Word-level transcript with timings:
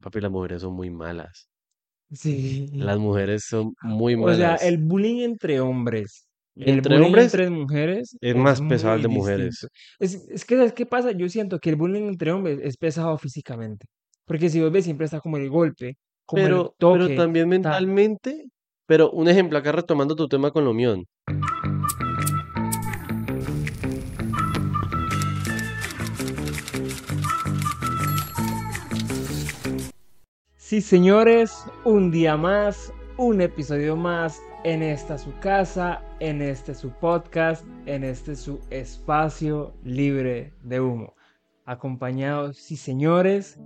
Papi, 0.00 0.20
las 0.20 0.30
mujeres 0.30 0.62
son 0.62 0.74
muy 0.74 0.90
malas. 0.90 1.48
Sí. 2.12 2.68
Las 2.72 2.98
mujeres 2.98 3.44
son 3.48 3.74
muy 3.82 4.14
O 4.14 4.34
sea, 4.34 4.48
malas. 4.48 4.62
el 4.64 4.78
bullying 4.78 5.20
entre 5.22 5.60
hombres 5.60 6.26
el 6.56 6.68
Entre 6.78 6.94
bullying 6.94 7.06
hombres 7.06 7.24
entre 7.26 7.50
mujeres 7.50 8.16
es 8.20 8.36
más 8.36 8.60
pesado 8.60 8.94
el 8.96 9.02
de 9.02 9.08
mujeres. 9.08 9.66
Es, 9.98 10.14
es 10.28 10.44
que, 10.44 10.56
¿sabes 10.56 10.72
qué 10.72 10.84
pasa? 10.86 11.12
Yo 11.12 11.28
siento 11.28 11.58
que 11.60 11.70
el 11.70 11.76
bullying 11.76 12.08
entre 12.08 12.32
hombres 12.32 12.58
es 12.62 12.76
pesado 12.76 13.16
físicamente. 13.18 13.86
Porque 14.24 14.50
si 14.50 14.60
vos 14.60 14.70
ves, 14.72 14.84
siempre 14.84 15.04
está 15.06 15.20
como 15.20 15.36
el 15.36 15.48
golpe, 15.48 15.96
como 16.26 16.42
el 16.42 16.48
Pero, 16.48 16.74
pero 16.78 17.06
también 17.14 17.44
tal. 17.44 17.48
mentalmente. 17.48 18.44
Pero 18.86 19.10
un 19.12 19.28
ejemplo, 19.28 19.56
acá 19.58 19.72
retomando 19.72 20.16
tu 20.16 20.28
tema 20.28 20.50
con 20.50 20.64
lo 20.64 20.74
mío. 20.74 20.96
Sí, 30.70 30.80
señores, 30.80 31.66
un 31.84 32.12
día 32.12 32.36
más, 32.36 32.94
un 33.16 33.40
episodio 33.40 33.96
más 33.96 34.40
en 34.62 34.84
esta 34.84 35.18
su 35.18 35.36
casa, 35.40 36.00
en 36.20 36.40
este 36.40 36.76
su 36.76 36.90
podcast, 36.90 37.66
en 37.86 38.04
este 38.04 38.36
su 38.36 38.60
espacio 38.70 39.74
libre 39.82 40.52
de 40.62 40.80
humo. 40.80 41.16
Acompañados, 41.64 42.56
sí, 42.56 42.76
señores, 42.76 43.58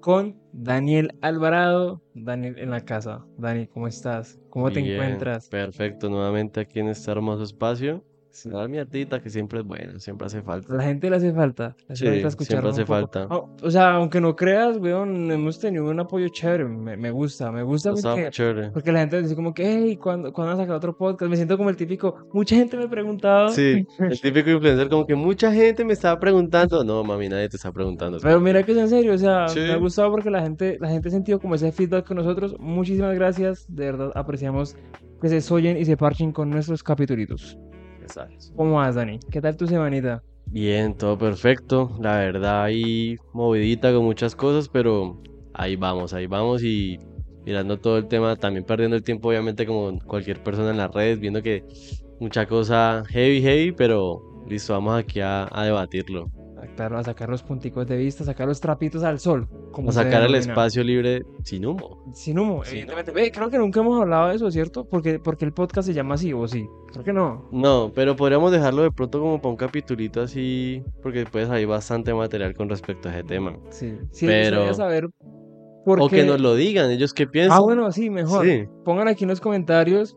con 0.00 0.36
Daniel 0.52 1.16
Alvarado. 1.20 2.02
Daniel 2.14 2.58
en 2.58 2.70
la 2.70 2.80
casa. 2.80 3.24
Dani, 3.36 3.68
¿cómo 3.68 3.86
estás? 3.86 4.40
¿Cómo 4.50 4.72
te 4.72 4.80
encuentras? 4.80 5.48
Perfecto, 5.50 6.10
nuevamente 6.10 6.58
aquí 6.58 6.80
en 6.80 6.88
este 6.88 7.08
hermoso 7.08 7.44
espacio. 7.44 8.04
Sin 8.42 8.52
dar 8.52 8.68
mierdita, 8.68 9.20
que 9.20 9.30
siempre 9.30 9.60
es 9.60 9.64
bueno, 9.64 9.98
siempre 9.98 10.26
hace 10.26 10.38
A 10.38 10.42
falta. 10.42 10.74
la 10.74 10.82
gente 10.84 11.10
le 11.10 11.16
hace 11.16 11.32
falta, 11.32 11.74
le 11.88 11.92
hace 11.92 12.04
Sí, 12.06 12.12
falta 12.12 12.28
escucharnos 12.28 12.74
siempre 12.76 12.94
hace 12.96 13.04
falta. 13.06 13.26
Ah, 13.30 13.42
O 13.62 13.70
sea, 13.70 13.94
aunque 13.94 14.20
no 14.20 14.36
creas, 14.36 14.76
weón, 14.78 15.30
hemos 15.30 15.58
tenido 15.58 15.84
un 15.90 15.98
apoyo 16.00 16.28
chévere. 16.28 16.64
Me, 16.66 16.96
me 16.96 17.10
gusta, 17.10 17.50
me 17.50 17.62
gusta 17.62 17.92
porque 17.92 18.28
chévere. 18.30 18.70
Porque 18.70 18.92
la 18.92 19.00
gente 19.00 19.20
dice 19.22 19.34
como 19.34 19.52
que, 19.52 19.64
hey, 19.66 19.96
¿cuándo, 19.96 20.32
¿cuándo 20.32 20.52
a 20.52 20.56
sacar 20.56 20.76
otro 20.76 20.96
podcast? 20.96 21.28
Me 21.30 21.36
siento 21.36 21.56
como 21.56 21.70
el 21.70 21.76
típico, 21.76 22.14
mucha 22.32 22.56
gente 22.56 22.76
me 22.76 22.84
ha 22.84 22.88
preguntado. 22.88 23.48
Sí, 23.50 23.86
el 23.98 24.20
típico 24.20 24.50
influencer, 24.50 24.88
como 24.88 25.06
que 25.06 25.14
mucha 25.14 25.52
gente 25.52 25.84
me 25.84 25.92
estaba 25.92 26.18
preguntando. 26.20 26.84
No, 26.84 27.02
mami, 27.04 27.28
nadie 27.28 27.48
te 27.48 27.56
está 27.56 27.72
preguntando. 27.72 28.18
Pero 28.22 28.40
mira 28.40 28.62
que- 28.62 28.72
es 28.72 28.78
en 28.78 28.88
serio, 28.88 29.14
o 29.14 29.18
sea, 29.18 29.42
me 29.42 29.48
Sí. 29.48 29.60
ha 29.70 29.76
gustado 29.76 30.10
porque 30.10 30.30
la 30.30 30.42
gente, 30.42 30.76
la 30.80 30.88
gente 30.88 31.08
ha 31.08 31.10
sentido 31.10 31.40
como 31.40 31.54
ese 31.56 31.72
feedback 31.72 32.06
con 32.06 32.16
nosotros. 32.18 32.54
Muchísimas 32.60 33.14
gracias, 33.14 33.66
de 33.68 33.84
verdad 33.86 34.12
apreciamos 34.14 34.76
que 35.20 35.28
se 35.28 35.40
soyen 35.40 35.76
y 35.76 35.84
se 35.84 35.96
parchen 35.96 36.30
con 36.30 36.48
nuestros 36.50 36.82
capítulos. 36.84 37.58
¿Cómo 38.54 38.74
vas, 38.76 38.94
Dani? 38.94 39.18
¿Qué 39.30 39.40
tal 39.40 39.56
tu 39.56 39.66
semanita? 39.66 40.22
Bien, 40.46 40.96
todo 40.96 41.18
perfecto. 41.18 41.96
La 42.00 42.18
verdad, 42.18 42.64
ahí 42.64 43.16
movidita 43.32 43.92
con 43.92 44.04
muchas 44.04 44.34
cosas, 44.34 44.68
pero 44.68 45.20
ahí 45.52 45.76
vamos, 45.76 46.12
ahí 46.14 46.26
vamos 46.26 46.62
y 46.62 46.98
mirando 47.44 47.78
todo 47.78 47.98
el 47.98 48.08
tema, 48.08 48.36
también 48.36 48.64
perdiendo 48.64 48.96
el 48.96 49.02
tiempo, 49.04 49.28
obviamente, 49.28 49.66
como 49.66 49.98
cualquier 50.06 50.42
persona 50.42 50.70
en 50.70 50.78
las 50.78 50.90
redes, 50.92 51.18
viendo 51.20 51.42
que 51.42 51.62
mucha 52.18 52.46
cosa 52.46 53.04
heavy, 53.08 53.42
heavy, 53.42 53.72
pero 53.72 54.20
listo, 54.48 54.72
vamos 54.72 54.98
aquí 54.98 55.20
a, 55.20 55.48
a 55.50 55.64
debatirlo. 55.64 56.26
A, 56.60 56.66
claro, 56.74 56.98
a 56.98 57.04
sacar 57.04 57.28
los 57.28 57.42
punticos 57.42 57.86
de 57.86 57.96
vista, 57.96 58.22
a 58.24 58.26
sacar 58.26 58.48
los 58.48 58.60
trapitos 58.60 59.04
al 59.04 59.18
sol. 59.20 59.48
Como 59.72 59.90
A 59.90 59.92
sacar 59.92 60.22
el 60.24 60.34
espacio 60.34 60.82
libre 60.82 61.24
sin 61.44 61.64
humo. 61.66 62.04
Sin 62.14 62.38
humo, 62.38 62.64
Sin 62.64 62.72
evidentemente. 62.78 63.12
Ve, 63.12 63.30
creo 63.30 63.48
que 63.50 63.58
nunca 63.58 63.80
hemos 63.80 64.00
hablado 64.00 64.28
de 64.28 64.36
eso, 64.36 64.50
¿cierto? 64.50 64.84
Porque, 64.88 65.18
porque 65.18 65.44
el 65.44 65.52
podcast 65.52 65.86
se 65.86 65.94
llama 65.94 66.14
así, 66.16 66.32
o 66.32 66.48
sí. 66.48 66.66
Creo 66.92 67.04
que 67.04 67.12
no. 67.12 67.48
No, 67.52 67.92
pero 67.94 68.16
podríamos 68.16 68.50
dejarlo 68.50 68.82
de 68.82 68.90
pronto 68.90 69.20
como 69.20 69.38
para 69.40 69.50
un 69.50 69.56
capitulito 69.56 70.20
así, 70.20 70.82
porque 71.02 71.20
después 71.20 71.48
hay 71.50 71.64
bastante 71.64 72.12
material 72.14 72.54
con 72.54 72.68
respecto 72.68 73.08
a 73.08 73.12
ese 73.12 73.24
tema. 73.24 73.56
Sí, 73.70 73.96
sí, 74.10 74.26
Pero- 74.26 74.56
gustaría 74.56 74.74
saber 74.74 75.08
por 75.84 76.00
O 76.02 76.08
qué. 76.08 76.16
que 76.16 76.24
nos 76.24 76.40
lo 76.40 76.54
digan, 76.54 76.90
ellos 76.90 77.14
qué 77.14 77.26
piensan. 77.26 77.56
Ah, 77.56 77.60
bueno, 77.60 77.90
sí, 77.92 78.10
mejor. 78.10 78.44
Sí. 78.44 78.64
Pongan 78.84 79.08
aquí 79.08 79.24
en 79.24 79.30
los 79.30 79.40
comentarios 79.40 80.16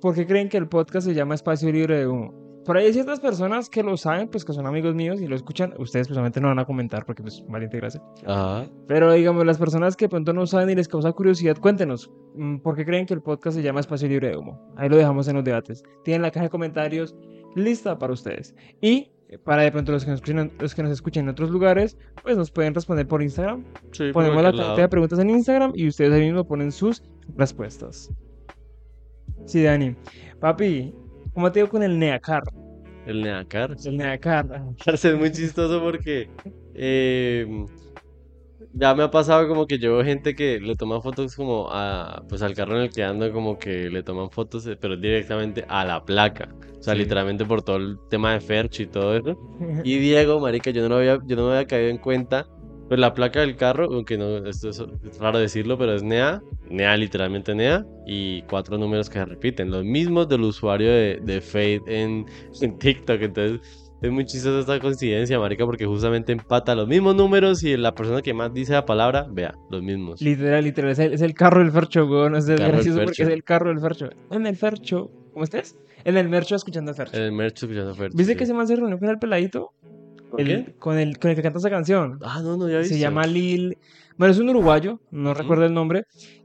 por 0.00 0.14
qué 0.14 0.26
creen 0.26 0.48
que 0.48 0.56
el 0.56 0.68
podcast 0.68 1.06
se 1.06 1.14
llama 1.14 1.34
Espacio 1.34 1.70
Libre 1.70 1.98
de 1.98 2.06
Humo. 2.08 2.41
Por 2.64 2.76
ahí 2.76 2.86
hay 2.86 2.92
ciertas 2.92 3.18
personas 3.18 3.68
que 3.68 3.82
lo 3.82 3.96
saben, 3.96 4.28
pues 4.28 4.44
que 4.44 4.52
son 4.52 4.66
amigos 4.66 4.94
míos 4.94 5.20
y 5.20 5.26
lo 5.26 5.34
escuchan. 5.34 5.74
Ustedes 5.78 6.06
personalmente 6.06 6.40
no 6.40 6.48
van 6.48 6.58
a 6.60 6.64
comentar 6.64 7.04
porque 7.04 7.22
pues 7.22 7.44
valiente 7.48 7.76
gracia. 7.78 8.02
Ajá. 8.26 8.66
Pero 8.86 9.12
digamos, 9.12 9.44
las 9.44 9.58
personas 9.58 9.96
que 9.96 10.04
de 10.04 10.10
pronto 10.10 10.32
no 10.32 10.46
saben 10.46 10.70
y 10.70 10.74
les 10.74 10.88
causa 10.88 11.12
curiosidad, 11.12 11.56
cuéntenos 11.58 12.10
mm, 12.34 12.58
por 12.58 12.76
qué 12.76 12.84
creen 12.84 13.06
que 13.06 13.14
el 13.14 13.22
podcast 13.22 13.56
se 13.56 13.62
llama 13.62 13.80
Espacio 13.80 14.08
Libre 14.08 14.28
de 14.28 14.36
Humo. 14.36 14.72
Ahí 14.76 14.88
lo 14.88 14.96
dejamos 14.96 15.26
en 15.28 15.36
los 15.36 15.44
debates. 15.44 15.82
Tienen 16.04 16.22
la 16.22 16.30
caja 16.30 16.44
de 16.44 16.50
comentarios 16.50 17.16
lista 17.56 17.98
para 17.98 18.12
ustedes. 18.12 18.54
Y 18.80 19.10
para 19.44 19.62
de 19.62 19.72
pronto 19.72 19.92
los 19.92 20.04
que 20.04 20.10
nos 20.10 20.20
escuchen, 20.20 20.52
los 20.58 20.74
que 20.74 20.82
nos 20.82 20.92
escuchen 20.92 21.24
en 21.24 21.30
otros 21.30 21.50
lugares, 21.50 21.96
pues 22.22 22.36
nos 22.36 22.50
pueden 22.50 22.74
responder 22.74 23.06
por 23.06 23.22
Instagram. 23.22 23.64
Sí, 23.92 24.10
Ponemos 24.12 24.42
la 24.42 24.52
cantidad 24.52 24.76
de 24.76 24.88
preguntas 24.88 25.18
en 25.18 25.30
Instagram 25.30 25.72
y 25.74 25.88
ustedes 25.88 26.12
ahí 26.12 26.22
mismo 26.22 26.46
ponen 26.46 26.70
sus 26.70 27.02
respuestas. 27.36 28.12
Sí, 29.46 29.62
Dani. 29.62 29.96
Papi, 30.38 30.94
¿cómo 31.32 31.50
te 31.52 31.60
digo 31.60 31.68
con 31.70 31.82
el 31.82 31.98
Neacar? 31.98 32.42
El 33.06 33.22
Neacar. 33.22 33.76
El 33.84 33.96
Neacar. 33.96 34.46
Es 34.86 35.04
muy 35.16 35.32
chistoso 35.32 35.80
porque 35.82 36.28
eh, 36.74 37.46
ya 38.72 38.94
me 38.94 39.02
ha 39.02 39.10
pasado 39.10 39.46
como 39.48 39.66
que 39.66 39.76
veo 39.76 40.02
gente 40.04 40.34
que 40.34 40.58
le 40.60 40.76
toma 40.76 41.00
fotos 41.00 41.34
como 41.34 41.68
a, 41.70 42.22
pues 42.28 42.42
al 42.42 42.54
carro 42.54 42.76
en 42.76 42.82
el 42.84 42.90
que 42.90 43.02
ando, 43.04 43.30
como 43.32 43.58
que 43.58 43.90
le 43.90 44.02
toman 44.02 44.30
fotos, 44.30 44.66
eh, 44.66 44.76
pero 44.80 44.96
directamente 44.96 45.64
a 45.68 45.84
la 45.84 46.04
placa. 46.04 46.48
O 46.78 46.82
sea, 46.82 46.94
Sí. 46.94 47.00
literalmente 47.00 47.44
por 47.44 47.62
todo 47.62 47.76
el 47.76 47.96
tema 48.10 48.32
de 48.32 48.40
Ferch 48.40 48.80
y 48.80 48.86
todo 48.86 49.16
eso. 49.16 49.36
Y 49.84 49.98
Diego, 49.98 50.40
marica, 50.40 50.70
yo 50.70 50.82
no 50.82 50.88
lo 50.90 50.96
había, 50.96 51.18
yo 51.26 51.36
no 51.36 51.46
me 51.48 51.54
había 51.56 51.66
caído 51.66 51.88
en 51.90 51.98
cuenta. 51.98 52.46
Pues 52.92 53.00
la 53.00 53.14
placa 53.14 53.40
del 53.40 53.56
carro, 53.56 53.86
aunque 53.90 54.18
no, 54.18 54.46
esto 54.46 54.68
es, 54.68 55.18
raro 55.18 55.38
decirlo, 55.38 55.78
pero 55.78 55.94
es 55.94 56.02
NEA, 56.02 56.42
NEA 56.68 56.94
literalmente 56.98 57.54
NEA, 57.54 57.86
y 58.06 58.42
cuatro 58.42 58.76
números 58.76 59.08
que 59.08 59.18
se 59.18 59.24
repiten, 59.24 59.70
los 59.70 59.82
mismos 59.82 60.28
del 60.28 60.42
usuario 60.42 60.90
de, 60.90 61.18
de 61.24 61.40
Fade 61.40 61.80
en, 61.86 62.26
en 62.60 62.78
TikTok. 62.78 63.22
Entonces, 63.22 63.60
es 64.02 64.10
muy 64.10 64.26
chistosa 64.26 64.60
esta 64.60 64.78
coincidencia, 64.78 65.38
marica, 65.38 65.64
porque 65.64 65.86
justamente 65.86 66.32
empata 66.32 66.74
los 66.74 66.86
mismos 66.86 67.16
números 67.16 67.64
y 67.64 67.78
la 67.78 67.94
persona 67.94 68.20
que 68.20 68.34
más 68.34 68.52
dice 68.52 68.74
la 68.74 68.84
palabra, 68.84 69.26
vea, 69.30 69.54
los 69.70 69.82
mismos. 69.82 70.20
Literal, 70.20 70.62
literal, 70.62 70.90
es 70.90 70.98
el, 70.98 71.14
es 71.14 71.22
el 71.22 71.32
carro 71.32 71.60
del 71.60 71.72
Fercho, 71.72 72.04
weón. 72.04 72.36
Es 72.36 72.44
gracioso 72.44 72.98
porque 72.98 73.14
Fercho. 73.14 73.22
es 73.22 73.28
el 73.30 73.42
carro 73.42 73.70
del 73.70 73.80
Fercho. 73.80 74.10
En 74.30 74.46
el 74.46 74.56
Fercho, 74.56 75.10
¿cómo 75.32 75.44
estás? 75.44 75.78
En 76.04 76.18
el 76.18 76.28
Mercho 76.28 76.56
escuchando 76.56 76.90
a 76.90 76.94
Fercho. 76.94 77.16
El 77.16 77.32
merch 77.32 77.62
escuchando 77.62 77.94
Ferch. 77.94 78.12
¿Viste 78.14 78.34
sí. 78.34 78.36
que 78.36 78.44
ese 78.44 78.52
man 78.52 78.68
se 78.68 78.76
reunió 78.76 78.98
con 78.98 79.08
el 79.08 79.18
peladito? 79.18 79.72
¿Con 80.32 80.40
El- 80.40 80.64
qué? 80.64 80.74
Con 80.78 80.98
el, 80.98 81.18
con 81.18 81.30
el 81.30 81.36
que 81.36 81.42
canta 81.42 81.58
esa 81.58 81.68
canción. 81.70 82.18
Ah, 82.22 82.40
no, 82.42 82.56
no, 82.56 82.68
ya 82.68 82.80
he 82.80 82.84
Se 82.84 82.98
llama 82.98 83.26
Lil. 83.26 83.76
Bueno, 84.16 84.32
es 84.32 84.40
un 84.40 84.48
uruguayo, 84.48 84.98
no 85.10 85.34
recuerdo 85.34 85.66
el 85.66 85.74
nombre, 85.74 86.04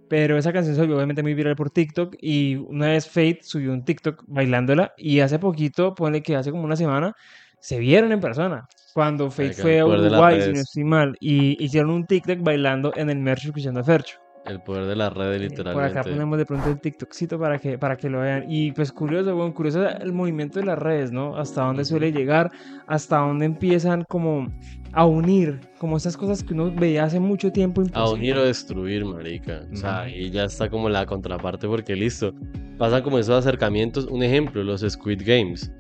pero 0.10 0.38
esa 0.38 0.52
canción 0.52 0.76
se 0.76 0.82
volvió 0.82 0.96
obviamente 0.98 1.24
muy 1.24 1.34
viral 1.34 1.56
por 1.56 1.70
TikTok 1.70 2.16
y 2.20 2.56
una 2.56 2.88
vez 2.88 3.08
Fate 3.08 3.40
subió 3.44 3.72
un 3.72 3.84
TikTok 3.86 4.24
bailándola 4.28 4.92
y 4.98 5.22
hace 5.22 5.40
poquito, 5.40 5.96
ponle 5.96 6.22
que 6.22 6.36
hace 6.36 6.52
como 6.52 6.64
una 6.64 6.76
semana, 6.76 7.14
se 7.60 7.80
vieron 7.80 8.12
en 8.12 8.20
persona. 8.20 8.66
Cuando 8.94 9.30
Fate 9.32 9.54
fue 9.54 9.80
a 9.80 9.86
Uruguay, 9.86 10.42
si 10.42 10.52
no 10.54 10.60
estoy 10.60 10.84
mal, 10.84 11.16
y 11.20 11.64
hicieron 11.64 11.92
un 11.92 12.06
TikTok 12.06 12.40
bailando 12.42 12.92
en 12.96 13.10
el 13.10 13.20
merch 13.20 13.46
escuchando 13.46 13.80
a 13.80 13.84
Fercho. 13.84 14.18
El 14.50 14.62
poder 14.62 14.86
de 14.86 14.96
las 14.96 15.14
redes, 15.14 15.42
Eh, 15.52 15.56
Por 15.56 15.68
acá 15.68 15.74
literalmente. 15.88 16.10
ponemos 16.12 16.38
de 16.38 16.46
pronto 16.46 16.70
el 16.70 16.80
TikTokcito 16.80 17.40
para 17.40 17.60
que, 17.60 17.78
para 17.78 17.98
que 17.98 18.10
lo 18.10 18.22
vean. 18.22 18.46
Y 18.50 18.72
pues 18.72 18.92
curioso, 18.92 19.36
bueno, 19.36 19.54
curioso 19.54 19.88
el 19.88 20.14
movimiento 20.14 20.60
de 20.60 20.66
las 20.66 20.80
redes, 20.80 21.12
¿no? 21.12 21.36
Hasta 21.38 21.64
dónde 21.66 21.86
suele 21.86 22.12
llegar, 22.12 22.52
hasta 22.88 23.18
dónde 23.18 23.46
empiezan 23.46 24.04
como 24.08 24.48
a 24.94 25.06
unir, 25.06 25.60
como 25.80 25.98
esas 25.98 26.16
cosas 26.18 26.44
que 26.44 26.54
uno 26.54 26.72
veía 26.72 27.04
hace 27.04 27.20
mucho 27.20 27.52
tiempo. 27.52 27.84
A 27.94 28.10
unir 28.10 28.38
o 28.38 28.44
destruir, 28.44 29.06
marica. 29.06 29.62
O 29.72 29.76
sea, 29.76 30.10
y 30.10 30.30
ya 30.32 30.46
está 30.46 30.70
como 30.70 30.90
la 30.90 31.06
contraparte 31.06 31.68
porque 31.68 31.96
listo. 31.96 32.34
Pasan 32.78 33.02
como 33.04 33.20
esos 33.20 33.36
acercamientos. 33.46 34.06
Un 34.06 34.24
ejemplo, 34.24 34.64
los 34.64 34.82
Squid 34.82 35.22
Games. 35.26 35.72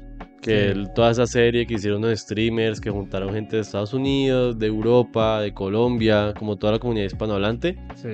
Que 0.41 0.73
Sí. 0.73 0.83
toda 0.95 1.11
esa 1.11 1.25
serie 1.27 1.65
que 1.65 1.73
hicieron 1.73 2.03
unos 2.03 2.19
streamers, 2.19 2.79
que 2.79 2.89
juntaron 2.91 3.33
gente 3.33 3.55
de 3.55 3.63
Estados 3.63 3.93
Unidos, 3.93 4.57
de 4.57 4.67
Europa, 4.67 5.41
de 5.41 5.51
Colombia, 5.53 6.33
como 6.37 6.55
toda 6.57 6.73
la 6.73 6.79
comunidad 6.79 7.05
hispanohablante. 7.07 7.75
Sí. 7.95 8.09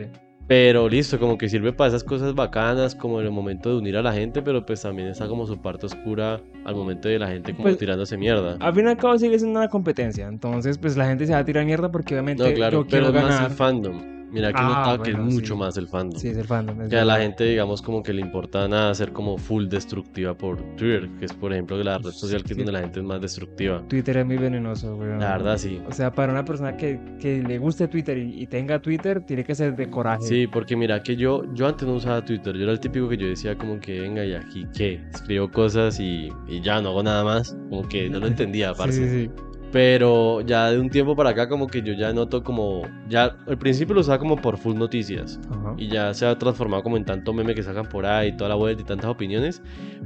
Pero 0.53 0.87
listo, 0.87 1.17
como 1.19 1.35
que 1.35 1.49
sirve 1.49 1.73
para 1.73 1.87
esas 1.87 2.03
cosas 2.03 2.35
bacanas, 2.35 2.93
como 2.93 3.19
en 3.19 3.25
el 3.25 3.31
momento 3.31 3.69
de 3.69 3.77
unir 3.77 3.97
a 3.97 4.03
la 4.03 4.13
gente, 4.13 4.43
pero 4.43 4.63
pues 4.63 4.83
también 4.83 5.07
está 5.07 5.27
como 5.27 5.47
su 5.47 5.59
parte 5.59 5.87
oscura 5.87 6.41
al 6.63 6.75
momento 6.75 7.09
de 7.09 7.17
la 7.17 7.27
gente 7.27 7.53
como 7.53 7.63
Pues, 7.63 7.79
tirándose 7.79 8.17
mierda. 8.17 8.57
Al 8.59 8.75
fin 8.75 8.85
y 8.85 8.89
al 8.89 8.97
cabo 8.97 9.17
sigue 9.17 9.39
siendo 9.39 9.57
una 9.57 9.67
competencia, 9.67 10.27
entonces 10.27 10.77
pues 10.77 10.95
la 10.95 11.07
gente 11.07 11.25
se 11.25 11.33
va 11.33 11.39
a 11.39 11.43
tirar 11.43 11.65
mierda 11.65 11.91
porque 11.91 12.13
obviamente 12.13 12.47
No, 12.47 12.53
claro, 12.53 12.81
yo 12.83 12.87
quiero 12.87 13.11
pero 13.11 13.25
más 13.25 13.49
el 13.49 13.57
fandom. 13.57 14.22
Mira, 14.33 14.51
que 14.51 14.59
he 14.59 14.63
Ah, 14.63 14.67
notado 14.67 15.03
que 15.03 15.11
es 15.11 15.15
bueno, 15.17 15.31
mucho 15.31 15.53
sí. 15.53 15.59
más 15.59 15.77
el 15.77 15.87
fandom. 15.87 16.19
Sí, 16.19 16.27
es 16.29 16.37
el 16.37 16.45
fandom. 16.45 16.81
es 16.81 16.89
Que 16.89 16.97
a 16.97 17.05
la 17.05 17.19
gente, 17.19 17.43
digamos, 17.45 17.81
como 17.81 18.01
que 18.03 18.11
le 18.13 18.21
importa 18.21 18.67
nada 18.67 18.93
ser 18.95 19.11
como 19.13 19.37
full 19.37 19.67
destructiva 19.67 20.35
por 20.35 20.57
Twitter, 20.75 21.09
que 21.19 21.25
es, 21.25 21.33
por 21.33 21.53
ejemplo, 21.53 21.77
la 21.83 21.97
red 21.99 22.11
social 22.11 22.43
que 22.43 22.53
es 22.53 22.57
donde 22.57 22.71
la 22.71 22.79
gente 22.79 22.99
es 22.99 23.05
más 23.05 23.21
destructiva. 23.21 23.83
Twitter 23.87 24.17
es 24.17 24.25
muy 24.25 24.37
venenoso, 24.37 24.95
weón. 24.95 25.19
La 25.19 25.37
verdad, 25.37 25.57
sí. 25.57 25.79
O 25.87 25.91
sea, 25.91 26.11
para 26.11 26.31
una 26.33 26.43
persona 26.43 26.75
que, 26.75 26.99
que 27.19 27.41
le 27.43 27.57
guste 27.59 27.87
Twitter 27.87 28.17
y, 28.17 28.41
y 28.41 28.47
tenga 28.47 28.81
Twitter, 28.81 29.21
tiene 29.21 29.43
que 29.43 29.53
ser 29.55 29.75
de 29.75 29.89
coraje. 29.89 30.23
Sí, 30.23 30.47
porque 30.47 30.75
mira 30.75 31.01
que 31.03 31.15
yo, 31.15 31.43
yo 31.53 31.67
antes 31.67 31.87
no 31.87 31.93
usaba 31.95 32.25
Twitter, 32.25 32.55
yo 32.55 32.63
era 32.63 32.71
el 32.71 32.79
típico 32.79 33.07
que 33.07 33.17
yo 33.17 33.27
decía 33.27 33.57
como 33.57 33.79
que 33.79 33.99
venga 34.01 34.25
y 34.25 34.33
aquí 34.33 34.65
qué, 34.75 34.99
escribo 35.13 35.51
cosas 35.51 35.99
y, 35.99 36.29
y 36.47 36.61
ya 36.61 36.81
no 36.81 36.89
hago 36.89 37.03
nada 37.03 37.23
más, 37.23 37.55
como 37.69 37.87
que 37.87 38.09
no 38.09 38.19
lo 38.19 38.27
entendía, 38.33 38.73
parce. 38.73 38.93
sí, 39.09 39.25
sí. 39.25 39.31
Pero 39.73 40.41
ya 40.41 40.69
de 40.69 40.79
un 40.79 40.87
tiempo 40.91 41.15
para 41.15 41.31
acá 41.31 41.49
como 41.49 41.65
que 41.65 41.81
yo 41.81 41.93
ya 41.93 42.13
noto 42.13 42.43
como... 42.43 42.83
Ya 43.09 43.35
al 43.47 43.57
principio 43.57 43.95
lo 43.95 44.01
usaba 44.01 44.19
como 44.19 44.37
por 44.37 44.59
full 44.59 44.75
noticias. 44.77 45.39
Ajá. 45.49 45.73
Y 45.79 45.87
ya 45.87 46.13
se 46.13 46.27
ha 46.27 46.37
transformado 46.37 46.83
como 46.83 46.95
en 46.95 47.05
tanto 47.05 47.33
meme 47.33 47.55
que 47.55 47.63
sacan 47.63 47.89
por 47.89 48.05
ahí, 48.05 48.37
toda 48.37 48.49
la 48.51 48.55
web 48.55 48.79
y 48.79 48.83
tantas 48.83 49.09
opiniones. 49.09 49.63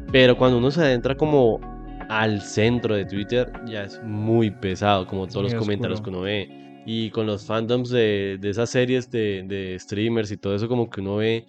Pero 0.10 0.38
cuando 0.38 0.58
uno 0.58 0.72
se 0.72 0.80
adentra 0.80 1.16
como 1.16 1.60
al 2.08 2.42
centro 2.42 2.96
de 2.96 3.04
Twitter, 3.04 3.52
ya 3.66 3.84
es 3.84 4.02
muy 4.04 4.52
pesado, 4.52 5.06
como 5.06 5.28
todos 5.28 5.44
los 5.44 5.54
muy 5.56 5.60
comentarios 5.60 6.00
oscuro. 6.00 6.14
que 6.14 6.18
uno 6.18 6.26
ve. 6.26 6.84
Y 6.86 7.10
con 7.10 7.28
los 7.28 7.46
fandoms 7.46 7.90
de, 7.90 8.38
de 8.40 8.50
esas 8.50 8.70
series 8.70 9.12
de, 9.12 9.44
de 9.46 9.78
streamers 9.78 10.32
y 10.32 10.38
todo 10.38 10.56
eso, 10.56 10.70
como 10.70 10.90
que 10.90 11.02
uno 11.02 11.18
ve 11.18 11.46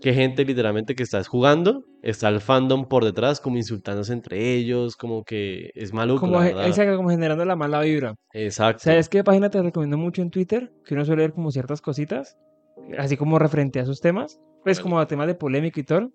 que 0.00 0.12
gente 0.12 0.44
literalmente 0.44 0.94
que 0.94 1.02
está 1.02 1.22
jugando, 1.24 1.84
está 2.02 2.28
el 2.28 2.40
fandom 2.40 2.86
por 2.86 3.04
detrás, 3.04 3.40
como 3.40 3.56
insultándose 3.56 4.12
entre 4.12 4.54
ellos, 4.54 4.96
como 4.96 5.24
que 5.24 5.70
es 5.74 5.92
maluco, 5.92 6.20
Como, 6.20 6.42
exacto, 6.42 6.96
como 6.96 7.10
generando 7.10 7.44
la 7.44 7.56
mala 7.56 7.80
vibra. 7.80 8.14
Exacto. 8.32 8.82
¿Sabes 8.84 9.08
qué 9.08 9.24
página 9.24 9.50
te 9.50 9.62
recomiendo 9.62 9.96
mucho 9.96 10.22
en 10.22 10.30
Twitter? 10.30 10.72
Que 10.84 10.94
uno 10.94 11.04
suele 11.04 11.22
ver 11.22 11.32
como 11.32 11.50
ciertas 11.50 11.80
cositas, 11.80 12.36
así 12.98 13.16
como 13.16 13.38
referente 13.38 13.78
a 13.80 13.82
esos 13.82 14.00
temas, 14.00 14.38
pues 14.62 14.80
como 14.80 14.98
a 15.00 15.06
temas 15.06 15.26
de 15.26 15.34
polémica 15.34 15.80
y 15.80 15.84
todo. 15.84 16.10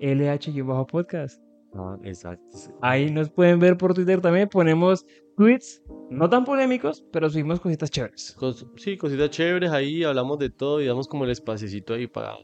LH 0.00 0.52
Podcast. 0.90 1.40
Ah, 1.74 1.96
exacto. 2.02 2.44
Ahí 2.82 3.10
nos 3.10 3.30
pueden 3.30 3.58
ver 3.58 3.76
por 3.76 3.94
Twitter 3.94 4.20
también. 4.20 4.48
Ponemos 4.48 5.06
tweets, 5.36 5.82
no 6.10 6.28
tan 6.28 6.44
polémicos, 6.44 7.04
pero 7.12 7.30
subimos 7.30 7.60
cositas 7.60 7.90
chéveres. 7.90 8.36
Cos- 8.38 8.66
sí, 8.76 8.96
cositas 8.98 9.30
chéveres 9.30 9.70
ahí, 9.70 10.04
hablamos 10.04 10.38
de 10.38 10.50
todo 10.50 10.80
y 10.82 10.86
damos 10.86 11.08
como 11.08 11.24
el 11.24 11.30
espacecito 11.30 11.94
ahí 11.94 12.06
para... 12.06 12.34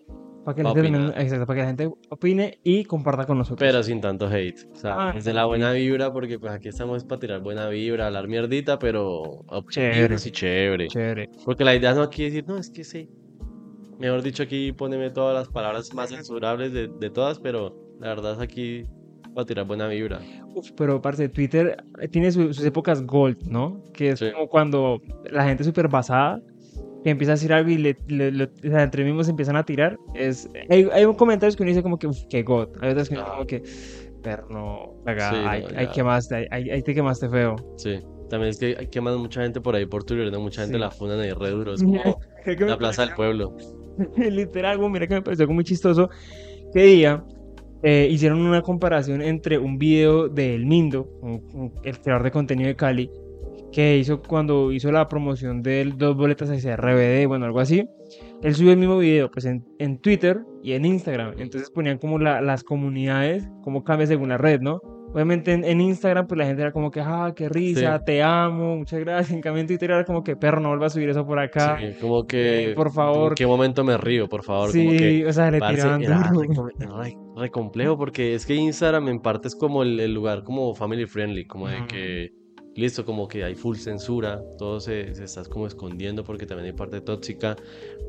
Para 0.48 0.56
que, 0.56 0.62
Pa' 0.62 0.70
opinar. 0.70 1.14
exacto, 1.20 1.44
para 1.46 1.56
que 1.56 1.60
la 1.60 1.66
gente 1.66 1.90
opine 2.08 2.58
y 2.64 2.84
comparta 2.84 3.26
con 3.26 3.36
nosotros. 3.36 3.58
Pero 3.68 3.82
sin 3.82 4.00
tanto 4.00 4.26
hate. 4.28 4.66
O 4.72 4.76
sea, 4.76 4.94
Ah, 5.10 5.14
es 5.14 5.26
de 5.26 5.34
la 5.34 5.44
buena 5.44 5.72
vibra 5.72 6.10
porque 6.10 6.38
pues 6.38 6.50
aquí 6.52 6.68
estamos 6.68 7.04
para 7.04 7.18
tirar 7.20 7.40
buena 7.42 7.68
vibra, 7.68 8.06
hablar 8.06 8.28
mierdita, 8.28 8.78
pero 8.78 9.44
Chévere. 9.68 10.14
y 10.14 10.30
chévere. 10.30 10.88
Chévere. 10.88 11.28
Porque 11.44 11.64
la 11.64 11.74
idea 11.76 11.92
no 11.92 12.00
aquí 12.00 12.24
es 12.24 12.32
decir, 12.32 12.48
no, 12.48 12.56
es 12.56 12.70
que 12.70 12.82
sí. 12.82 13.10
Mejor 13.98 14.22
dicho, 14.22 14.42
aquí 14.42 14.72
poneme 14.72 15.10
todas 15.10 15.34
las 15.34 15.48
palabras 15.48 15.92
más 15.92 16.08
censurables 16.08 16.72
de, 16.72 16.88
de 16.88 17.10
todas, 17.10 17.38
pero 17.38 17.76
la 18.00 18.08
verdad 18.08 18.32
es 18.32 18.38
aquí 18.40 18.84
para 19.34 19.44
tirar 19.44 19.66
buena 19.66 19.86
vibra. 19.88 20.20
Uf, 20.54 20.70
pero 20.78 21.02
parte 21.02 21.28
Twitter 21.28 21.76
eh, 22.00 22.08
tiene 22.08 22.32
su- 22.32 22.54
sus 22.54 22.64
épocas 22.64 23.02
gold, 23.04 23.42
¿no? 23.48 23.82
Que 23.92 24.10
es 24.12 24.18
Sí. 24.20 24.30
como 24.32 24.48
cuando 24.48 25.02
la 25.30 25.44
gente 25.44 25.62
es 25.62 25.66
súper 25.66 25.88
basada, 25.88 26.40
que 27.08 27.12
empieza 27.12 27.32
a 27.32 27.36
decir 27.36 27.52
algo 27.52 27.70
y 27.70 27.78
le, 27.78 27.96
le- 28.08 28.30
le- 28.32 28.44
o 28.44 28.70
sea, 28.70 28.82
entre 28.82 29.02
mismos 29.04 29.28
empiezan 29.28 29.56
a 29.56 29.64
tirar. 29.64 29.98
Es, 30.14 30.48
hay, 30.68 30.88
hay 30.92 31.06
comentarios 31.16 31.56
que 31.56 31.62
uno 31.62 31.70
dice 31.70 31.82
como 31.82 31.98
que, 31.98 32.06
uf, 32.06 32.18
qué 32.28 32.42
god. 32.42 32.68
Hay 32.80 32.90
otros 32.90 33.08
que 33.08 33.14
uno 33.14 33.24
Ah. 33.26 33.30
como 33.32 33.46
que, 33.46 33.62
pero 34.22 34.46
no, 34.50 34.94
acá, 35.06 35.30
Sí, 35.30 35.36
hay, 35.36 35.62
no, 35.62 35.68
hay 35.78 35.86
quemaste, 35.88 36.48
hay, 36.50 36.70
hay, 36.70 36.82
te 36.82 36.94
quemaste 36.94 37.28
feo. 37.28 37.56
Sí. 37.76 38.00
También 38.28 38.50
es 38.50 38.58
que 38.58 38.76
hay 38.78 38.86
queman 38.88 39.16
mucha 39.18 39.40
gente 39.42 39.60
por 39.60 39.74
ahí 39.74 39.86
por 39.86 40.04
Twitter, 40.04 40.30
¿no? 40.30 40.40
Mucha 40.40 40.60
gente 40.60 40.76
Sí. 40.76 40.80
la 40.80 40.90
funan 40.90 41.18
ahí 41.20 41.32
re 41.32 41.50
duro. 41.50 41.72
Es 41.74 41.82
como 41.82 41.94
la 42.68 42.76
plaza 42.76 43.06
del 43.06 43.14
pueblo. 43.14 43.56
Literal, 44.16 44.78
mira 44.90 45.06
que 45.06 45.14
me 45.14 45.22
pareció 45.22 45.44
algo 45.44 45.54
muy 45.54 45.64
chistoso. 45.64 46.10
Que 46.74 46.82
día 46.82 47.24
eh, 47.82 48.06
hicieron 48.10 48.40
una 48.40 48.60
comparación 48.60 49.22
entre 49.22 49.56
un 49.58 49.78
video 49.78 50.28
de 50.28 50.54
El 50.54 50.66
Mindo, 50.66 51.08
un- 51.22 51.42
un- 51.54 51.72
el 51.84 51.98
creador 52.00 52.24
de 52.24 52.30
contenido 52.30 52.68
de 52.68 52.76
Cali, 52.76 53.10
que 53.72 53.98
hizo 53.98 54.22
cuando 54.22 54.72
hizo 54.72 54.90
la 54.90 55.08
promoción 55.08 55.62
de 55.62 55.92
dos 55.96 56.16
boletas 56.16 56.50
hacia 56.50 56.76
RBD, 56.76 57.26
bueno, 57.26 57.46
algo 57.46 57.60
así. 57.60 57.86
Él 58.42 58.54
subió 58.54 58.72
el 58.72 58.78
mismo 58.78 58.98
video 58.98 59.30
pues 59.30 59.44
en, 59.44 59.64
en 59.78 59.98
Twitter 59.98 60.40
y 60.62 60.72
en 60.72 60.84
Instagram. 60.84 61.34
Entonces 61.38 61.70
ponían 61.70 61.98
como 61.98 62.18
la- 62.18 62.40
las 62.40 62.64
comunidades, 62.64 63.48
cómo 63.62 63.84
cambia 63.84 64.06
según 64.06 64.30
la 64.30 64.38
red, 64.38 64.60
¿no? 64.60 64.80
Obviamente 65.12 65.52
en, 65.52 65.64
en 65.64 65.80
Instagram 65.80 66.26
pues 66.26 66.36
la 66.38 66.44
gente 66.46 66.60
era 66.62 66.70
como 66.72 66.90
que, 66.90 67.00
ah, 67.00 67.32
qué 67.34 67.48
risa, 67.48 67.98
Sí. 67.98 68.04
te 68.06 68.22
amo, 68.22 68.76
muchas 68.76 69.00
gracias. 69.00 69.32
En 69.32 69.40
cambio 69.40 69.60
en 69.62 69.66
Twitter 69.66 69.90
era 69.90 70.04
como 70.04 70.22
que, 70.22 70.36
perro, 70.36 70.60
no 70.60 70.68
vuelvas 70.68 70.92
a 70.92 70.94
subir 70.94 71.08
eso 71.08 71.26
por 71.26 71.38
acá. 71.38 71.78
Sí, 71.80 71.94
como 72.00 72.26
que... 72.26 72.70
Eh, 72.72 72.74
por 72.74 72.92
favor. 72.92 73.32
¿En 73.32 73.34
qué 73.36 73.46
momento 73.46 73.84
me 73.84 73.96
río, 73.96 74.28
por 74.28 74.42
favor? 74.44 74.70
Como 74.70 74.90
Sí, 74.90 74.96
que... 74.98 75.26
o 75.26 75.32
sea, 75.32 75.50
le 75.50 75.60
tiraban 75.60 76.00
duro. 76.02 76.14
era 76.14 77.02
re- 77.02 77.16
re 77.36 77.50
complejo 77.50 77.96
porque 77.96 78.34
es 78.34 78.44
que 78.46 78.54
Instagram 78.54 79.08
en 79.08 79.20
parte 79.20 79.48
es 79.48 79.56
como 79.56 79.82
el, 79.82 79.98
el 79.98 80.12
lugar 80.12 80.42
como 80.44 80.74
family 80.74 81.06
friendly, 81.06 81.46
como 81.46 81.68
de 81.68 81.76
Ujú. 81.78 81.86
que, 81.86 82.28
listo, 82.78 83.04
como 83.04 83.26
que 83.28 83.44
hay 83.44 83.54
full 83.54 83.76
censura, 83.76 84.42
todo 84.58 84.80
se, 84.80 85.14
se 85.14 85.24
estás 85.24 85.48
como 85.48 85.66
escondiendo 85.66 86.22
porque 86.24 86.46
también 86.46 86.66
hay 86.66 86.72
parte 86.72 87.00
tóxica, 87.00 87.56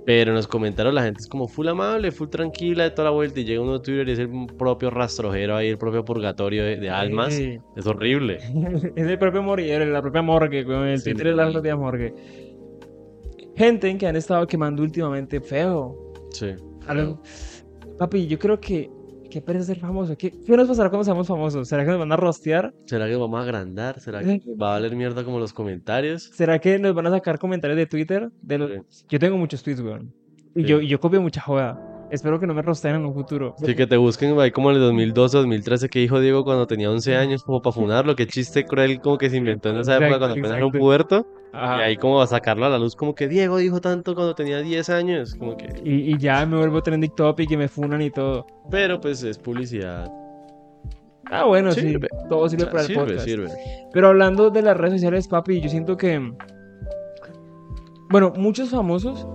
pero 0.05 0.31
en 0.31 0.35
los 0.35 0.47
comentarios 0.47 0.93
la 0.93 1.03
gente 1.03 1.21
es 1.21 1.27
como 1.27 1.47
full 1.47 1.67
amable, 1.67 2.11
full 2.11 2.29
tranquila 2.29 2.83
de 2.83 2.91
toda 2.91 3.05
la 3.05 3.09
vuelta 3.15 3.39
y 3.39 3.45
llega 3.45 3.61
uno 3.61 3.75
a 3.75 3.81
Twitter 3.81 4.07
y 4.07 4.11
es 4.11 4.19
el 4.19 4.29
propio 4.57 4.89
rastrojero 4.89 5.55
ahí, 5.55 5.67
el 5.69 5.77
propio 5.77 6.05
purgatorio 6.05 6.63
de, 6.63 6.77
de 6.77 6.89
almas, 6.89 7.33
Sí. 7.33 7.57
es 7.75 7.85
horrible. 7.87 8.37
es 8.95 9.07
el 9.07 9.17
propio 9.19 9.41
morguero, 9.43 9.85
la 9.85 10.01
propia 10.01 10.21
morgue, 10.21 10.63
weón, 10.63 10.87
El 10.87 10.99
Sí, 10.99 11.11
Twitter 11.11 11.27
es 11.27 11.35
la 11.35 11.51
propia 11.51 11.75
morgue. 11.75 12.13
Gente 13.55 13.97
que 13.97 14.07
han 14.07 14.15
estado 14.15 14.47
quemando 14.47 14.83
últimamente 14.83 15.41
feo. 15.41 16.13
Sí. 16.31 16.47
Lo- 16.93 17.21
Papi, 17.97 18.27
yo 18.27 18.39
creo 18.39 18.59
que. 18.59 18.89
¿Qué 19.29 19.41
pereza 19.41 19.65
ser 19.65 19.79
famoso? 19.79 20.17
¿Qué, 20.17 20.31
¿Qué 20.31 20.57
nos 20.57 20.67
pasará 20.67 20.89
cuando 20.89 21.03
seamos 21.05 21.27
famosos? 21.27 21.67
¿Será 21.67 21.83
que 21.83 21.91
nos 21.91 21.99
van 21.99 22.11
a 22.11 22.15
rostear? 22.15 22.73
¿Será 22.85 23.07
que 23.07 23.15
vamos 23.15 23.39
a 23.39 23.43
agrandar? 23.43 23.99
¿Será 23.99 24.21
que 24.23 24.41
va 24.59 24.69
a 24.69 24.79
valer 24.79 24.95
mierda 24.95 25.23
como 25.23 25.39
los 25.39 25.53
comentarios? 25.53 26.23
¿Será 26.33 26.57
que 26.59 26.79
nos 26.79 26.95
van 26.95 27.07
a 27.07 27.11
sacar 27.11 27.37
comentarios 27.37 27.77
de 27.77 27.85
Twitter? 27.85 28.29
De 28.41 28.57
los... 28.57 28.71
Yo 29.07 29.19
tengo 29.19 29.37
muchos 29.37 29.61
tweets, 29.61 29.81
weón. 29.81 30.13
Y 30.55 30.63
Sí. 30.63 30.67
yo, 30.67 30.81
y 30.81 30.87
yo 30.87 30.99
copio 30.99 31.21
mucha 31.21 31.41
joda. 31.41 31.79
Espero 32.11 32.39
que 32.39 32.47
no 32.47 32.55
me 32.55 32.63
rosteen 32.63 32.95
en 32.95 33.05
un 33.05 33.13
futuro. 33.13 33.53
Sí, 33.63 33.75
que 33.75 33.85
te 33.85 33.95
busquen 33.97 34.39
ahí 34.39 34.49
como 34.49 34.71
en 34.71 34.77
el 34.77 34.81
2012, 34.81 35.37
2013 35.37 35.89
que 35.89 35.99
dijo 35.99 36.19
Diego 36.19 36.43
cuando 36.43 36.65
tenía 36.65 36.89
11 36.89 37.15
años, 37.15 37.43
como 37.43 37.61
para 37.61 37.73
funarlo, 37.73 38.15
qué 38.15 38.25
chiste 38.25 38.65
cruel 38.65 38.99
como 38.99 39.19
que 39.19 39.29
se 39.29 39.37
inventó 39.37 39.69
en 39.69 39.77
esa 39.77 39.93
época 39.97 40.07
Exacto, 40.07 40.19
cuando 40.25 40.33
apenas 40.33 40.57
era 40.57 40.65
un 40.65 40.75
exacto. 40.75 40.79
Ajá. 41.51 41.77
y 41.77 41.81
ahí 41.81 41.97
como 41.97 42.21
a 42.21 42.27
sacarlo 42.27 42.65
a 42.65 42.69
la 42.69 42.77
luz, 42.77 42.95
como 42.95 43.15
que 43.15 43.27
Diego 43.27 43.57
dijo 43.57 43.81
tanto 43.81 44.13
cuando 44.15 44.35
tenía 44.35 44.59
10 44.61 44.89
años, 44.89 45.35
como 45.35 45.57
que... 45.57 45.67
Y, 45.83 46.13
y 46.13 46.17
ya 46.17 46.45
me 46.45 46.57
vuelvo 46.57 46.81
trending 46.83 47.15
topic 47.15 47.49
y 47.51 47.57
me 47.57 47.67
funan 47.67 48.01
y 48.01 48.11
todo. 48.11 48.45
Pero 48.69 48.99
pues 49.01 49.23
es 49.23 49.37
publicidad. 49.37 50.11
Ah, 51.31 51.45
bueno, 51.45 51.71
sí. 51.71 51.81
Sirve. 51.81 52.07
Todo 52.27 52.39
O 52.41 52.49
sirve 52.49 52.63
sea, 52.63 52.71
para 52.71 52.81
el 52.81 52.87
sirve, 52.87 53.01
podcast. 53.03 53.25
sirve. 53.25 53.49
Pero 53.93 54.07
hablando 54.07 54.49
de 54.49 54.61
las 54.61 54.75
redes 54.77 54.93
sociales, 54.95 55.27
papi, 55.27 55.61
yo 55.61 55.69
siento 55.69 55.95
que. 55.97 56.33
Bueno, 58.09 58.33
muchos 58.35 58.69
famosos, 58.69 59.27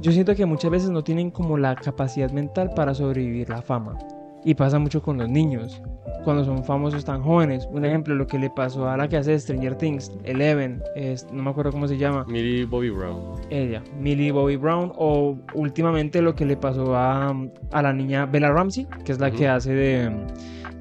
yo 0.00 0.12
siento 0.12 0.34
que 0.34 0.46
muchas 0.46 0.70
veces 0.70 0.90
no 0.90 1.04
tienen 1.04 1.30
como 1.30 1.58
la 1.58 1.74
capacidad 1.74 2.30
mental 2.30 2.70
para 2.74 2.94
sobrevivir 2.94 3.50
la 3.50 3.60
fama. 3.60 3.98
Y 4.44 4.54
pasa 4.54 4.78
mucho 4.78 5.00
con 5.02 5.18
los 5.18 5.28
niños, 5.28 5.80
cuando 6.24 6.44
son 6.44 6.64
famosos 6.64 7.04
tan 7.04 7.22
jóvenes. 7.22 7.68
Un 7.70 7.84
ejemplo, 7.84 8.14
lo 8.14 8.26
que 8.26 8.38
le 8.38 8.50
pasó 8.50 8.88
a 8.88 8.96
la 8.96 9.08
que 9.08 9.16
hace 9.16 9.38
Stranger 9.38 9.76
Things, 9.76 10.10
Eleven, 10.24 10.82
es, 10.96 11.26
no 11.32 11.42
me 11.44 11.50
acuerdo 11.50 11.70
cómo 11.70 11.86
se 11.86 11.96
llama, 11.96 12.24
Millie 12.28 12.64
Bobby 12.64 12.90
Brown. 12.90 13.40
ella, 13.50 13.82
Millie 14.00 14.32
Bobby 14.32 14.56
Brown, 14.56 14.92
o 14.96 15.36
últimamente 15.54 16.20
lo 16.20 16.34
que 16.34 16.44
le 16.44 16.56
pasó 16.56 16.96
a, 16.96 17.32
a 17.70 17.82
la 17.82 17.92
niña 17.92 18.26
Bella 18.26 18.50
Ramsey, 18.50 18.86
que 19.04 19.12
es 19.12 19.20
la 19.20 19.30
que 19.30 19.44
Ujú. 19.44 19.52
hace 19.52 19.72
de 19.74 20.08
um, 20.08 20.26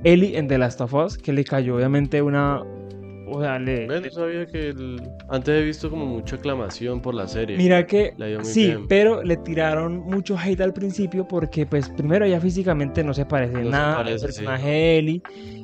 Ellie 0.03 0.37
en 0.37 0.47
The 0.47 0.57
Last 0.57 0.81
of 0.81 0.93
Us, 0.95 1.17
que 1.17 1.31
le 1.31 1.43
cayó 1.43 1.75
obviamente 1.75 2.21
una... 2.21 2.63
O 3.31 3.41
sea, 3.41 3.57
le, 3.59 3.85
Bueno, 3.85 4.09
sabía 4.11 4.45
que 4.45 4.69
el- 4.69 5.01
antes 5.29 5.49
he 5.61 5.63
visto 5.63 5.89
como 5.89 6.05
mucha 6.05 6.35
aclamación 6.35 7.01
por 7.01 7.13
la 7.15 7.27
serie. 7.27 7.57
Mira 7.57 7.85
que 7.87 8.13
Le 8.17 8.43
sí, 8.43 8.67
bien. 8.67 8.87
pero 8.87 9.23
le 9.23 9.37
tiraron 9.37 9.99
mucho 9.99 10.37
hate 10.37 10.61
al 10.61 10.73
principio 10.73 11.27
porque 11.27 11.65
pues 11.65 11.89
primero 11.89 12.25
ella 12.25 12.39
físicamente 12.41 13.03
no 13.03 13.13
se 13.13 13.25
parece 13.25 13.53
No 13.63 13.69
nada 13.69 13.91
al 13.99 14.03
parece, 14.05 14.19
sí. 14.19 14.25
personaje 14.25 14.67
de 14.69 14.97
Ellie 14.99 15.21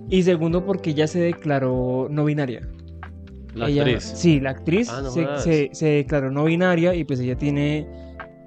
y 0.10 0.24
segundo 0.24 0.66
porque 0.66 0.92
ella 0.92 1.08
se 1.08 1.20
declaró 1.20 2.08
no 2.10 2.26
binaria. 2.26 2.62
La 3.54 3.70
Ella- 3.70 3.84
actriz. 3.84 4.04
Sí, 4.04 4.40
la 4.40 4.52
actriz 4.52 4.90
Ah, 4.90 5.02
no 5.02 5.10
se, 5.10 5.24
jodas. 5.26 5.44
se- 5.44 5.70
se 5.74 5.86
declaró 5.88 6.32
no 6.32 6.46
binaria 6.46 6.94
y 6.94 7.04
pues 7.04 7.20
ella 7.20 7.36
tiene 7.36 7.88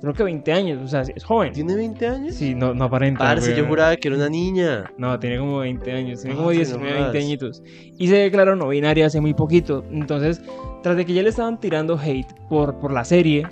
creo 0.01 0.15
que 0.15 0.23
20 0.25 0.53
años, 0.53 0.83
o 0.83 0.89
sea, 0.89 1.03
es 1.03 1.25
joven. 1.25 1.53
¿Tiene 1.53 1.75
20 1.77 2.07
años? 2.07 2.35
Sí, 2.35 2.55
no, 2.55 2.75
no 2.75 2.85
aparenta. 2.85 3.19
Parce, 3.25 3.55
yo 3.55 3.67
juraba 3.67 3.97
que 3.97 4.09
era 4.09 4.17
una 4.17 4.29
niña. 4.29 4.91
No, 4.99 5.19
tiene 5.19 5.39
como 5.39 5.59
20 5.59 5.93
años, 5.93 6.21
tiene 6.21 6.35
Ah, 6.35 6.39
como 6.39 6.51
sí, 6.51 6.57
no 6.59 6.65
19, 6.65 6.93
20 6.93 7.01
jodas. 7.11 7.25
añitos. 7.25 7.63
Y 7.99 8.09
se 8.09 8.17
declaró 8.17 8.57
no 8.57 8.69
binaria 8.69 9.07
hace 9.07 9.21
muy 9.21 9.35
poquito. 9.35 9.85
Entonces, 9.91 10.41
tras 10.83 10.97
de 10.97 11.05
que 11.05 11.13
ya 11.13 11.23
le 11.23 11.29
estaban 11.31 11.61
tirando 11.61 11.99
hate 11.99 12.33
por, 12.49 12.79
por 12.79 12.93
la 12.93 13.05
serie, 13.05 13.47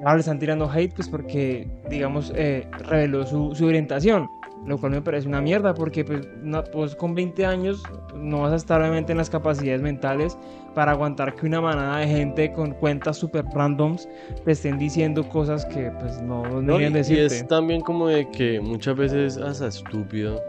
ahora 0.00 0.14
le 0.14 0.20
están 0.20 0.38
tirando 0.38 0.70
hate 0.70 0.92
pues 0.94 1.08
porque, 1.08 1.68
digamos, 1.88 2.32
eh, 2.34 2.66
reveló 2.88 3.24
su, 3.26 3.54
su 3.54 3.66
orientación. 3.66 4.26
Lo 4.66 4.78
cual 4.78 4.92
me 4.92 5.00
parece 5.02 5.28
una 5.28 5.40
mierda 5.40 5.74
porque 5.74 6.04
pues, 6.04 6.26
no- 6.42 6.64
pues 6.64 6.96
con 6.96 7.14
20 7.14 7.46
años 7.46 7.82
no 8.16 8.42
vas 8.42 8.52
a 8.52 8.56
estar 8.56 8.80
obviamente 8.80 9.12
en 9.12 9.18
las 9.18 9.30
capacidades 9.30 9.80
mentales 9.80 10.36
para 10.74 10.92
aguantar 10.92 11.34
que 11.36 11.46
una 11.46 11.60
manada 11.60 11.98
de 11.98 12.08
gente 12.08 12.52
con 12.52 12.72
cuentas 12.72 13.16
super 13.16 13.44
randoms 13.54 14.08
te 14.44 14.52
estén 14.52 14.76
diciendo 14.78 15.28
cosas 15.28 15.64
que 15.66 15.90
pues 16.00 16.20
no, 16.20 16.42
no 16.42 16.60
No, 16.62 16.80
y, 16.80 16.84
deberían 16.84 16.92
y 16.92 16.96
decirte. 16.96 17.24
es 17.26 17.46
también 17.48 17.80
como 17.80 18.08
de 18.08 18.28
que 18.30 18.60
muchas 18.60 18.96
veces 18.96 19.36
hasta 19.38 19.68
estúpido 19.68 20.42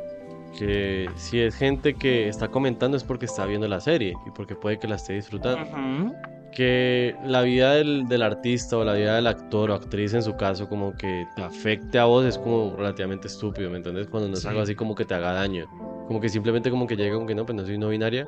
que 0.57 1.09
si 1.15 1.39
es 1.39 1.55
gente 1.55 1.93
que 1.93 2.27
está 2.27 2.47
comentando 2.47 2.97
es 2.97 3.03
porque 3.03 3.25
está 3.25 3.45
viendo 3.45 3.67
la 3.67 3.79
serie 3.79 4.15
y 4.25 4.31
porque 4.31 4.55
puede 4.55 4.79
que 4.79 4.88
la 4.88 4.95
esté 4.95 5.13
disfrutando. 5.13 5.62
Ujú. 5.62 6.13
Que 6.51 7.15
la 7.23 7.41
vida 7.43 7.73
del, 7.75 8.07
del 8.07 8.21
artista 8.23 8.77
o 8.77 8.83
la 8.83 8.93
vida 8.93 9.15
del 9.15 9.27
actor 9.27 9.69
o 9.69 9.75
actriz 9.75 10.13
en 10.13 10.23
su 10.23 10.35
caso 10.35 10.67
como 10.67 10.93
que 10.95 11.25
te 11.35 11.41
afecte 11.43 11.99
a 11.99 12.05
vos 12.05 12.25
es 12.25 12.37
como 12.37 12.75
relativamente 12.75 13.27
estúpido, 13.27 13.69
¿me 13.69 13.77
entiendes? 13.77 14.07
Cuando 14.07 14.27
no 14.29 14.33
es 14.35 14.41
Sí. 14.41 14.47
algo 14.47 14.61
así 14.61 14.73
como 14.73 14.95
que 14.95 15.05
te 15.05 15.13
haga 15.13 15.33
daño. 15.33 15.65
Como 16.07 16.19
que 16.19 16.29
simplemente 16.29 16.71
como 16.71 16.87
que 16.87 16.95
llega 16.95 17.15
con 17.15 17.27
que 17.27 17.35
no, 17.35 17.45
pues 17.45 17.55
no 17.55 17.65
soy 17.65 17.77
no 17.77 17.89
binaria. 17.89 18.27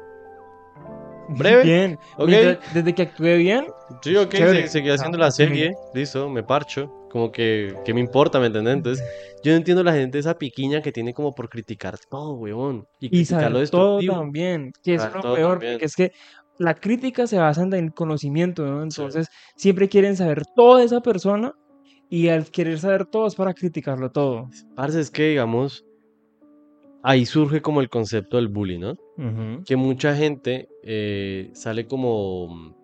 breve. 1.32 1.64
Bien. 1.64 2.00
Ok. 2.18 2.28
Mientras- 2.28 2.74
desde 2.74 2.96
que 2.96 3.02
actué 3.04 3.38
bien, 3.38 3.68
Sí, 4.02 4.16
ok, 4.16 4.32
se- 4.32 4.68
seguí 4.68 4.90
haciendo 4.90 5.18
sea, 5.18 5.26
la 5.26 5.32
serie, 5.32 5.76
listo, 5.94 6.28
me 6.30 6.42
parcho. 6.44 6.92
Como 7.12 7.32
que, 7.32 7.76
¿qué 7.86 7.94
me 7.94 8.00
importa, 8.00 8.40
me 8.40 8.48
entendés? 8.48 8.74
Entonces, 8.76 9.06
yo 9.44 9.52
no 9.52 9.58
entiendo 9.58 9.84
la 9.84 9.94
gente 9.94 10.18
esa 10.20 10.38
piquiña 10.38 10.82
que 10.82 10.92
tiene 10.92 11.14
como 11.14 11.34
por 11.36 11.48
criticar 11.50 11.98
todo, 12.10 12.34
weón. 12.34 12.88
Y 13.00 13.08
y 13.08 13.10
criticar 13.10 13.52
lo 13.52 13.64
todo 13.68 14.00
también, 14.02 14.72
que 14.84 14.96
es 14.96 15.04
lo 15.04 15.22
peor, 15.22 15.52
también. 15.60 15.74
porque 15.74 15.86
es 15.86 15.96
que 15.96 16.12
la 16.60 16.76
crítica 16.76 17.26
se 17.26 17.38
basa 17.38 17.64
en 17.64 17.74
el 17.74 17.94
conocimiento, 17.94 18.66
¿no? 18.66 18.84
Entonces, 18.84 19.30
siempre 19.56 19.88
quieren 19.90 20.16
saber 20.16 20.44
todo 20.56 20.78
de 20.78 20.84
esa 20.84 21.02
persona 21.02 21.56
y 22.10 22.28
al 22.28 22.52
querer 22.52 22.78
saber 22.78 23.06
todo 23.06 23.28
es 23.28 23.36
para 23.36 23.54
criticarlo 23.54 24.12
todo. 24.12 24.50
Parce, 24.76 25.00
es 25.00 25.10
que, 25.10 25.30
digamos, 25.30 25.86
ahí 27.02 27.26
surge 27.26 27.62
como 27.62 27.80
el 27.80 27.90
concepto 27.90 28.38
del 28.38 28.50
bullying, 28.50 28.80
¿no? 28.80 28.98
Que 29.66 29.76
mucha 29.76 30.16
gente 30.16 30.70
eh, 30.84 31.50
sale 31.54 31.88
como, 31.88 32.76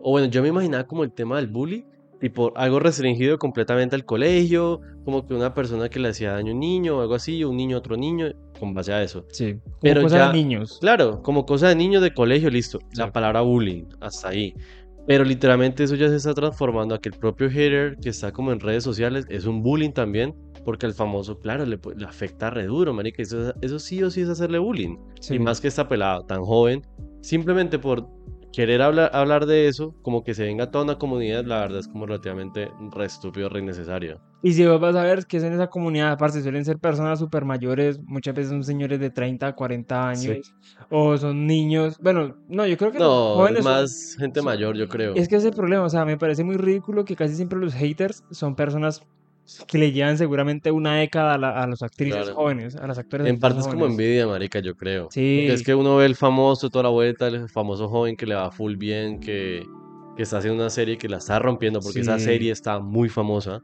o 0.00 0.10
bueno, 0.10 0.26
yo 0.28 0.42
me 0.42 0.48
imaginaba 0.48 0.86
como 0.86 1.04
el 1.04 1.12
tema 1.12 1.36
del 1.36 1.48
bullying, 1.48 1.84
tipo 2.20 2.52
algo 2.56 2.80
restringido 2.80 3.38
completamente 3.38 3.94
al 3.94 4.04
colegio, 4.04 4.80
como 5.04 5.24
que 5.26 5.34
una 5.34 5.54
persona 5.54 5.88
que 5.88 6.00
le 6.00 6.08
hacía 6.08 6.32
daño 6.32 6.50
a 6.50 6.54
un 6.54 6.60
niño 6.60 6.98
o 6.98 7.00
algo 7.00 7.14
así, 7.14 7.44
un 7.44 7.56
niño 7.56 7.76
a 7.76 7.78
otro 7.78 7.96
niño, 7.96 8.26
con 8.58 8.74
base 8.74 8.92
a 8.92 9.02
eso. 9.02 9.24
Sí, 9.30 9.54
como 9.62 9.76
Pero 9.80 10.02
cosa 10.02 10.16
ya- 10.18 10.26
de 10.28 10.32
niños. 10.32 10.78
Claro, 10.80 11.22
como 11.22 11.46
cosa 11.46 11.68
de 11.68 11.76
niños 11.76 12.02
de 12.02 12.12
colegio, 12.12 12.50
listo, 12.50 12.78
la 12.94 13.06
Sí. 13.06 13.10
palabra 13.12 13.40
bullying, 13.42 13.84
hasta 14.00 14.28
ahí. 14.30 14.54
Pero 15.06 15.24
literalmente 15.24 15.84
eso 15.84 15.94
ya 15.94 16.08
se 16.08 16.16
está 16.16 16.34
transformando 16.34 16.94
a 16.94 17.00
que 17.00 17.08
el 17.08 17.14
propio 17.14 17.48
hater 17.48 17.96
que 17.96 18.10
está 18.10 18.30
como 18.32 18.52
en 18.52 18.60
redes 18.60 18.84
sociales 18.84 19.24
es 19.30 19.46
un 19.46 19.62
bullying 19.62 19.92
también, 19.92 20.34
porque 20.66 20.84
al 20.84 20.92
famoso, 20.92 21.38
claro, 21.38 21.64
le, 21.64 21.78
le 21.96 22.04
afecta 22.04 22.50
re 22.50 22.66
duro, 22.66 22.92
marica, 22.92 23.22
eso, 23.22 23.54
eso 23.62 23.78
sí 23.78 24.02
o 24.02 24.10
sí 24.10 24.20
es 24.20 24.28
hacerle 24.28 24.58
bullying. 24.58 24.96
Sí. 25.20 25.36
Y 25.36 25.38
más 25.38 25.60
que 25.62 25.68
está 25.68 25.88
pelado, 25.88 26.24
tan 26.26 26.42
joven, 26.44 26.82
simplemente 27.22 27.78
por 27.78 28.06
querer 28.58 28.82
hablar, 28.82 29.10
hablar 29.14 29.46
de 29.46 29.68
eso, 29.68 29.94
como 30.02 30.24
que 30.24 30.34
se 30.34 30.42
venga 30.42 30.68
toda 30.72 30.82
una 30.82 30.96
comunidad, 30.98 31.44
la 31.44 31.60
verdad 31.60 31.78
es 31.78 31.86
como 31.86 32.06
relativamente 32.06 32.72
re 32.90 33.04
estúpido, 33.04 33.48
re 33.48 33.60
innecesario. 33.60 34.20
Y 34.42 34.52
si 34.52 34.66
vos 34.66 34.80
vas 34.80 34.96
a 34.96 35.04
ver 35.04 35.26
que 35.26 35.36
es 35.36 35.44
en 35.44 35.52
esa 35.52 35.68
comunidad, 35.68 36.10
aparte 36.10 36.42
suelen 36.42 36.64
ser 36.64 36.78
personas 36.78 37.20
súper 37.20 37.44
mayores, 37.44 38.00
muchas 38.02 38.34
veces 38.34 38.50
son 38.50 38.64
señores 38.64 38.98
de 38.98 39.10
30, 39.10 39.52
40 39.54 40.12
Sí. 40.16 40.28
años, 40.30 40.52
o 40.90 41.16
son 41.16 41.46
niños. 41.46 41.98
Bueno, 42.00 42.34
no, 42.48 42.66
yo 42.66 42.76
creo 42.76 42.90
que 42.90 42.98
No, 42.98 43.34
jóvenes 43.34 43.62
son- 43.62 43.72
más 43.72 44.16
gente 44.18 44.42
mayor, 44.42 44.76
yo 44.76 44.88
creo. 44.88 45.14
Es 45.14 45.28
que 45.28 45.36
ese 45.36 45.46
es 45.46 45.52
el 45.52 45.56
problema, 45.56 45.84
o 45.84 45.88
sea, 45.88 46.04
me 46.04 46.18
parece 46.18 46.42
muy 46.42 46.56
ridículo 46.56 47.04
que 47.04 47.14
casi 47.14 47.36
siempre 47.36 47.60
los 47.60 47.74
haters 47.74 48.24
son 48.32 48.56
personas 48.56 49.02
que 49.66 49.78
le 49.78 49.92
llevan 49.92 50.18
seguramente 50.18 50.70
una 50.70 50.96
década 50.96 51.34
a, 51.34 51.38
la- 51.38 51.62
a 51.62 51.66
los 51.66 51.82
actrices 51.82 52.22
Claro. 52.22 52.34
jóvenes, 52.34 52.76
a 52.76 52.86
las 52.86 52.98
actores 52.98 53.26
En 53.26 53.38
parte 53.38 53.60
es 53.60 53.66
como 53.66 53.86
envidia, 53.86 54.26
marica, 54.26 54.60
yo 54.60 54.74
creo. 54.74 55.08
Sí. 55.10 55.38
Porque 55.40 55.54
es 55.54 55.62
que 55.62 55.74
uno 55.74 55.96
ve 55.96 56.06
el 56.06 56.16
famoso 56.16 56.68
toda 56.70 56.84
la 56.84 56.88
vuelta, 56.90 57.26
el 57.28 57.48
famoso 57.48 57.88
joven 57.88 58.16
que 58.16 58.26
le 58.26 58.34
va 58.34 58.50
full 58.50 58.76
bien, 58.76 59.20
que, 59.20 59.64
que 60.18 60.24
está 60.24 60.38
haciendo 60.38 60.60
una 60.60 60.68
serie 60.68 60.98
que 60.98 61.08
la 61.08 61.18
está 61.18 61.38
rompiendo, 61.38 61.78
porque 61.78 62.00
esa 62.00 62.18
serie 62.18 62.50
está 62.50 62.80
muy 62.80 63.08
famosa. 63.08 63.62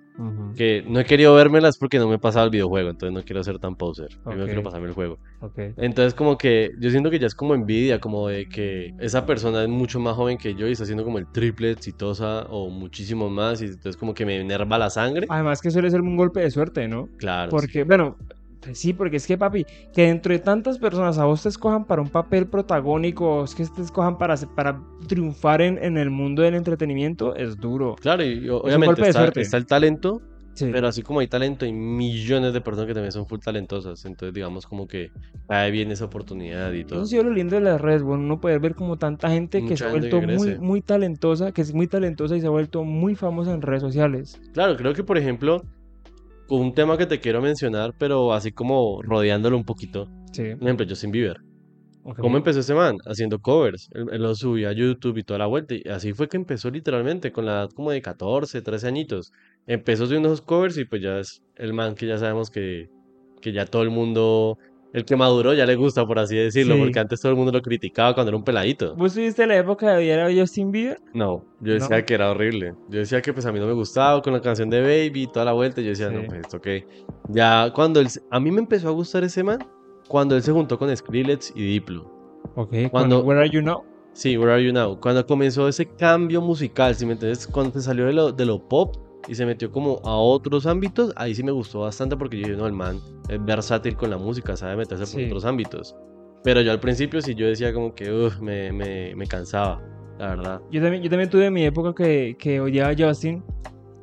Que 0.57 0.85
no 0.89 1.01
he 1.01 1.05
querido 1.05 1.35
vérmelas 1.35 1.77
porque 1.77 1.99
no 1.99 2.09
me 2.09 2.15
he 2.15 2.19
pasado 2.21 2.45
el 2.45 2.51
videojuego, 2.53 2.91
entonces 2.91 3.13
no 3.13 3.25
quiero 3.25 3.43
ser 3.43 3.59
tan 3.59 3.75
poser. 3.75 4.07
Primero 4.23 4.43
Ok. 4.45 4.47
quiero 4.47 4.63
pasarme 4.63 4.87
el 4.87 4.95
juego. 4.95 5.19
ok. 5.41 5.59
Entonces 5.79 6.15
como 6.15 6.39
que 6.39 6.71
yo 6.79 6.91
siento 6.91 7.11
que 7.11 7.19
ya 7.19 7.27
es 7.27 7.35
como 7.35 7.57
envidia, 7.57 7.99
como 7.99 8.29
de 8.29 8.49
que 8.49 8.95
esa 9.01 9.27
persona 9.27 9.65
es 9.65 9.69
mucho 9.69 9.99
más 9.99 10.15
joven 10.15 10.39
que 10.39 10.55
yo 10.55 10.69
y 10.69 10.73
está 10.73 10.85
haciendo 10.85 11.03
como 11.03 11.19
el 11.19 11.27
triple 11.33 11.73
exitosa 11.73 12.47
o 12.49 12.71
muchísimo 12.71 13.29
más 13.29 13.61
y 13.61 13.65
entonces 13.65 13.97
como 13.97 14.15
que 14.15 14.25
me 14.25 14.37
enerva 14.41 14.79
la 14.79 14.91
sangre. 14.91 15.27
Además 15.29 15.61
que 15.61 15.73
suele 15.73 15.91
ser 15.91 16.03
un 16.03 16.17
golpe 16.17 16.39
de 16.39 16.53
suerte, 16.53 16.87
¿no? 16.87 17.09
Claro. 17.19 17.51
sí. 17.51 17.57
Porque, 17.57 17.83
bueno, 17.83 18.17
pues 18.65 18.79
sí, 18.79 18.93
porque 18.95 19.17
es 19.19 19.27
que, 19.27 19.37
papi, 19.37 19.65
que 19.93 20.07
dentro 20.07 20.33
de 20.33 20.39
tantas 20.39 20.79
personas 20.79 21.19
a 21.19 21.25
vos 21.25 21.43
te 21.43 21.49
escojan 21.49 21.85
para 21.85 22.03
un 22.03 22.09
papel 22.09 22.47
protagónico, 22.47 23.45
es 23.45 23.55
que 23.55 23.67
te 23.67 23.83
escojan 23.83 24.17
para, 24.19 24.37
para 24.55 24.81
triunfar 25.07 25.61
en, 25.61 25.83
en 25.83 25.99
el 25.99 26.11
mundo 26.11 26.43
del 26.43 26.55
entretenimiento, 26.55 27.35
es 27.35 27.57
duro. 27.57 27.97
Claro, 28.01 28.25
y 28.25 28.49
obviamente 28.49 29.03
de 29.03 29.09
está, 29.09 29.29
está 29.37 29.57
el 29.57 29.67
talento, 29.67 30.23
Sí. 30.57 30.69
pero 30.71 30.87
así 30.87 31.03
como 31.03 31.19
hay 31.19 31.27
talento, 31.27 31.65
hay 31.65 31.73
millones 31.73 32.53
de 32.53 32.61
personas 32.61 32.87
que 32.87 32.95
también 32.95 33.11
son 33.11 33.27
full 33.27 33.41
talentosas. 33.41 34.05
Entonces 34.05 34.33
digamos 34.33 34.67
como 34.67 34.87
que 34.87 35.11
cae 35.49 35.73
bien 35.73 35.91
esa 35.91 36.05
oportunidad 36.05 36.73
y 36.73 36.85
todo. 36.85 37.01
Eso 37.01 37.03
ha 37.03 37.09
sido 37.09 37.25
lo 37.25 37.33
lindo 37.33 37.57
de 37.57 37.63
las 37.63 37.81
redes, 37.81 38.05
bueno, 38.05 38.23
uno 38.23 38.41
poder 38.41 38.61
ver 38.61 38.77
como 38.77 38.97
tanta 38.97 39.31
gente 39.31 39.65
que 39.65 39.77
se 39.77 39.85
Mucha 39.85 39.87
ha 39.87 39.91
vuelto 39.91 40.23
muy, 40.23 40.59
muy 40.59 40.81
talentosa, 40.81 41.51
que 41.51 41.61
es 41.63 41.75
muy 41.75 41.89
talentosa 41.89 42.37
y 42.37 42.41
se 42.41 42.47
ha 42.47 42.51
vuelto 42.51 42.85
muy 42.85 43.17
famosa 43.17 43.53
en 43.53 43.63
redes 43.63 43.83
sociales. 43.83 44.41
Claro, 44.53 44.77
creo 44.77 44.95
que 44.95 45.03
por 45.03 45.19
ejemplo, 45.19 45.65
un 46.57 46.75
tema 46.75 46.97
que 46.99 47.07
te 47.07 47.21
quiero 47.21 47.41
mencionar, 47.41 47.95
pero 47.99 48.33
así 48.33 48.53
como 48.53 49.03
rodeándolo 49.03 49.57
un 49.57 49.65
poquito. 49.65 50.09
Sí. 50.33 50.55
Por 50.55 50.65
ejemplo, 50.65 50.87
Justin 50.89 51.11
Bieber. 51.11 51.39
ok. 52.03 52.19
¿Cómo 52.19 52.37
empezó 52.37 52.61
ese 52.61 52.75
man? 52.75 52.97
Haciendo 53.07 53.41
covers. 53.41 53.89
Él, 53.93 54.07
él 54.13 54.23
lo 54.23 54.35
subía 54.35 54.71
a 54.71 54.73
YouTube 54.73 55.19
y 55.19 55.23
toda 55.23 55.39
la 55.39 55.47
vuelta. 55.47 55.75
Y 55.75 55.89
así 55.89 56.13
fue 56.13 56.29
que 56.29 56.37
empezó 56.37 56.71
literalmente, 56.71 57.33
con 57.33 57.47
la 57.47 57.53
edad 57.53 57.71
como 57.71 57.91
de 57.91 58.03
14, 58.03 58.63
13 58.63 58.89
añitos. 58.89 59.33
Empezó 59.67 60.07
subiendo 60.07 60.29
esos 60.29 60.43
covers 60.43 60.77
y 60.79 60.85
pues 60.85 61.03
ya 61.03 61.19
es 61.19 61.43
el 61.57 61.73
man 61.73 61.95
que 61.95 62.07
ya 62.07 62.19
sabemos 62.19 62.51
que, 62.51 62.89
que 63.41 63.53
ya 63.53 63.67
todo 63.67 63.83
el 63.83 63.91
mundo, 63.91 64.59
el 64.95 65.05
que 65.05 65.17
maduró 65.17 65.53
ya 65.53 65.67
le 65.67 65.75
gusta, 65.77 66.07
por 66.07 66.19
así 66.19 66.37
decirlo, 66.37 66.77
Sí. 66.77 66.81
porque 66.83 66.99
antes 67.01 67.21
todo 67.21 67.31
el 67.33 67.37
mundo 67.37 67.53
lo 67.53 67.61
criticaba 67.61 68.15
cuando 68.15 68.31
era 68.31 68.37
un 68.39 68.45
peladito. 68.45 68.95
¿Vos 68.97 69.13
tuviste 69.13 69.47
la 69.47 69.57
época 69.59 69.91
de 69.91 69.97
odiar 69.99 70.21
a 70.21 70.33
Justin 70.35 70.71
Bieber? 70.73 70.99
No, 71.13 71.45
yo 71.61 71.75
decía 71.75 71.99
No. 71.99 72.07
que 72.07 72.15
era 72.15 72.31
horrible. 72.31 72.75
Yo 72.89 73.01
decía 73.01 73.21
que 73.21 73.33
pues 73.35 73.45
a 73.45 73.53
mí 73.53 73.59
no 73.61 73.67
me 73.67 73.73
gustaba 73.75 74.23
con 74.23 74.33
la 74.33 74.41
canción 74.41 74.71
de 74.71 74.81
Baby 74.81 75.25
y 75.25 75.27
toda 75.27 75.45
la 75.45 75.53
vuelta. 75.53 75.83
Yo 75.83 75.89
decía, 75.91 76.09
Sí. 76.09 76.15
no, 76.15 76.23
pues 76.27 76.41
esto 76.41 76.61
qué. 76.61 76.87
Ya 77.29 77.71
cuando 77.75 78.01
él, 78.01 78.09
a 78.31 78.41
mí 78.41 78.51
me 78.51 78.61
empezó 78.61 78.89
a 78.89 78.93
gustar 78.93 79.25
ese 79.25 79.43
man 79.43 79.59
cuando 80.09 80.37
él 80.37 80.43
se 80.43 80.53
juntó 80.53 80.79
con 80.79 80.97
Skrillex 80.97 81.53
y 81.57 81.63
Diplo. 81.65 82.05
Ok, 82.55 82.69
Cuando- 82.71 82.91
cuando 82.91 83.21
Where 83.25 83.41
Are 83.41 83.51
You 83.51 83.63
Now? 83.63 83.83
Sí, 84.13 84.39
Where 84.39 84.53
Are 84.53 84.65
You 84.65 84.73
Now? 84.73 85.01
Cuando 85.01 85.27
comenzó 85.27 85.67
ese 85.67 85.87
cambio 85.87 86.41
musical, 86.41 86.95
si 86.95 87.05
me 87.05 87.15
entiendes, 87.15 87.49
cuando 87.49 87.73
se 87.73 87.83
salió 87.83 88.07
de 88.07 88.13
lo, 88.13 88.31
de 88.31 88.45
lo 88.47 88.61
pop 88.69 88.95
y 89.27 89.35
se 89.35 89.47
metió 89.47 89.71
como 89.71 90.01
a 90.05 90.17
otros 90.17 90.67
ámbitos, 90.67 91.13
ahí 91.17 91.35
sí 91.35 91.43
me 91.43 91.53
gustó 91.53 91.81
bastante 91.81 92.17
porque 92.17 92.39
yo 92.39 92.47
dije, 92.49 92.57
no, 92.59 92.67
el 92.67 92.73
man 92.73 93.01
es 93.29 93.43
versátil 93.45 93.97
con 93.97 94.11
la 94.11 94.19
música, 94.19 94.57
sabe 94.57 94.77
meterse 94.77 95.05
por 95.05 95.21
Sí. 95.21 95.27
otros 95.27 95.45
ámbitos. 95.45 95.97
Pero 96.43 96.61
yo 96.61 96.73
al 96.73 96.81
principio 96.81 97.23
sí 97.23 97.35
yo 97.35 97.47
decía 97.47 97.73
como 97.73 97.95
que, 97.95 98.13
uff, 98.13 98.39
me, 98.41 98.71
me, 98.71 99.15
me 99.17 99.27
cansaba, 99.27 99.81
la 100.19 100.29
verdad. 100.29 100.61
Yo 100.71 100.83
también, 100.83 101.03
yo 101.03 101.09
también 101.09 101.31
tuve 101.31 101.51
mi 101.51 101.65
época 101.65 101.95
que, 101.95 102.37
que 102.39 102.61
odiaba 102.61 102.91
a 102.91 102.95
Justin 102.99 103.43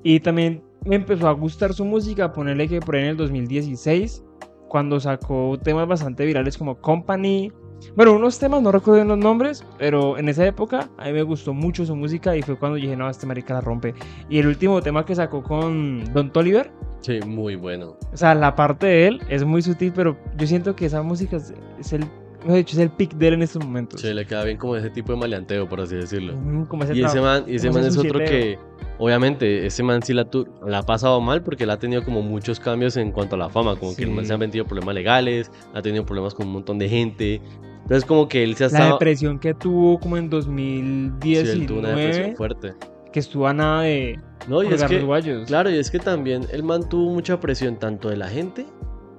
y 0.04 0.20
también 0.20 0.64
me 0.84 0.96
empezó 0.96 1.28
a 1.28 1.34
gustar 1.34 1.74
su 1.74 1.86
música, 1.86 2.34
ponerle 2.34 2.68
que 2.68 2.80
por 2.80 2.96
ahí 2.96 3.04
en 3.04 3.10
el 3.10 3.18
2016, 3.18 4.24
cuando 4.68 5.00
sacó 5.00 5.60
temas 5.64 5.88
bastante 5.88 6.26
virales 6.26 6.58
como 6.58 6.80
Company. 6.82 7.52
Bueno, 7.96 8.14
unos 8.14 8.40
temas, 8.40 8.62
no 8.62 8.72
recuerdo 8.72 9.04
los 9.04 9.18
nombres, 9.18 9.66
pero 9.78 10.18
en 10.18 10.30
esa 10.30 10.46
época 10.46 10.90
a 10.98 11.06
mí 11.06 11.14
me 11.14 11.24
gustó 11.24 11.54
mucho 11.54 11.86
su 11.86 11.96
música 11.96 12.36
y 12.36 12.42
fue 12.42 12.58
cuando 12.58 12.76
dije, 12.76 12.96
no, 12.96 13.10
este 13.10 13.26
marica 13.26 13.54
la 13.54 13.62
rompe. 13.62 13.94
Y 14.30 14.40
el 14.40 14.48
último 14.48 14.82
tema 14.82 15.06
que 15.06 15.16
sacó 15.16 15.44
con 15.44 16.12
Don 16.14 16.32
Toliver, 16.32 16.72
Sí, 17.02 17.20
muy 17.26 17.56
bueno. 17.56 17.98
o 18.14 18.18
sea, 18.18 18.36
la 18.36 18.56
parte 18.56 18.86
de 18.86 19.08
él 19.08 19.22
es 19.28 19.44
muy 19.44 19.64
sutil, 19.64 19.92
pero 19.94 20.18
yo 20.38 20.46
siento 20.46 20.76
que 20.76 20.86
esa 20.86 21.02
música 21.02 21.38
es, 21.38 21.52
es 21.80 21.94
el, 21.94 22.06
mejor 22.42 22.58
dicho, 22.58 22.76
es 22.76 22.80
el 22.80 22.92
pick 22.92 23.14
de 23.16 23.30
él 23.30 23.34
en 23.36 23.42
estos 23.42 23.64
momentos. 23.64 24.02
Sí, 24.02 24.14
le 24.14 24.26
queda 24.26 24.44
bien 24.44 24.58
como 24.58 24.76
ese 24.76 24.90
tipo 24.92 25.12
de 25.12 25.18
maleanteo, 25.18 25.68
por 25.68 25.82
así 25.82 25.96
decirlo. 25.96 26.36
Como 26.68 26.84
ese 26.84 26.96
Y 26.96 27.04
ese 27.04 27.20
man, 27.20 27.46
y 27.48 27.56
ese 27.56 27.72
man 27.72 27.86
es 27.86 27.98
otro 27.98 28.20
que, 28.20 28.60
obviamente, 29.04 29.66
ese 29.66 29.84
man 29.84 30.02
sí 30.04 30.14
la, 30.14 30.26
tu- 30.26 30.48
la 30.66 30.80
ha 30.80 30.84
pasado 30.84 31.20
mal 31.22 31.44
porque 31.44 31.64
él 31.66 31.70
ha 31.72 31.80
tenido 31.80 32.04
como 32.06 32.22
muchos 32.22 32.60
cambios 32.60 32.96
en 32.98 33.12
cuanto 33.12 33.36
a 33.36 33.40
la 33.40 33.50
fama, 33.50 33.76
como 33.76 33.96
que 33.96 34.04
el 34.04 34.12
man 34.12 34.26
se 34.26 34.34
ha 34.34 34.38
metido 34.38 34.66
problemas 34.66 34.96
legales, 34.96 35.52
ha 35.74 35.82
tenido 35.82 36.06
problemas 36.06 36.34
con 36.34 36.48
un 36.48 36.54
montón 36.54 36.78
de 36.78 36.88
gente. 36.88 37.42
Entonces 37.82 38.06
como 38.06 38.28
que 38.28 38.44
él 38.44 38.56
se 38.56 38.66
ha 38.66 38.68
La 38.68 38.74
estado... 38.78 38.94
depresión 38.94 39.40
que 39.40 39.54
tuvo 39.54 40.00
como 40.00 40.16
en 40.18 40.24
Sí, 40.26 40.28
él 40.28 40.32
2019, 40.32 41.66
tuvo 41.66 41.80
una 41.80 41.90
depresión 41.90 42.36
fuerte. 42.36 42.74
que 43.12 43.20
estuvo 43.20 43.48
a 43.48 43.54
nada 43.54 43.82
de 43.84 44.20
No, 44.48 44.64
y 44.64 44.68
es 44.74 44.84
que, 44.84 45.00
guayos. 45.02 45.48
claro, 45.48 45.70
y 45.72 45.76
es 45.78 45.90
que 45.92 46.00
también 46.00 46.46
él 46.52 46.64
mantuvo 46.64 47.12
mucha 47.12 47.40
presión 47.40 47.78
tanto 47.78 48.10
de 48.10 48.18
la 48.18 48.30
gente 48.30 48.66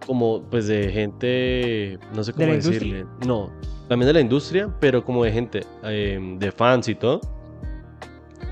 como 0.07 0.43
pues 0.51 0.67
de 0.67 0.91
gente, 0.91 1.99
no 2.15 2.25
sé 2.25 2.33
¿De 2.33 2.37
cómo 2.37 2.47
la 2.49 2.55
decirle. 2.55 3.07
No, 3.27 3.51
también 3.89 4.07
de 4.09 4.12
la 4.15 4.21
industria, 4.21 4.69
pero 4.81 5.05
como 5.05 5.23
de 5.25 5.33
gente, 5.33 5.61
eh, 5.85 6.19
de 6.39 6.51
fans 6.53 6.89
y 6.89 6.95
todo, 6.95 7.21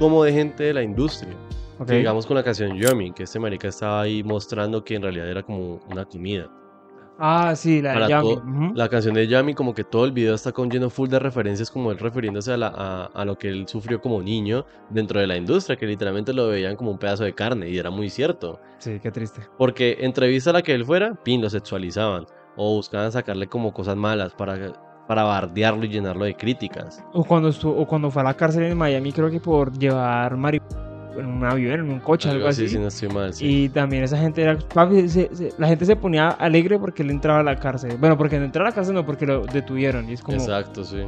como 0.00 0.25
de 0.25 0.33
gente 0.33 0.64
de 0.64 0.75
la 0.75 0.83
industria. 0.83 1.35
Ok. 1.78 1.87
Que 1.87 1.95
digamos 1.99 2.26
con 2.26 2.37
la 2.37 2.42
canción 2.42 2.75
Yummy, 2.76 3.12
que 3.12 3.23
este 3.23 3.38
marica 3.38 3.69
estaba 3.69 4.00
ahí 4.02 4.23
mostrando 4.25 4.83
que 4.83 4.97
en 4.97 5.02
realidad 5.02 5.28
era 5.30 5.42
como 5.42 5.80
una 5.90 6.04
comida. 6.04 6.50
Ah, 7.23 7.54
sí, 7.54 7.83
la 7.83 7.90
de 7.90 7.95
Para 7.97 8.09
Yami. 8.09 8.35
todo- 8.35 8.42
ujú. 8.42 8.75
La 8.75 8.88
canción 8.88 9.14
de 9.14 9.26
Yummy, 9.28 9.52
como 9.54 9.75
que 9.75 9.85
todo 9.85 10.07
el 10.07 10.12
video 10.12 10.35
está 10.35 10.52
con 10.52 10.71
lleno 10.71 10.88
full 10.88 11.09
de 11.11 11.19
referencias, 11.19 11.71
como 11.71 11.92
él 11.92 11.99
refiriéndose 11.99 12.50
a, 12.52 12.57
la- 12.57 12.73
a, 12.75 13.04
a 13.14 13.25
lo 13.26 13.37
que 13.37 13.49
él 13.49 13.69
sufrió 13.69 14.00
como 14.00 14.23
niño 14.23 14.64
dentro 14.88 15.21
de 15.21 15.26
la 15.26 15.37
industria, 15.37 15.76
que 15.76 15.87
literalmente 15.87 16.33
lo 16.33 16.49
veían 16.49 16.76
como 16.76 16.90
un 16.90 16.99
pedazo 16.99 17.25
de 17.25 17.35
carne, 17.35 17.69
y 17.69 17.76
era 17.76 17.90
muy 17.90 18.09
cierto. 18.09 18.59
Sí, 18.78 18.99
qué 19.02 19.11
triste. 19.11 19.42
Porque 19.59 19.99
entrevista 20.00 20.49
a 20.49 20.54
la 20.54 20.62
que 20.62 20.73
él 20.75 20.85
fuera, 20.87 21.14
pin, 21.23 21.42
lo 21.42 21.50
sexualizaban, 21.50 22.25
o 22.57 22.75
buscaban 22.76 23.12
sacarle 23.12 23.47
como 23.49 23.75
cosas 23.75 23.97
malas 23.97 24.33
para, 24.33 24.73
para 25.10 25.24
bardearlo 25.24 25.84
y 25.84 25.88
llenarlo 25.88 26.24
de 26.24 26.36
críticas. 26.36 27.02
O 27.12 27.24
cuando, 27.24 27.48
estuvo, 27.48 27.76
o 27.76 27.84
cuando 27.84 28.12
fue 28.12 28.22
a 28.22 28.26
la 28.26 28.34
cárcel 28.34 28.62
en 28.62 28.78
Miami, 28.78 29.10
creo 29.12 29.28
que 29.28 29.40
por 29.40 29.76
llevar 29.76 30.36
marihuana 30.36 30.76
en 31.18 31.26
un 31.26 31.44
avión, 31.44 31.80
en 31.80 31.90
un 31.90 31.98
coche, 31.98 32.28
algo, 32.28 32.42
Algo 32.42 32.50
así, 32.50 32.66
así. 32.66 32.74
si 32.76 32.78
no 32.78 32.86
estoy 32.86 33.08
mal, 33.08 33.34
sí. 33.34 33.64
Y 33.64 33.68
también 33.70 34.04
esa 34.04 34.16
gente 34.18 34.40
era. 34.40 34.56
papi, 34.72 35.08
se- 35.08 35.34
se- 35.34 35.52
la 35.58 35.66
gente 35.66 35.84
se 35.84 35.96
ponía 35.96 36.28
alegre 36.28 36.78
porque 36.78 37.02
él 37.02 37.10
entraba 37.10 37.40
a 37.40 37.42
la 37.42 37.56
cárcel. 37.56 37.96
Bueno, 37.98 38.16
porque 38.16 38.38
no 38.38 38.44
entraba 38.44 38.68
a 38.68 38.70
la 38.70 38.74
cárcel, 38.76 38.94
no, 38.94 39.04
porque 39.04 39.26
lo 39.26 39.44
detuvieron. 39.46 40.08
Y 40.08 40.12
es 40.12 40.22
como. 40.22 40.36
Exacto, 40.38 40.84
sí. 40.84 40.98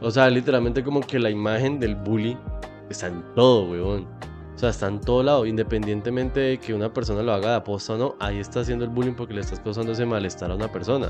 O 0.00 0.12
sea, 0.12 0.30
literalmente 0.30 0.84
como 0.84 1.00
que 1.00 1.18
la 1.18 1.28
imagen 1.28 1.80
del 1.80 1.96
bully 1.96 2.38
está 2.90 3.08
en 3.08 3.24
todo, 3.34 3.68
weón. 3.72 4.06
O 4.62 4.64
sea, 4.64 4.70
está 4.70 4.86
en 4.86 5.00
todo 5.00 5.24
lado, 5.24 5.44
independientemente 5.44 6.38
de 6.38 6.58
que 6.58 6.72
una 6.72 6.92
persona 6.94 7.20
lo 7.20 7.32
haga 7.32 7.50
de 7.50 7.56
aposta 7.56 7.94
o 7.94 7.98
no, 7.98 8.14
ahí 8.20 8.38
está 8.38 8.60
haciendo 8.60 8.84
el 8.84 8.92
bullying 8.92 9.14
porque 9.14 9.34
le 9.34 9.40
estás 9.40 9.58
causando 9.58 9.90
ese 9.90 10.06
malestar 10.06 10.52
a 10.52 10.54
una 10.54 10.70
persona. 10.70 11.08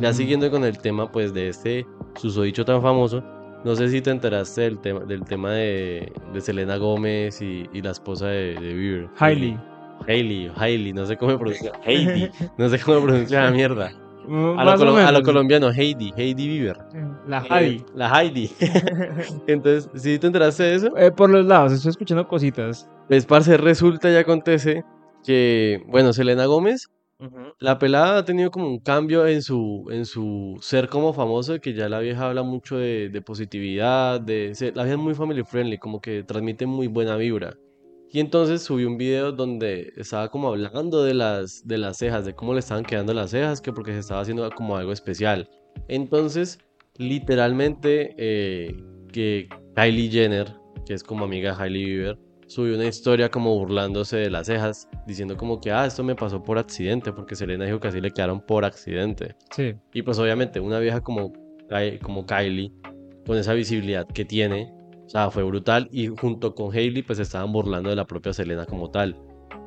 Ya 0.00 0.12
Mm. 0.12 0.14
siguiendo 0.14 0.50
con 0.50 0.64
el 0.64 0.78
tema, 0.78 1.12
pues, 1.12 1.34
de 1.34 1.48
este 1.48 1.86
susodicho 2.14 2.64
tan 2.64 2.80
famoso, 2.80 3.22
no 3.66 3.76
sé 3.76 3.90
si 3.90 4.00
te 4.00 4.08
enteraste 4.10 4.62
del 4.62 4.78
tema, 4.78 5.00
del 5.00 5.24
tema 5.24 5.50
de, 5.52 6.10
de 6.32 6.40
Selena 6.40 6.78
Gómez 6.78 7.42
y, 7.42 7.68
y 7.74 7.82
la 7.82 7.90
esposa 7.90 8.28
de, 8.28 8.54
de 8.54 8.72
Bieber. 8.72 9.08
Hailey. 9.18 9.58
Hailey, 10.08 10.50
Hailey, 10.56 10.92
no 10.94 11.04
sé 11.04 11.18
cómo 11.18 11.38
pronuncia. 11.38 11.72
Heidi, 11.84 12.30
no 12.56 12.70
sé 12.70 12.78
cómo 12.78 13.02
pronuncia 13.02 13.42
la 13.44 13.50
mierda. 13.50 13.92
Mm, 14.26 14.58
A 14.58 14.64
lo, 14.64 14.96
a 14.98 15.22
colombiano, 15.22 15.70
Heidi, 15.70 16.12
Heidi 16.16 16.48
Bieber. 16.48 16.76
La 17.26 17.38
Eh, 17.38 17.46
Javi. 17.48 17.84
la 17.94 18.08
Heidi. 18.22 18.50
Entonces, 19.46 19.88
¿sí 19.94 20.18
te 20.18 20.26
enteraste 20.26 20.62
de 20.64 20.74
eso? 20.74 20.96
Eh, 20.96 21.10
por 21.10 21.30
los 21.30 21.44
lados, 21.44 21.72
estoy 21.72 21.90
escuchando 21.90 22.26
cositas. 22.26 22.88
Pues, 23.08 23.26
parce, 23.26 23.56
resulta 23.56 24.10
y 24.10 24.16
acontece 24.16 24.84
que, 25.24 25.80
bueno, 25.88 26.12
Selena 26.12 26.46
Gómez, 26.46 26.88
la 27.60 27.78
pelada 27.78 28.18
ha 28.18 28.24
tenido 28.24 28.50
como 28.50 28.68
un 28.68 28.78
cambio 28.80 29.26
en 29.26 29.40
su, 29.42 29.86
en 29.90 30.04
su 30.04 30.56
ser 30.60 30.88
como 30.88 31.12
famoso, 31.14 31.58
que 31.60 31.72
ya 31.72 31.88
la 31.88 32.00
vieja 32.00 32.26
habla 32.28 32.42
mucho 32.42 32.76
de, 32.76 33.08
de 33.08 33.22
positividad, 33.22 34.20
de 34.20 34.54
ser- 34.54 34.76
la 34.76 34.82
vieja 34.82 34.98
es 34.98 35.02
muy 35.02 35.14
family 35.14 35.42
friendly, 35.44 35.78
como 35.78 36.00
que 36.00 36.22
transmite 36.24 36.66
muy 36.66 36.88
buena 36.88 37.16
vibra. 37.16 37.54
Y 38.12 38.20
entonces 38.20 38.62
subió 38.62 38.88
un 38.88 38.96
video 38.96 39.32
donde 39.32 39.92
estaba 39.96 40.30
como 40.30 40.48
hablando 40.48 41.02
de 41.02 41.14
las, 41.14 41.66
de 41.66 41.78
las 41.78 41.98
cejas, 41.98 42.24
de 42.24 42.34
cómo 42.34 42.52
le 42.54 42.60
estaban 42.60 42.84
quedando 42.84 43.12
las 43.12 43.30
cejas, 43.30 43.60
que 43.60 43.72
porque 43.72 43.92
se 43.92 43.98
estaba 43.98 44.20
haciendo 44.20 44.48
como 44.50 44.76
algo 44.76 44.92
especial. 44.92 45.48
Entonces, 45.88 46.58
literalmente, 46.96 48.14
eh, 48.16 48.74
que 49.12 49.48
Kylie 49.74 50.10
Jenner, 50.10 50.54
que 50.86 50.94
es 50.94 51.02
como 51.02 51.24
amiga 51.24 51.54
de 51.54 51.62
Hailey 51.62 51.84
Bieber, 51.84 52.18
subió 52.46 52.76
una 52.76 52.86
historia 52.86 53.28
como 53.28 53.58
burlándose 53.58 54.16
de 54.16 54.30
las 54.30 54.46
cejas, 54.46 54.88
diciendo 55.06 55.36
como 55.36 55.60
que, 55.60 55.72
ah, 55.72 55.86
esto 55.86 56.04
me 56.04 56.14
pasó 56.14 56.42
por 56.42 56.58
accidente, 56.58 57.12
porque 57.12 57.34
Selena 57.34 57.64
dijo 57.64 57.80
que 57.80 57.88
así 57.88 58.00
le 58.00 58.10
quedaron 58.10 58.40
por 58.40 58.64
accidente. 58.64 59.34
Sí. 59.50 59.74
Y 59.92 60.02
pues 60.02 60.18
obviamente 60.18 60.60
una 60.60 60.78
vieja 60.78 61.00
como, 61.00 61.32
como 62.02 62.24
Kylie, 62.24 62.72
con 63.26 63.36
esa 63.36 63.52
visibilidad 63.54 64.06
que 64.06 64.24
tiene, 64.24 64.72
o 65.06 65.08
sea, 65.08 65.30
fue 65.30 65.44
brutal. 65.44 65.88
Y 65.92 66.08
junto 66.08 66.54
con 66.54 66.74
Hailey, 66.74 67.02
pues 67.02 67.18
estaban 67.18 67.52
burlando 67.52 67.90
de 67.90 67.96
la 67.96 68.06
propia 68.06 68.32
Selena 68.32 68.66
como 68.66 68.90
tal. 68.90 69.16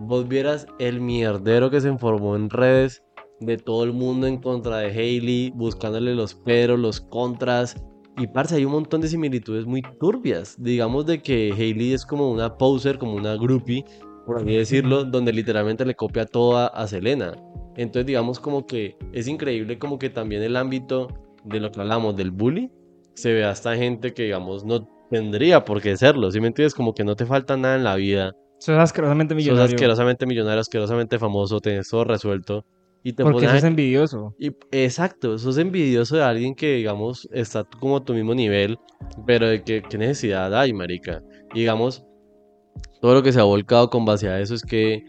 Vos 0.01 0.27
vieras 0.27 0.67
el 0.79 1.01
mierdero 1.01 1.69
que 1.69 1.81
se 1.81 1.97
formó 1.97 2.35
en 2.35 2.49
redes 2.49 3.03
de 3.39 3.57
todo 3.57 3.85
el 3.85 3.93
mundo 3.93 4.27
en 4.27 4.37
contra 4.37 4.77
de 4.77 4.87
Hailey, 4.87 5.51
buscándole 5.51 6.13
los 6.13 6.35
peros, 6.35 6.79
los 6.79 6.99
contras. 6.99 7.81
Y 8.17 8.27
parce, 8.27 8.55
hay 8.55 8.65
un 8.65 8.73
montón 8.73 8.99
de 8.99 9.07
similitudes 9.07 9.65
muy 9.65 9.81
turbias. 9.99 10.61
Digamos 10.61 11.05
de 11.05 11.21
que 11.21 11.53
Hailey 11.53 11.93
es 11.93 12.05
como 12.05 12.29
una 12.29 12.57
poser, 12.57 12.97
como 12.97 13.13
una 13.13 13.35
groupie, 13.35 13.85
por 14.25 14.39
así 14.39 14.55
decirlo, 14.55 15.05
donde 15.05 15.31
literalmente 15.31 15.85
le 15.85 15.95
copia 15.95 16.25
todo 16.25 16.57
a, 16.57 16.67
a 16.67 16.85
Selena. 16.87 17.33
Entonces, 17.77 18.05
digamos 18.05 18.41
como 18.41 18.65
que 18.65 18.97
es 19.13 19.27
increíble 19.29 19.79
como 19.79 19.97
que 19.99 20.09
también 20.09 20.43
el 20.43 20.57
ámbito 20.57 21.07
de 21.45 21.61
lo 21.61 21.71
que 21.71 21.79
hablamos 21.79 22.17
del 22.17 22.31
bully, 22.31 22.69
se 23.13 23.33
ve 23.33 23.45
hasta 23.45 23.75
gente 23.77 24.13
que, 24.13 24.23
digamos, 24.23 24.65
no 24.65 24.87
tendría 25.09 25.65
por 25.65 25.81
qué 25.81 25.97
serlo. 25.97 26.31
¿Sí 26.31 26.39
me 26.39 26.47
entiendes? 26.47 26.73
Como 26.75 26.93
que 26.93 27.03
no 27.03 27.15
te 27.15 27.25
falta 27.25 27.57
nada 27.57 27.75
en 27.75 27.83
la 27.83 27.95
vida. 27.95 28.33
Sos 28.59 28.77
asquerosamente 28.77 29.33
Sos 29.33 29.37
millonario. 29.37 29.75
asquerosamente 29.75 30.25
millonario, 30.25 30.59
asquerosamente 30.59 31.17
famoso, 31.19 31.59
tenés 31.59 31.89
todo 31.89 32.03
resuelto. 32.03 32.65
Y 33.01 33.13
te 33.13 33.23
Porque 33.23 33.47
sos 33.47 33.63
envidioso. 33.63 34.35
y, 34.37 34.51
exacto, 34.71 35.37
sos 35.37 35.57
envidioso 35.57 36.17
de 36.17 36.23
alguien 36.23 36.53
que, 36.53 36.75
digamos, 36.75 37.29
está 37.31 37.63
como 37.79 37.97
a 37.97 38.03
tu 38.03 38.13
mismo 38.13 38.35
nivel, 38.35 38.77
pero 39.25 39.47
de 39.47 39.63
que, 39.63 39.81
qué 39.81 39.97
necesidad 39.97 40.53
hay, 40.53 40.73
marica. 40.73 41.23
Y, 41.53 41.59
digamos, 41.59 42.03
todo 43.01 43.13
lo 43.13 43.23
que 43.23 43.31
se 43.31 43.39
ha 43.39 43.43
volcado 43.43 43.89
con 43.89 44.03
base 44.03 44.27
a 44.27 44.41
eso 44.41 44.53
es 44.53 44.63
que 44.63 45.05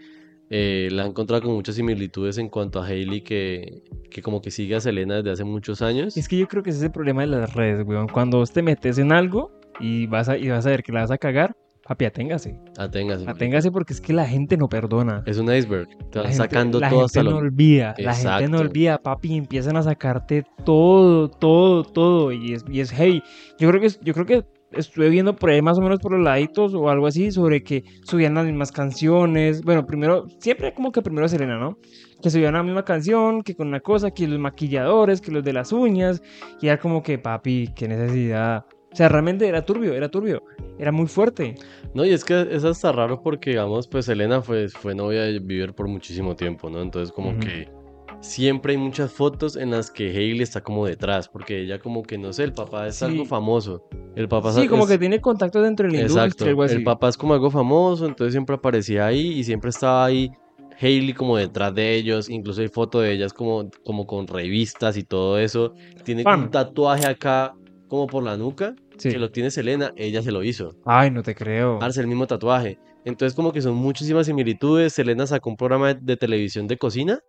eh, 0.50 0.88
la 0.92 1.02
han 1.02 1.08
encontrado 1.10 1.42
con 1.42 1.52
muchas 1.52 1.74
similitudes 1.74 2.38
en 2.38 2.48
cuanto 2.48 2.80
a 2.80 2.86
Hailey, 2.86 3.22
que, 3.22 3.82
que 4.08 4.22
como 4.22 4.40
que 4.40 4.52
sigue 4.52 4.76
a 4.76 4.80
Selena 4.80 5.16
desde 5.16 5.32
hace 5.32 5.44
muchos 5.44 5.82
años. 5.82 6.16
Es 6.16 6.28
que 6.28 6.36
yo 6.36 6.46
creo 6.46 6.62
que 6.62 6.70
ese 6.70 6.78
es 6.78 6.84
el 6.84 6.92
problema 6.92 7.22
de 7.22 7.26
las 7.26 7.52
redes, 7.54 7.84
weón. 7.84 8.06
Cuando 8.06 8.38
vos 8.38 8.52
te 8.52 8.62
metes 8.62 8.98
en 8.98 9.10
algo 9.10 9.50
y 9.80 10.06
vas 10.06 10.28
a, 10.28 10.36
y 10.36 10.48
vas 10.48 10.66
a 10.66 10.70
ver 10.70 10.82
que 10.82 10.92
la 10.92 11.00
vas 11.00 11.10
a 11.10 11.18
cagar, 11.18 11.56
papi, 11.86 12.04
aténgase. 12.04 12.56
Aténgase. 12.78 13.28
Aténgase 13.28 13.70
porque 13.72 13.92
es 13.94 14.00
que 14.00 14.12
la 14.12 14.26
gente 14.26 14.56
no 14.56 14.68
perdona. 14.68 15.22
Es 15.26 15.38
un 15.38 15.52
iceberg, 15.52 15.88
te 16.10 16.18
La 16.18 16.24
gente- 16.28 16.36
sacando 16.36 16.78
la 16.80 16.88
todo 16.88 17.00
gente 17.00 17.18
hasta 17.18 17.22
no 17.24 17.30
lo... 17.32 17.36
olvida, 17.38 17.94
la 17.98 18.14
gente 18.14 18.30
no 18.48 18.56
Exacto. 18.58 18.58
olvida, 18.60 18.98
papi, 18.98 19.32
y 19.32 19.36
empiezan 19.38 19.76
a 19.76 19.82
sacarte 19.82 20.44
todo, 20.64 21.28
todo, 21.28 21.82
todo, 21.84 22.32
y 22.32 22.52
es, 22.52 22.64
y 22.70 22.80
es 22.80 22.92
hey, 22.96 23.22
yo 23.58 23.68
creo 23.70 23.80
que, 23.80 23.88
yo 24.02 24.14
creo 24.14 24.26
que 24.26 24.44
estuve 24.72 25.08
viendo 25.08 25.34
por 25.34 25.50
ahí 25.50 25.60
más 25.62 25.78
o 25.78 25.80
menos 25.80 25.98
por 25.98 26.12
los 26.12 26.20
laditos 26.22 26.74
o 26.74 26.88
algo 26.90 27.08
así, 27.08 27.32
sobre 27.32 27.64
que 27.64 27.82
subían 28.04 28.34
las 28.34 28.46
mismas 28.46 28.70
canciones, 28.70 29.62
bueno, 29.64 29.84
primero, 29.84 30.26
siempre 30.38 30.72
como 30.72 30.92
que 30.92 31.02
primero 31.02 31.26
Selena, 31.26 31.58
¿no? 31.58 31.76
Que 32.22 32.30
subían 32.30 32.52
la 32.54 32.62
misma 32.62 32.84
canción, 32.84 33.42
que 33.42 33.56
con 33.56 33.66
una 33.66 33.80
cosa, 33.80 34.12
que 34.12 34.28
los 34.28 34.38
maquilladores, 34.38 35.20
que 35.20 35.32
los 35.32 35.42
de 35.42 35.54
las 35.54 35.72
uñas, 35.72 36.22
y 36.60 36.68
era 36.68 36.78
como 36.78 37.02
que, 37.02 37.18
papi, 37.18 37.70
qué 37.74 37.88
necesidad, 37.88 38.64
o 38.92 38.96
sea, 38.96 39.08
realmente 39.08 39.46
era 39.46 39.64
turbio, 39.64 39.94
era 39.94 40.08
turbio, 40.08 40.42
era 40.78 40.90
muy 40.92 41.06
fuerte. 41.06 41.54
No, 41.94 42.04
y 42.04 42.10
es 42.10 42.24
que 42.24 42.46
es 42.50 42.64
hasta 42.64 42.92
raro 42.92 43.22
porque, 43.22 43.50
digamos, 43.50 43.86
pues 43.88 44.06
Selena 44.06 44.42
fue, 44.42 44.68
fue 44.68 44.94
novia 44.94 45.22
de 45.22 45.38
Bieber 45.38 45.74
por 45.74 45.88
muchísimo 45.88 46.34
tiempo, 46.36 46.70
¿no? 46.70 46.80
Entonces 46.82 47.12
como 47.12 47.38
que 47.38 47.68
siempre 48.20 48.72
hay 48.72 48.78
muchas 48.78 49.12
fotos 49.12 49.56
en 49.56 49.70
las 49.70 49.90
que 49.90 50.10
Hailey 50.10 50.42
está 50.42 50.60
como 50.62 50.86
detrás, 50.86 51.28
porque 51.28 51.60
ella 51.62 51.78
como 51.78 52.02
que, 52.02 52.18
no 52.18 52.32
sé, 52.32 52.44
el 52.44 52.52
papá 52.52 52.86
es 52.88 52.96
Sí. 52.96 53.04
algo 53.06 53.24
famoso. 53.24 53.82
El 54.16 54.28
papá 54.28 54.52
Sí, 54.52 54.62
es- 54.62 54.68
como 54.68 54.86
que 54.86 54.98
tiene 54.98 55.20
contactos 55.20 55.62
dentro 55.62 55.86
de 55.86 55.92
la 55.94 56.02
Exacto, 56.02 56.22
industria, 56.24 56.50
algo 56.50 56.62
así. 56.64 56.74
el 56.74 56.82
papá 56.84 57.08
es 57.08 57.16
como 57.16 57.32
algo 57.34 57.50
famoso, 57.50 58.06
entonces 58.06 58.32
siempre 58.32 58.56
aparecía 58.56 59.06
ahí 59.06 59.38
y 59.38 59.44
siempre 59.44 59.70
estaba 59.70 60.04
ahí 60.04 60.30
Hailey 60.82 61.12
como 61.14 61.36
detrás 61.36 61.74
de 61.74 61.94
ellos, 61.94 62.28
incluso 62.30 62.60
hay 62.62 62.68
fotos 62.68 63.02
de 63.02 63.12
ellas 63.12 63.32
como, 63.32 63.70
como 63.84 64.06
con 64.06 64.26
revistas 64.26 64.96
y 64.96 65.04
todo 65.04 65.38
eso. 65.38 65.74
Tiene 66.04 66.22
Fan. 66.22 66.40
un 66.44 66.50
tatuaje 66.50 67.06
acá 67.06 67.54
como 67.90 68.06
por 68.06 68.22
la 68.22 68.38
nuca, 68.38 68.74
Sí. 68.96 69.10
que 69.10 69.18
lo 69.18 69.30
tiene 69.30 69.50
Selena, 69.50 69.92
ella 69.96 70.22
se 70.22 70.32
lo 70.32 70.42
hizo. 70.42 70.74
Ay, 70.86 71.10
no 71.10 71.22
te 71.22 71.34
creo. 71.34 71.78
Arce 71.82 72.00
el 72.00 72.06
mismo 72.06 72.26
tatuaje. 72.26 72.78
Entonces 73.04 73.34
como 73.36 73.52
que 73.52 73.60
son 73.60 73.74
muchísimas 73.74 74.24
similitudes. 74.26 74.94
Selena 74.94 75.26
sacó 75.26 75.50
un 75.50 75.56
programa 75.56 75.92
de, 75.94 76.00
de 76.00 76.16
televisión 76.16 76.66
de 76.66 76.78
cocina 76.78 77.20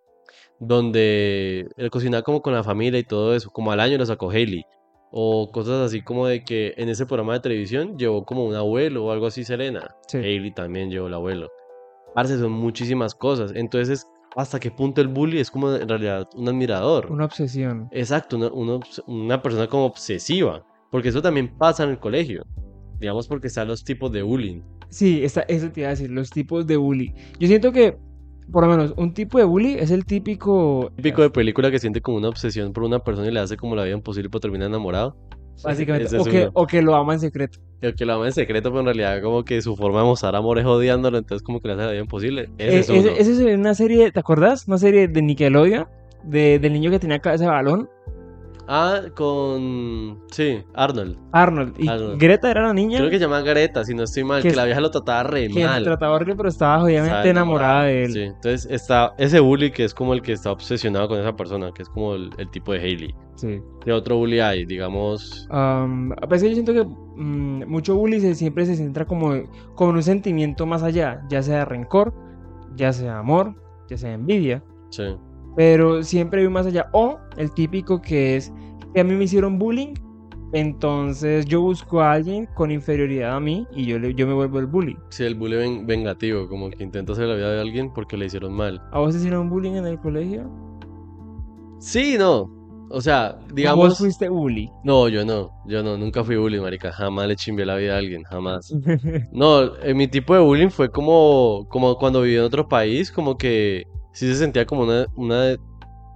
donde 0.60 1.67
él 1.78 1.89
cocinaba 1.89 2.24
como 2.24 2.41
con 2.41 2.54
la 2.54 2.63
familia 2.63 3.00
y 3.00 3.04
todo 3.04 3.36
eso. 3.36 3.50
Como 3.50 3.71
al 3.71 3.80
año 3.80 3.97
lo 3.97 4.06
sacó 4.06 4.30
Hailey. 4.30 4.63
O 5.12 5.52
cosas 5.52 5.82
así 5.86 6.02
como 6.02 6.28
de 6.28 6.43
que 6.45 6.74
en 6.78 6.88
ese 6.88 7.06
programa 7.06 7.34
de 7.34 7.39
televisión 7.41 7.97
llevó 7.97 8.24
como 8.26 8.45
un 8.45 8.56
abuelo 8.56 9.06
o 9.06 9.12
algo 9.12 9.26
así 9.28 9.43
Selena. 9.43 9.95
Sí. 10.08 10.17
Hailey 10.17 10.54
también 10.54 10.89
llevó 10.89 11.08
el 11.08 11.13
abuelo. 11.13 11.50
Parce, 12.13 12.38
son 12.38 12.52
muchísimas 12.52 13.15
cosas. 13.15 13.52
Entonces, 13.56 14.06
¿hasta 14.36 14.60
qué 14.60 14.72
punto 14.72 15.02
el 15.02 15.08
bully 15.08 15.39
es 15.39 15.52
como 15.52 15.74
en 15.74 15.88
realidad 15.88 16.28
un 16.36 16.48
admirador? 16.48 17.12
Una 17.12 17.26
obsesión. 17.26 17.89
Exacto, 17.91 18.38
una, 18.38 18.50
una 18.52 18.80
una 19.08 19.41
persona 19.41 19.67
como 19.67 19.86
obsesiva. 19.86 20.65
Porque 20.89 21.10
eso 21.10 21.22
también 21.22 21.58
pasa 21.58 21.84
en 21.84 21.91
el 21.91 22.00
colegio. 22.00 22.46
Digamos 23.00 23.28
porque 23.28 23.48
están 23.48 23.67
los 23.67 23.84
tipos 23.84 24.12
de 24.12 24.22
bullying. 24.22 24.62
Sí, 24.89 25.24
esta, 25.24 25.41
eso 25.41 25.72
te 25.72 25.82
iba 25.82 25.88
a 25.88 25.91
decir, 25.91 26.12
los 26.12 26.30
tipos 26.30 26.67
de 26.67 26.76
bully. 26.76 27.13
Yo 27.39 27.48
siento 27.48 27.72
que, 27.72 27.98
por 28.52 28.65
lo 28.65 28.70
menos, 28.70 28.94
un 28.98 29.13
tipo 29.13 29.38
de 29.38 29.46
bully 29.46 29.76
es 29.76 29.89
el 29.89 30.06
típico. 30.06 30.91
Típico 30.98 31.22
de 31.22 31.30
película 31.30 31.72
que 31.72 31.80
siente 31.80 32.02
como 32.02 32.17
una 32.17 32.28
obsesión 32.28 32.74
por 32.74 32.84
una 32.84 33.00
persona 33.00 33.30
y 33.30 33.32
le 33.32 33.39
hace 33.39 33.56
como 33.56 33.76
la 33.76 33.86
vida 33.86 33.96
imposible 33.96 34.30
para 34.30 34.41
terminar 34.41 34.67
enamorado. 34.67 35.15
Básicamente. 35.63 36.17
O 36.17 36.23
que, 36.23 36.49
o 36.53 36.67
que 36.67 36.81
lo 36.81 36.95
ama 36.95 37.13
en 37.13 37.19
secreto. 37.19 37.59
El 37.81 37.95
que 37.95 38.05
lo 38.05 38.13
ama 38.13 38.27
en 38.27 38.33
secreto, 38.33 38.69
pero 38.69 38.79
en 38.81 38.85
realidad 38.85 39.21
como 39.21 39.43
que 39.43 39.61
su 39.61 39.75
forma 39.75 39.99
de 39.99 40.05
mostrar 40.05 40.35
amor 40.35 40.59
es 40.59 40.65
odiándolo, 40.65 41.17
entonces 41.17 41.43
como 41.43 41.59
que 41.61 41.67
le 41.67 41.73
hace 41.75 41.83
la 41.85 41.91
vida 41.91 42.01
imposible. 42.01 42.49
Ese 42.57 42.75
Eh, 42.75 42.79
es 42.79 42.89
uno. 42.89 42.99
ese- 42.99 43.21
ese 43.21 43.31
es 43.51 43.57
una 43.57 43.73
serie, 43.75 44.11
¿te 44.11 44.19
acuerdas? 44.19 44.67
Una 44.67 44.77
serie 44.77 45.07
de 45.07 45.21
Nickelodeon. 45.21 45.87
De, 46.23 46.59
del 46.59 46.73
niño 46.73 46.91
que 46.91 46.99
tenía 46.99 47.17
cabeza 47.17 47.45
de 47.45 47.49
balón. 47.49 47.89
Ah, 48.73 49.01
con... 49.17 50.19
Sí, 50.31 50.63
Arnold. 50.73 51.17
Arnold. 51.34 51.75
Y 51.77 51.89
Arnold. 51.89 52.17
Greta 52.21 52.49
era 52.49 52.62
la 52.67 52.73
niña 52.73 52.99
Creo 52.99 53.10
que 53.10 53.17
se 53.17 53.23
llama 53.25 53.41
Greta, 53.41 53.84
si 53.84 53.93
no 53.93 54.03
estoy 54.03 54.23
mal, 54.23 54.41
Que 54.41 54.49
que, 54.51 54.55
la 54.55 54.63
vieja 54.63 54.79
lo 54.79 54.89
trataba 54.91 55.23
re 55.23 55.49
que 55.49 55.62
mal. 55.65 55.84
trataba 55.84 56.15
horrible, 56.15 56.38
pero 56.38 56.47
estaba 56.47 56.79
jodidamente 56.79 57.17
Estaba 57.17 57.29
enamorada 57.29 57.84
de 57.84 58.03
él. 58.05 58.13
Sí, 58.13 58.19
entonces 58.21 58.67
está 58.71 59.13
ese 59.17 59.41
bully 59.41 59.71
que 59.71 59.84
es 59.84 59.93
como 59.93 60.13
el 60.13 60.21
que 60.21 60.31
está 60.31 60.53
obsesionado 60.53 61.10
con 61.10 61.19
esa 61.19 61.36
persona, 61.36 61.73
que 61.73 61.81
es 61.84 61.89
como 61.89 62.15
el, 62.15 62.29
el 62.38 62.49
tipo 62.49 62.71
de 62.71 62.79
Hailey. 62.79 63.13
Sí. 63.36 63.60
¿Qué 63.84 63.91
otro 63.91 64.15
bully 64.15 64.39
hay? 64.39 64.65
Digamos... 64.65 65.47
Am, 65.49 66.13
a 66.21 66.25
veces 66.27 66.47
yo 66.49 66.53
siento 66.53 66.73
que 66.73 66.86
mm, 66.86 67.67
mucho 67.69 67.95
bully 67.95 68.21
se- 68.21 68.36
siempre 68.36 68.65
se 68.65 68.77
centra 68.77 69.03
como, 69.05 69.34
como 69.75 69.89
en 69.89 69.97
un 69.97 70.03
sentimiento 70.03 70.65
más 70.65 70.81
allá, 70.81 71.21
ya 71.29 71.43
sea 71.43 71.65
rencor, 71.65 72.13
ya 72.77 72.93
sea 72.93 73.19
amor, 73.19 73.53
ya 73.89 73.97
sea 73.97 74.13
envidia, 74.13 74.63
Sí. 74.91 75.03
Pero 75.55 76.03
siempre 76.03 76.41
hay 76.41 76.47
un 76.47 76.53
más 76.53 76.65
allá. 76.65 76.87
O 76.93 77.19
el 77.37 77.51
típico 77.53 78.01
que 78.01 78.35
es 78.37 78.51
que 78.93 79.01
a 79.01 79.03
mí 79.03 79.13
me 79.15 79.23
hicieron 79.25 79.57
bullying, 79.59 79.93
entonces 80.53 81.45
yo 81.45 81.61
busco 81.61 82.01
a 82.01 82.11
alguien 82.13 82.45
con 82.55 82.71
inferioridad 82.71 83.35
a 83.35 83.39
mí 83.39 83.65
y 83.71 83.85
yo, 83.85 83.99
le- 83.99 84.13
yo 84.15 84.27
me 84.27 84.33
vuelvo 84.33 84.59
el 84.59 84.65
bully. 84.67 84.97
Sí, 85.09 85.23
el 85.23 85.35
bully 85.35 85.55
ven- 85.55 85.85
vengativo, 85.87 86.47
como 86.49 86.69
que 86.69 86.83
intenta 86.83 87.13
hacer 87.13 87.27
la 87.27 87.35
vida 87.35 87.51
de 87.53 87.61
alguien 87.61 87.93
porque 87.93 88.17
le 88.17 88.25
hicieron 88.25 88.53
mal. 88.53 88.81
¿A 88.91 88.99
vos 88.99 89.13
te 89.13 89.19
hicieron 89.19 89.49
bullying 89.49 89.73
en 89.75 89.85
el 89.87 89.99
colegio? 89.99 90.49
Sí, 91.79 92.15
no. 92.17 92.49
o 92.89 93.01
sea, 93.01 93.37
¿Vos 93.39 93.55
digamos... 93.55 93.97
fuiste 93.97 94.29
bully? 94.29 94.69
No, 94.83 95.07
yo 95.07 95.25
no, 95.25 95.51
yo 95.65 95.81
no, 95.83 95.97
nunca 95.97 96.23
fui 96.23 96.35
bullying, 96.35 96.61
marica, 96.61 96.91
jamás 96.91 97.27
le 97.27 97.35
chimbié 97.35 97.65
la 97.65 97.75
vida 97.77 97.95
a 97.95 97.97
alguien, 97.99 98.23
jamás. 98.23 98.71
No, 99.31 99.77
eh, 99.77 99.93
mi 99.93 100.07
tipo 100.07 100.33
de 100.33 100.41
bullying 100.41 100.69
fue 100.69 100.89
como, 100.91 101.65
como 101.69 101.95
cuando 101.97 102.21
viví 102.21 102.35
en 102.35 102.43
otro 102.43 102.67
país, 102.67 103.11
como 103.11 103.37
que 103.37 103.85
sí 104.12 104.28
se 104.28 104.36
sentía 104.36 104.65
como 104.65 104.84
una, 104.84 105.06
una 105.15 105.56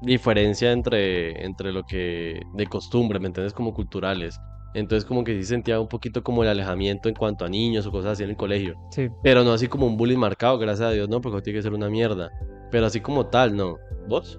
diferencia 0.01 0.71
entre, 0.71 1.43
entre 1.45 1.71
lo 1.71 1.83
que 1.83 2.41
de 2.53 2.67
costumbre, 2.67 3.19
¿me 3.19 3.27
entiendes? 3.27 3.53
Como 3.53 3.73
culturales. 3.73 4.39
Entonces 4.73 5.05
como 5.05 5.23
que 5.23 5.33
sí 5.35 5.45
sentía 5.45 5.79
un 5.79 5.87
poquito 5.87 6.21
como 6.21 6.43
el 6.43 6.49
alejamiento 6.49 7.07
en 7.07 7.15
cuanto 7.15 7.45
a 7.45 7.49
niños 7.49 7.87
o 7.87 7.91
cosas 7.91 8.11
así 8.13 8.23
en 8.23 8.31
el 8.31 8.35
colegio. 8.35 8.75
Sí. 8.91 9.09
Pero 9.23 9.43
no 9.43 9.53
así 9.53 9.67
como 9.67 9.87
un 9.87 9.95
bullying 9.95 10.17
marcado, 10.17 10.57
gracias 10.57 10.89
a 10.89 10.91
Dios, 10.91 11.07
no, 11.07 11.21
porque 11.21 11.41
tiene 11.41 11.59
que 11.59 11.63
ser 11.63 11.73
una 11.73 11.89
mierda. 11.89 12.29
Pero 12.71 12.85
así 12.85 12.99
como 12.99 13.27
tal, 13.27 13.55
no. 13.55 13.77
¿Vos? 14.09 14.37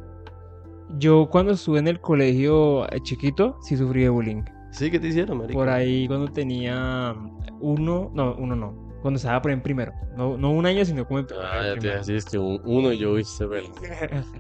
Yo 0.98 1.28
cuando 1.30 1.52
estuve 1.52 1.78
en 1.78 1.88
el 1.88 2.00
colegio 2.00 2.84
eh, 2.92 3.00
chiquito, 3.02 3.56
sí 3.62 3.78
sufrí 3.78 4.02
de 4.02 4.10
bullying. 4.10 4.42
Sí, 4.72 4.90
¿qué 4.90 5.00
te 5.00 5.08
hicieron, 5.08 5.38
marica? 5.38 5.58
Por 5.58 5.70
ahí 5.70 6.06
cuando 6.06 6.28
tenía 6.28 7.16
uno, 7.60 8.10
no, 8.14 8.34
uno 8.34 8.54
no. 8.54 8.85
Cuando 9.06 9.18
estaba 9.18 9.40
por 9.40 9.52
en 9.52 9.62
primero. 9.62 9.92
No, 10.16 10.36
no 10.36 10.50
un 10.50 10.66
año, 10.66 10.84
sino 10.84 11.06
como 11.06 11.20
en 11.20 11.26
Ah, 11.40 11.62
ya 11.64 11.74
te 11.74 11.78
primero. 11.78 12.02
decís 12.04 12.24
que 12.26 12.38
un- 12.38 12.60
uno 12.64 12.92
y 12.92 12.98
yo, 12.98 13.22
se 13.22 13.46
me... 13.46 13.60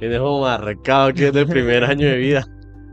Tienes 0.00 0.18
como 0.18 0.40
marcado 0.40 1.14
que 1.14 1.28
es 1.28 1.32
del 1.32 1.46
primer 1.46 1.84
año 1.84 2.08
de 2.08 2.16
vida. 2.16 2.44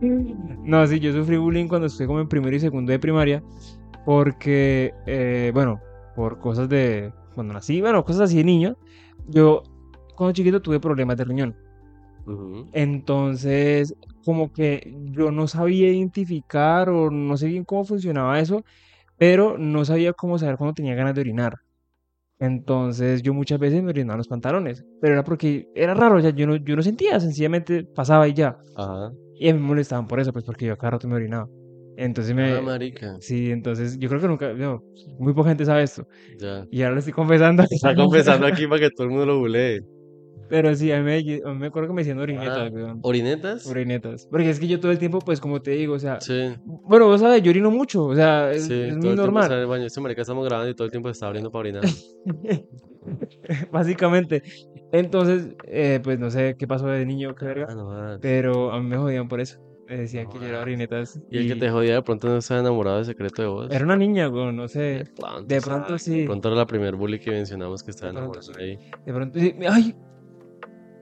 No, 0.64 0.86
sí, 0.86 1.00
yo 1.00 1.12
sufrí 1.14 1.38
bullying 1.38 1.68
cuando 1.68 1.88
estuve 1.88 2.06
como 2.06 2.20
en 2.20 2.28
primero 2.28 2.56
y 2.56 2.60
segundo 2.60 2.92
de 2.92 3.00
primaria, 3.00 3.42
porque, 4.06 4.94
eh, 5.08 5.50
bueno, 5.52 5.82
por 6.16 6.38
cosas 6.38 6.70
de, 6.70 7.12
cuando 7.34 7.54
nací, 7.54 7.82
bueno, 7.82 8.06
cosas 8.06 8.22
así 8.24 8.38
de 8.38 8.44
niño, 8.44 8.78
yo 9.28 9.64
cuando 10.16 10.34
chiquito 10.34 10.62
tuve 10.62 10.80
problemas 10.80 11.18
de 11.18 11.24
riñón. 11.24 11.56
Ujú. 12.28 12.68
Entonces, 12.74 13.96
como 14.24 14.54
que 14.54 14.96
yo 15.12 15.32
no 15.32 15.48
sabía 15.48 15.92
identificar 15.92 16.90
o 16.90 17.10
no 17.10 17.36
sé 17.36 17.48
bien 17.48 17.64
cómo 17.66 17.84
funcionaba 17.84 18.40
eso, 18.40 18.64
pero 19.18 19.58
no 19.58 19.86
sabía 19.86 20.14
cómo 20.14 20.38
saber 20.38 20.58
cuando 20.58 20.74
tenía 20.74 20.96
ganas 20.96 21.16
de 21.16 21.22
orinar. 21.22 21.56
Entonces, 22.40 23.22
yo 23.22 23.34
muchas 23.34 23.60
veces 23.60 23.82
me 23.84 23.90
orinaba 23.90 24.18
los 24.18 24.28
pantalones, 24.28 24.84
pero 25.00 25.14
era 25.14 25.24
porque 25.24 25.68
era 25.76 25.94
raro, 25.94 26.20
sea, 26.22 26.32
yo 26.32 26.48
no, 26.48 26.56
yo 26.56 26.76
no 26.76 26.82
sentía, 26.82 27.20
sencillamente 27.20 27.84
pasaba 27.84 28.28
y 28.28 28.34
ya. 28.34 28.58
Ajá. 28.76 29.12
Y 29.36 29.50
a 29.50 29.54
mí 29.54 29.60
me 29.60 29.68
molestaban 29.68 30.08
por 30.08 30.20
eso, 30.20 30.34
pues 30.34 30.46
porque 30.46 30.66
yo 30.66 30.78
cada 30.78 30.92
rato 30.92 31.08
me 31.08 31.16
orinaba. 31.16 31.48
Entonces 31.96 32.34
me... 32.36 32.52
Ah, 32.54 32.62
marica. 32.62 33.18
Sí, 33.20 33.52
entonces 33.52 33.98
yo 34.00 34.10
creo 34.10 34.22
que 34.22 34.28
nunca, 34.28 34.54
no, 34.54 34.84
muy 35.20 35.34
poca 35.34 35.50
gente 35.50 35.66
sabe 35.66 35.84
esto. 35.84 36.08
Ya. 36.40 36.66
Y 36.72 36.82
ahora 36.82 36.96
lo 36.96 37.00
estoy 37.00 37.14
confesando. 37.14 37.64
Está 37.70 37.96
confesando 37.96 38.48
aquí 38.48 38.68
para 38.68 38.82
que 38.82 38.90
todo 38.90 39.06
el 39.06 39.12
mundo 39.12 39.26
lo 39.26 39.40
bulee. 39.40 39.82
Pero 40.54 40.76
sí, 40.76 40.92
a 40.92 40.98
mí, 41.00 41.04
me, 41.04 41.18
a 41.18 41.50
mí 41.52 41.58
me 41.60 41.66
acuerdo 41.66 41.88
que 41.90 41.94
me 41.96 42.02
decían 42.02 42.20
orinetas, 42.20 42.56
Ah, 42.58 42.70
weón. 42.72 43.00
¿Orinetas? 43.02 43.66
Orinetas. 43.66 44.28
Porque 44.30 44.52
es 44.52 44.60
que 44.60 44.68
yo 44.68 44.80
todo 44.80 44.92
el 44.92 45.00
tiempo, 45.00 45.18
pues 45.18 45.40
como 45.42 45.64
te 45.64 45.72
digo, 45.72 45.96
o 45.96 46.00
sea, 46.00 46.22
Sí, 46.22 46.54
bueno, 46.64 47.08
vos 47.08 47.22
sabes, 47.22 47.42
yo 47.42 47.50
orino 47.50 47.72
mucho, 47.72 48.06
o 48.06 48.14
sea, 48.16 48.52
es, 48.52 48.68
sí. 48.68 48.74
es 48.82 49.00
todo 49.00 49.08
muy 49.08 49.16
normal, 49.16 49.52
el 49.52 49.66
baño. 49.66 49.86
Este 49.88 50.00
marica 50.00 50.22
estamos 50.22 50.46
grabando 50.46 50.70
y 50.70 50.76
todo 50.76 50.86
el 50.86 50.92
tiempo 50.92 51.10
se 51.10 51.14
está 51.14 51.26
abriendo 51.26 51.50
para 51.52 51.62
orinar. 51.62 51.84
básicamente. 53.72 54.44
Entonces, 54.92 55.48
eh, 55.66 56.00
pues 56.04 56.20
no 56.20 56.30
sé 56.30 56.56
qué 56.58 56.68
pasó 56.68 56.86
de 56.88 57.04
niño, 57.06 57.34
qué 57.36 57.46
Ah, 57.46 57.48
verga, 57.48 57.76
no 57.76 57.86
jodas. 57.86 58.20
pero 58.22 58.72
a 58.72 58.80
mí 58.80 58.88
me 58.88 58.98
jodían 58.98 59.28
por 59.28 59.40
eso. 59.42 59.60
Me 59.90 59.98
decían 59.98 60.30
que 60.30 60.40
yo 60.40 60.46
era 60.46 60.62
orinetas. 60.62 61.20
Y 61.30 61.40
el 61.40 61.48
que 61.48 61.56
te 61.56 61.70
jodía 61.70 61.96
de 61.96 62.02
pronto 62.04 62.28
no 62.30 62.38
estaba 62.38 62.62
enamorado 62.62 63.00
de 63.00 63.06
secreto 63.06 63.42
de 63.42 63.48
vos. 63.48 63.68
Era 63.72 63.84
una 63.84 63.98
niña, 63.98 64.30
weón, 64.30 64.56
no 64.56 64.68
sé. 64.68 65.06
pronto, 65.16 65.44
de 65.44 65.62
pronto 65.62 65.98
sí. 65.98 66.22
De 66.22 66.26
pronto 66.26 66.48
era 66.48 66.58
la 66.58 66.66
primer 66.66 66.96
bully 66.96 67.20
que 67.20 67.32
mencionamos 67.32 67.84
que 67.84 67.92
estaba 67.92 68.12
De 68.12 68.18
enamorado 68.20 68.42
sí. 68.44 68.52
ahí. 68.60 68.78
De 69.06 69.14
pronto, 69.14 69.40
sí, 69.40 69.56
ay, 69.70 69.96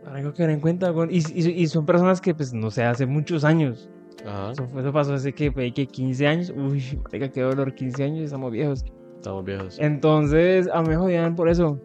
tengo 0.04 0.32
que 0.32 0.38
tener 0.38 0.52
en 0.52 0.60
cuenta. 0.60 0.94
Y, 1.10 1.18
y, 1.18 1.50
y 1.64 1.68
son 1.68 1.86
personas 1.86 2.22
que, 2.22 2.34
pues, 2.34 2.54
no 2.54 2.72
sé, 2.72 2.84
hace 2.84 3.06
muchos 3.06 3.44
años. 3.44 3.90
Ajá. 4.26 4.52
Eso, 4.52 4.68
eso 4.78 4.94
pasó 4.94 5.14
hace 5.14 5.34
que, 5.34 5.52
pues, 5.52 5.74
que 5.74 5.88
15 5.88 6.28
años. 6.28 6.54
Uy, 6.56 7.00
marica, 7.04 7.30
qué 7.30 7.42
dolor, 7.42 7.74
15 7.74 8.04
años, 8.04 8.24
estamos 8.26 8.52
viejos. 8.52 8.86
Estamos 9.18 9.46
viejos. 9.46 9.78
Entonces, 9.80 10.70
a 10.74 10.82
mí 10.82 10.90
me 10.90 10.98
jodían 10.98 11.36
por 11.36 11.50
eso. 11.50 11.80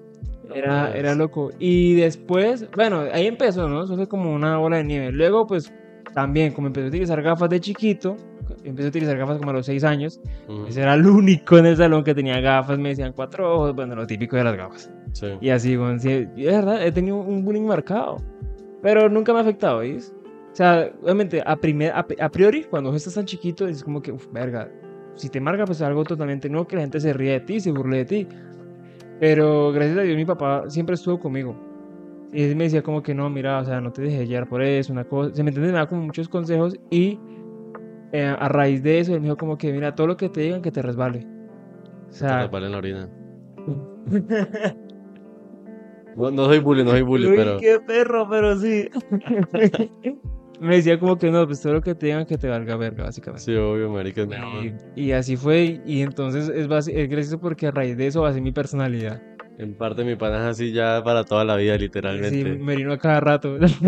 Era, 0.55 0.97
era 0.97 1.15
loco. 1.15 1.51
Y 1.59 1.95
después, 1.95 2.67
bueno, 2.75 3.03
ahí 3.13 3.27
empezó, 3.27 3.69
¿no? 3.69 3.85
Eso 3.85 3.97
fue 3.97 4.09
como 4.09 4.33
una 4.33 4.59
bola 4.59 4.77
de 4.79 4.85
nieve. 4.85 5.13
Luego, 5.13 5.47
pues, 5.47 5.73
también, 6.15 6.53
como 6.53 6.69
empecé 6.69 6.87
a 6.87 6.89
utilizar 6.89 7.21
gafas 7.21 7.51
de 7.51 7.61
chiquito, 7.61 8.17
empecé 8.65 8.87
a 8.87 8.91
utilizar 8.91 9.19
gafas 9.19 9.39
como 9.39 9.51
a 9.51 9.55
los 9.55 9.67
6 9.67 9.85
años. 9.85 10.21
Ujú. 10.49 10.67
Ese 10.67 10.83
era 10.83 10.95
el 10.95 11.07
único 11.07 11.59
en 11.59 11.67
el 11.67 11.77
salón 11.77 12.05
que 12.05 12.15
tenía 12.15 12.41
gafas, 12.41 12.79
me 12.79 12.91
decían 12.91 13.13
cuatro 13.13 13.55
ojos, 13.55 13.75
bueno, 13.75 13.95
lo 13.95 14.07
típico 14.07 14.37
de 14.37 14.45
las 14.45 14.57
gafas. 14.57 14.91
Sí. 15.17 15.29
Y 15.41 15.49
así, 15.49 15.77
bueno, 15.77 15.99
sí, 15.99 16.27
de 16.27 16.45
verdad, 16.45 16.87
he 16.87 16.93
tenido 16.93 17.17
un 17.17 17.43
bullying 17.43 17.63
marcado. 17.63 18.19
Pero 18.83 19.09
nunca 19.09 19.33
me 19.33 19.39
ha 19.39 19.43
afectado, 19.43 19.79
¿veis? 19.79 20.15
O 20.53 20.55
sea, 20.55 20.93
obviamente, 21.03 21.43
a, 21.45 21.57
primer, 21.57 21.91
a, 21.93 22.07
a 22.21 22.29
priori, 22.29 22.65
cuando 22.65 22.95
estás 22.95 23.15
tan 23.15 23.25
chiquito, 23.25 23.67
es 23.67 23.83
como 23.83 24.03
que, 24.03 24.13
uff, 24.13 24.31
verga, 24.31 24.71
si 25.15 25.31
te 25.31 25.41
marca, 25.41 25.65
pues 25.65 25.79
es 25.79 25.87
algo 25.87 26.05
totalmente 26.05 26.51
nuevo, 26.51 26.67
que 26.67 26.77
la 26.77 26.83
gente 26.83 27.01
se 27.01 27.15
ríe 27.15 27.33
de 27.33 27.41
ti, 27.41 27.61
se 27.61 27.73
burle 27.73 27.99
de 27.99 28.05
ti. 28.05 28.29
Pero 29.19 29.73
gracias 29.73 29.99
a 29.99 30.03
Dios, 30.03 30.17
mi 30.17 30.27
papá 30.27 30.65
siempre 30.69 30.97
estuvo 30.97 31.19
conmigo. 31.19 31.57
Y 32.31 32.43
él 32.43 32.57
me 32.57 32.65
decía 32.65 32.83
como 32.83 33.03
que 33.03 33.15
no, 33.15 33.31
mira, 33.31 33.59
o 33.61 33.65
sea, 33.65 33.81
no 33.81 33.91
te 33.91 34.03
dejes 34.03 34.29
llevar 34.29 34.47
por 34.47 34.63
eso, 34.63 34.93
una 34.93 35.05
cosa. 35.05 35.35
Se 35.35 35.43
me 35.43 35.49
entiende, 35.49 35.73
me 35.73 35.79
da 35.79 35.87
como 35.87 36.03
muchos 36.03 36.29
consejos 36.29 36.77
y 36.91 37.19
eh, 38.13 38.37
a 38.39 38.49
raíz 38.49 38.83
de 38.83 38.99
eso, 38.99 39.15
él 39.15 39.21
me 39.21 39.29
dijo 39.29 39.39
como 39.39 39.57
que, 39.57 39.73
mira, 39.73 39.95
todo 39.95 40.09
lo 40.09 40.19
que 40.19 40.29
te 40.29 40.43
digan, 40.43 40.61
que 40.61 40.71
te 40.71 40.83
resbale. 40.83 41.27
O 42.05 42.11
Te 42.11 42.17
sea, 42.19 42.43
resbala 42.43 42.67
en 42.67 42.73
la 42.73 42.79
orina. 42.79 43.09
No, 46.17 46.47
soy 46.47 46.59
bully, 46.61 46.83
no 46.85 46.91
soy 46.91 47.03
bully, 47.03 47.27
Uy, 47.29 47.37
pero... 47.37 47.59
qué 47.59 47.79
perro, 47.87 48.29
pero 48.29 48.57
sí. 48.59 48.89
me 50.61 50.77
decía 50.77 50.99
como 50.99 51.19
que 51.19 51.31
no, 51.31 51.47
pues 51.47 51.61
todo 51.61 51.75
lo 51.75 51.83
que 51.83 51.95
te 51.95 52.07
digan 52.07 52.25
que 52.27 52.39
te 52.39 52.49
valga 52.49 52.77
verga, 52.77 53.05
básicamente. 53.05 53.45
Sí, 53.45 53.55
obvio, 53.55 53.91
marica. 53.91 54.27
Y, 54.97 55.03
y 55.09 55.13
así 55.13 55.37
fue, 55.37 55.81
y 55.85 56.01
entonces 56.03 56.49
es, 56.49 56.67
es 56.89 57.09
gracioso 57.09 57.39
porque 57.41 57.67
a 57.67 57.71
raíz 57.71 57.97
de 57.97 58.07
eso 58.07 58.23
basé 58.23 58.41
mi 58.41 58.53
personalidad. 58.53 59.23
En 59.59 59.73
parte 59.75 60.05
mi 60.05 60.17
pana 60.17 60.37
es 60.37 60.43
así 60.51 60.71
ya 60.73 61.03
para 61.03 61.25
toda 61.25 61.43
la 61.43 61.57
vida, 61.57 61.75
Sí, 61.77 61.81
literalmente. 61.81 62.45
me 62.63 62.75
orino 62.75 62.93
a 62.93 62.99
cada 62.99 63.21
rato. 63.21 63.57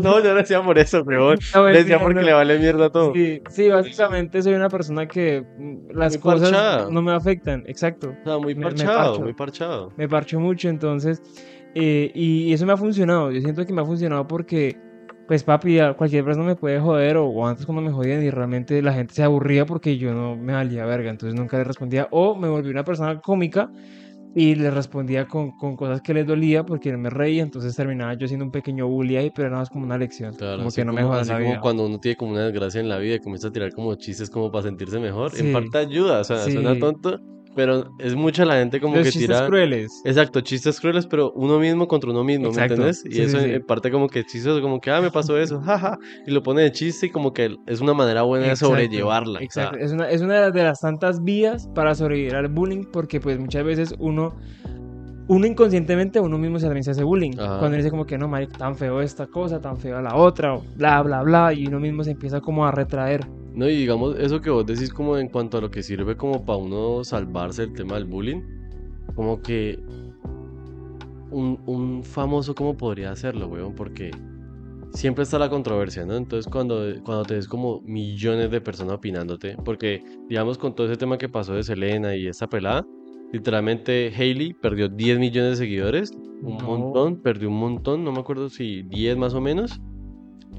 No, 0.00 0.22
yo 0.22 0.30
no 0.30 0.34
decía 0.36 0.62
por 0.62 0.78
eso, 0.78 1.04
peor. 1.04 1.36
No, 1.52 1.68
Le 1.68 1.78
decía 1.78 1.98
porque 1.98 2.20
no. 2.20 2.22
le 2.22 2.32
vale 2.32 2.58
mierda 2.60 2.90
todo. 2.90 3.12
Sí, 3.12 3.42
sí, 3.50 3.68
básicamente 3.68 4.40
soy 4.42 4.54
una 4.54 4.68
persona 4.68 5.06
que 5.08 5.42
mm, 5.58 5.96
las 5.96 6.12
Muy 6.14 6.20
cosas 6.22 6.50
parchada. 6.52 6.90
no 6.92 7.02
me 7.02 7.12
afectan, 7.12 7.64
exacto. 7.66 8.14
O 8.20 8.24
sea, 8.24 8.38
muy 8.38 8.54
Me- 8.54 8.60
me 8.60 8.66
parchado, 8.66 8.98
parcho. 8.98 9.20
muy 9.22 9.32
parchado. 9.32 9.92
me 9.96 10.08
parcho 10.08 10.38
mucho, 10.38 10.68
entonces, 10.68 11.20
eh, 11.78 12.10
y 12.14 12.52
eso 12.52 12.64
me 12.66 12.72
ha 12.72 12.76
funcionado, 12.78 13.30
yo 13.30 13.40
siento 13.42 13.66
que 13.66 13.72
me 13.74 13.82
ha 13.82 13.84
funcionado 13.84 14.26
porque, 14.26 14.76
pues 15.28 15.44
papi, 15.44 15.78
cualquier 15.98 16.24
persona 16.24 16.46
me 16.46 16.56
puede 16.56 16.80
joder, 16.80 17.18
o, 17.18 17.26
o 17.28 17.46
antes 17.46 17.66
cuando 17.66 17.82
me 17.82 17.90
jodían 17.92 18.22
y 18.24 18.30
realmente 18.30 18.80
la 18.80 18.92
gente 18.94 19.12
se 19.14 19.22
aburría 19.22 19.66
porque 19.66 19.98
yo 19.98 20.14
no 20.14 20.36
me 20.36 20.54
valía 20.54 20.86
verga, 20.86 21.10
entonces 21.10 21.38
nunca 21.38 21.58
le 21.58 21.64
respondía, 21.64 22.08
o 22.10 22.34
me 22.34 22.48
volví 22.48 22.70
una 22.70 22.84
persona 22.84 23.20
cómica 23.20 23.70
y 24.34 24.54
le 24.54 24.70
respondía 24.70 25.26
con, 25.26 25.52
con 25.52 25.76
cosas 25.76 26.02
que 26.02 26.12
les 26.14 26.26
dolía 26.26 26.64
porque 26.64 26.92
no 26.92 26.98
me 26.98 27.10
reía, 27.10 27.42
entonces 27.42 27.74
terminaba 27.74 28.14
yo 28.14 28.26
siendo 28.28 28.44
un 28.44 28.50
pequeño 28.52 28.86
bully 28.86 29.16
ahí, 29.16 29.30
pero 29.34 29.48
era 29.48 29.56
más 29.58 29.70
como 29.70 29.84
una 29.84 29.98
lección, 29.98 30.34
Claro, 30.34 30.56
como 30.58 30.68
así 30.68 30.80
que 30.82 30.84
no 30.84 30.92
me 30.92 31.00
como, 31.02 31.12
jodas 31.12 31.22
así 31.22 31.30
la 31.32 31.38
como 31.38 31.50
vida. 31.50 31.60
cuando 31.60 31.86
uno 31.86 31.98
tiene 32.00 32.16
como 32.16 32.32
una 32.32 32.44
desgracia 32.44 32.80
en 32.80 32.88
la 32.88 32.98
vida 32.98 33.14
y 33.16 33.20
comienza 33.20 33.48
a 33.48 33.52
tirar 33.52 33.72
como 33.72 33.94
chistes 33.96 34.28
como 34.30 34.50
para 34.52 34.64
sentirse 34.64 34.98
mejor. 34.98 35.30
Sí. 35.32 35.46
En 35.46 35.52
parte 35.54 35.78
ayuda, 35.78 36.20
o 36.20 36.24
sea, 36.24 36.36
suena 36.38 36.74
Sí. 36.74 36.80
tonto, 36.80 37.18
pero 37.56 37.90
es 37.98 38.14
mucha 38.14 38.44
la 38.44 38.54
gente 38.54 38.80
como 38.80 38.94
Los 38.96 39.04
que 39.06 39.10
chistes 39.12 39.36
tira... 39.38 39.46
crueles. 39.46 40.02
Exacto, 40.04 40.40
chistes 40.42 40.78
crueles, 40.78 41.06
pero 41.06 41.32
uno 41.32 41.58
mismo 41.58 41.88
contra 41.88 42.10
uno 42.10 42.22
mismo, 42.22 42.46
Exacto. 42.48 42.76
¿me 42.76 42.88
entiendes? 42.90 43.04
Y 43.06 43.14
Sí, 43.16 43.22
eso 43.22 43.40
sí, 43.40 43.44
en- 43.50 43.54
sí. 43.56 43.60
parte 43.66 43.90
como 43.90 44.08
que 44.08 44.24
chistoso, 44.24 44.60
como 44.62 44.80
que, 44.80 44.90
ah, 44.90 45.00
me 45.00 45.10
pasó 45.10 45.36
eso, 45.38 45.60
jaja, 45.64 45.98
y 46.26 46.30
lo 46.30 46.42
pone 46.42 46.62
de 46.62 46.70
chiste 46.70 47.06
y 47.06 47.10
como 47.10 47.32
que 47.32 47.56
es 47.66 47.80
una 47.80 47.94
manera 47.94 48.22
buena 48.22 48.44
de 48.44 48.50
Exacto, 48.52 48.74
sobrellevarla. 48.74 49.38
o 49.38 49.50
sea, 49.50 49.64
Exacto. 49.64 49.78
Es 49.78 49.90
una, 49.92 50.08
es 50.10 50.20
una 50.20 50.50
de 50.50 50.62
las 50.62 50.78
tantas 50.80 51.24
vías 51.24 51.66
para 51.74 51.94
sobrevivir 51.94 52.36
al 52.36 52.48
bullying 52.48 52.84
porque 52.92 53.18
pues 53.20 53.38
muchas 53.40 53.64
veces 53.64 53.94
uno, 53.98 54.36
uno 55.28 55.46
inconscientemente 55.46 56.20
uno 56.20 56.38
mismo 56.38 56.58
se 56.58 56.66
también 56.66 56.84
se 56.84 56.92
hace 56.92 57.02
bullying. 57.02 57.32
Ajá. 57.38 57.58
Cuando 57.58 57.76
dice 57.76 57.90
como 57.90 58.06
que 58.06 58.16
no, 58.16 58.28
marico, 58.28 58.56
tan 58.56 58.76
feo 58.76 59.00
esta 59.00 59.26
cosa, 59.26 59.60
tan 59.60 59.76
feo 59.76 60.00
la 60.00 60.16
otra, 60.16 60.54
o 60.54 60.62
bla, 60.76 61.02
bla, 61.02 61.22
bla, 61.22 61.52
y 61.52 61.66
uno 61.66 61.80
mismo 61.80 62.04
se 62.04 62.12
empieza 62.12 62.40
como 62.40 62.66
a 62.66 62.70
retraer. 62.70 63.26
No, 63.54 63.68
y 63.68 63.76
digamos, 63.76 64.16
eso 64.18 64.40
que 64.40 64.50
vos 64.50 64.66
decís 64.66 64.92
como 64.92 65.18
en 65.18 65.28
cuanto 65.28 65.58
a 65.58 65.60
lo 65.60 65.70
que 65.70 65.82
sirve 65.82 66.16
como 66.16 66.44
para 66.44 66.58
uno 66.58 67.02
salvarse 67.04 67.64
el 67.64 67.72
tema 67.72 67.94
del 67.94 68.04
bullying, 68.04 68.42
como 69.14 69.40
que 69.40 69.78
un, 71.30 71.58
un 71.66 72.04
famoso 72.04 72.54
como 72.54 72.76
podría 72.76 73.10
hacerlo, 73.10 73.48
weón, 73.48 73.74
porque 73.74 74.10
siempre 74.92 75.24
está 75.24 75.38
la 75.38 75.48
controversia, 75.48 76.06
¿no? 76.06 76.16
Entonces 76.16 76.50
cuando, 76.50 76.82
cuando 77.04 77.24
te 77.24 77.34
ves 77.34 77.48
como 77.48 77.80
millones 77.82 78.50
de 78.50 78.60
personas 78.60 78.94
opinándote, 78.94 79.56
porque 79.64 80.02
digamos 80.28 80.58
con 80.58 80.74
todo 80.74 80.86
ese 80.86 80.96
tema 80.96 81.18
que 81.18 81.28
pasó 81.28 81.54
de 81.54 81.62
Selena 81.62 82.14
y 82.14 82.26
esta 82.26 82.46
pelada, 82.46 82.86
literalmente 83.32 84.12
Hailey 84.16 84.52
perdió 84.54 84.88
10 84.88 85.18
millones 85.18 85.52
de 85.52 85.56
seguidores, 85.64 86.10
un 86.42 86.58
No. 86.58 86.64
montón, 86.66 87.16
perdió 87.22 87.48
un 87.48 87.58
montón, 87.58 88.04
no 88.04 88.12
me 88.12 88.20
acuerdo 88.20 88.48
si 88.48 88.82
10 88.82 89.16
más 89.16 89.34
o 89.34 89.40
menos. 89.40 89.80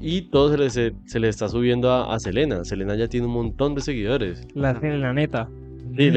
Y 0.00 0.22
todo 0.30 0.50
se 0.50 0.58
le, 0.58 0.70
se, 0.70 0.92
se 1.06 1.18
le 1.18 1.28
está 1.28 1.48
subiendo 1.48 1.90
a, 1.90 2.14
a 2.14 2.18
Selena. 2.20 2.64
Selena 2.64 2.94
ya 2.94 3.08
tiene 3.08 3.26
un 3.26 3.32
montón 3.32 3.74
de 3.74 3.80
seguidores. 3.80 4.46
La, 4.54 4.72
la 4.74 5.12
neta. 5.12 5.48
Sí, 5.96 6.12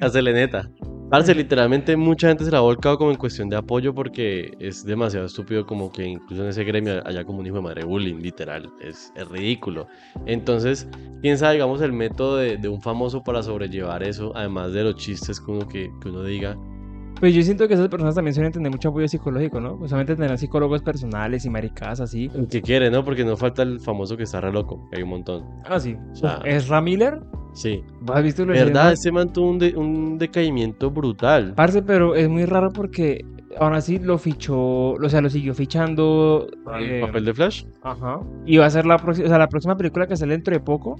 a 0.00 0.08
Seleneta. 0.10 0.68
Parce, 1.10 1.34
literalmente 1.34 1.96
mucha 1.96 2.28
gente 2.28 2.44
se 2.44 2.50
la 2.50 2.58
ha 2.58 2.60
volcado 2.60 2.98
como 2.98 3.10
en 3.10 3.16
cuestión 3.16 3.48
de 3.48 3.56
apoyo 3.56 3.94
porque 3.94 4.52
es 4.60 4.84
demasiado 4.84 5.24
estúpido 5.24 5.64
como 5.64 5.90
que 5.90 6.04
incluso 6.04 6.42
en 6.42 6.50
ese 6.50 6.64
gremio 6.64 7.00
haya 7.06 7.24
como 7.24 7.38
un 7.38 7.46
hijo 7.46 7.56
de 7.56 7.62
madre 7.62 7.84
bullying, 7.84 8.16
literal. 8.16 8.70
Es, 8.78 9.10
es 9.16 9.26
ridículo. 9.26 9.86
Entonces, 10.26 10.86
piensa, 11.22 11.50
digamos, 11.50 11.80
el 11.80 11.94
método 11.94 12.36
de, 12.36 12.58
de 12.58 12.68
un 12.68 12.82
famoso 12.82 13.24
para 13.24 13.42
sobrellevar 13.42 14.02
eso, 14.02 14.32
además 14.36 14.74
de 14.74 14.84
los 14.84 14.96
chistes 14.96 15.42
uno, 15.48 15.66
que, 15.66 15.90
que 16.02 16.08
uno 16.10 16.22
diga. 16.24 16.58
Pues 17.20 17.34
yo 17.34 17.42
siento 17.42 17.66
que 17.66 17.74
esas 17.74 17.88
personas 17.88 18.14
también 18.14 18.34
suelen 18.34 18.52
tener 18.52 18.70
mucho 18.70 18.90
apoyo 18.90 19.08
psicológico, 19.08 19.60
¿no? 19.60 19.74
Usualmente 19.74 20.14
tendrán 20.14 20.38
psicólogos 20.38 20.82
personales 20.82 21.44
y 21.44 21.50
maricas 21.50 22.00
así. 22.00 22.30
Que 22.50 22.62
quiere, 22.62 22.90
¿no? 22.90 23.04
Porque 23.04 23.24
no 23.24 23.36
falta 23.36 23.62
el 23.62 23.80
famoso 23.80 24.16
que 24.16 24.22
está 24.22 24.40
re 24.40 24.52
loco, 24.52 24.88
hay 24.94 25.02
un 25.02 25.10
montón. 25.10 25.44
Ah, 25.64 25.80
sí. 25.80 25.96
Ah. 26.22 26.40
¿Es 26.44 26.68
Ramiller? 26.68 27.20
Sí. 27.54 27.82
¿Has 28.12 28.22
visto 28.22 28.44
lo 28.44 28.52
¿Verdad? 28.52 28.92
Ese 28.92 29.10
man 29.10 29.32
tuvo 29.32 29.50
un, 29.50 29.58
de- 29.58 29.76
un 29.76 30.18
decaimiento 30.18 30.90
brutal. 30.90 31.54
Parce, 31.54 31.82
pero 31.82 32.14
es 32.14 32.28
muy 32.28 32.44
raro 32.44 32.70
porque 32.72 33.24
aún 33.58 33.74
así 33.74 33.98
lo 33.98 34.18
fichó, 34.18 34.92
o 34.92 35.08
sea, 35.08 35.20
lo 35.20 35.30
siguió 35.30 35.54
fichando. 35.54 36.46
¿El 36.78 36.90
eh, 36.90 37.00
papel 37.00 37.24
de 37.24 37.34
Flash? 37.34 37.64
Ajá. 37.82 38.20
Y 38.46 38.58
va 38.58 38.66
a 38.66 38.70
ser 38.70 38.86
la 38.86 38.96
o 38.96 39.14
sea, 39.14 39.38
la 39.38 39.48
próxima 39.48 39.76
película 39.76 40.06
que 40.06 40.16
sale 40.16 40.32
dentro 40.32 40.54
de 40.54 40.60
poco 40.60 40.96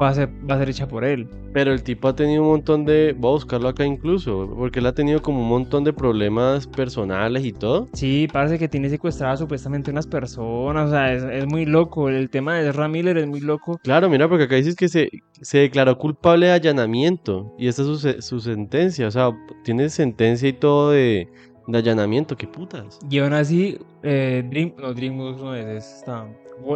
va 0.00 0.08
a 0.08 0.14
ser, 0.14 0.28
va 0.48 0.54
a 0.54 0.58
ser 0.58 0.70
hecha 0.70 0.88
por 0.88 1.04
él. 1.04 1.28
Pero 1.52 1.72
el 1.72 1.82
tipo 1.82 2.08
ha 2.08 2.14
tenido 2.14 2.42
un 2.42 2.48
montón 2.48 2.84
de. 2.84 3.14
Voy 3.18 3.30
a 3.30 3.34
buscarlo 3.34 3.68
acá 3.68 3.84
incluso. 3.84 4.52
Porque 4.56 4.80
él 4.80 4.86
ha 4.86 4.92
tenido 4.92 5.20
como 5.22 5.40
un 5.40 5.48
montón 5.48 5.84
de 5.84 5.92
problemas 5.92 6.66
personales 6.66 7.44
y 7.44 7.52
todo. 7.52 7.88
Sí, 7.94 8.28
parece 8.32 8.58
que 8.58 8.68
tiene 8.68 8.88
secuestradas 8.88 9.40
supuestamente 9.40 9.90
unas 9.90 10.06
personas, 10.06 10.88
o 10.88 10.90
sea, 10.90 11.12
es, 11.12 11.22
es 11.22 11.46
muy 11.46 11.64
loco. 11.64 12.08
El 12.08 12.30
tema 12.30 12.54
de 12.54 12.68
Ezra 12.68 12.88
Miller 12.88 13.18
es 13.18 13.26
muy 13.26 13.40
loco. 13.40 13.78
Claro, 13.82 14.08
mira, 14.08 14.28
porque 14.28 14.44
acá 14.44 14.56
dices 14.56 14.76
que 14.76 14.88
se, 14.88 15.10
se 15.40 15.58
declaró 15.58 15.98
culpable 15.98 16.46
de 16.46 16.52
allanamiento. 16.52 17.54
Y 17.58 17.68
esta 17.68 17.82
es 17.82 17.88
su, 17.88 18.22
su 18.22 18.40
sentencia. 18.40 19.08
O 19.08 19.10
sea, 19.10 19.30
tiene 19.64 19.88
sentencia 19.88 20.48
y 20.48 20.52
todo 20.52 20.90
de, 20.90 21.28
de 21.66 21.78
allanamiento. 21.78 22.36
¿Qué 22.36 22.46
putas? 22.46 22.98
Y 23.10 23.18
aún 23.18 23.32
así, 23.32 23.78
eh, 24.02 24.44
Dream, 24.48 24.74
no, 24.78 24.92
DreamWorks 24.92 25.40
no 25.40 25.54
es, 25.54 25.66
es 25.66 25.94
esta, 25.98 26.26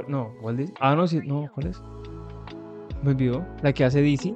no, 0.09 0.33
Walt 0.41 0.59
Disney. 0.59 0.77
Ah, 0.81 0.95
no, 0.97 1.07
sí, 1.07 1.21
no, 1.25 1.49
¿cuál 1.55 1.69
es? 1.69 1.83
Me 3.03 3.11
olvidó, 3.11 3.45
la 3.62 3.73
que 3.73 3.85
hace 3.85 4.01
DC. 4.03 4.35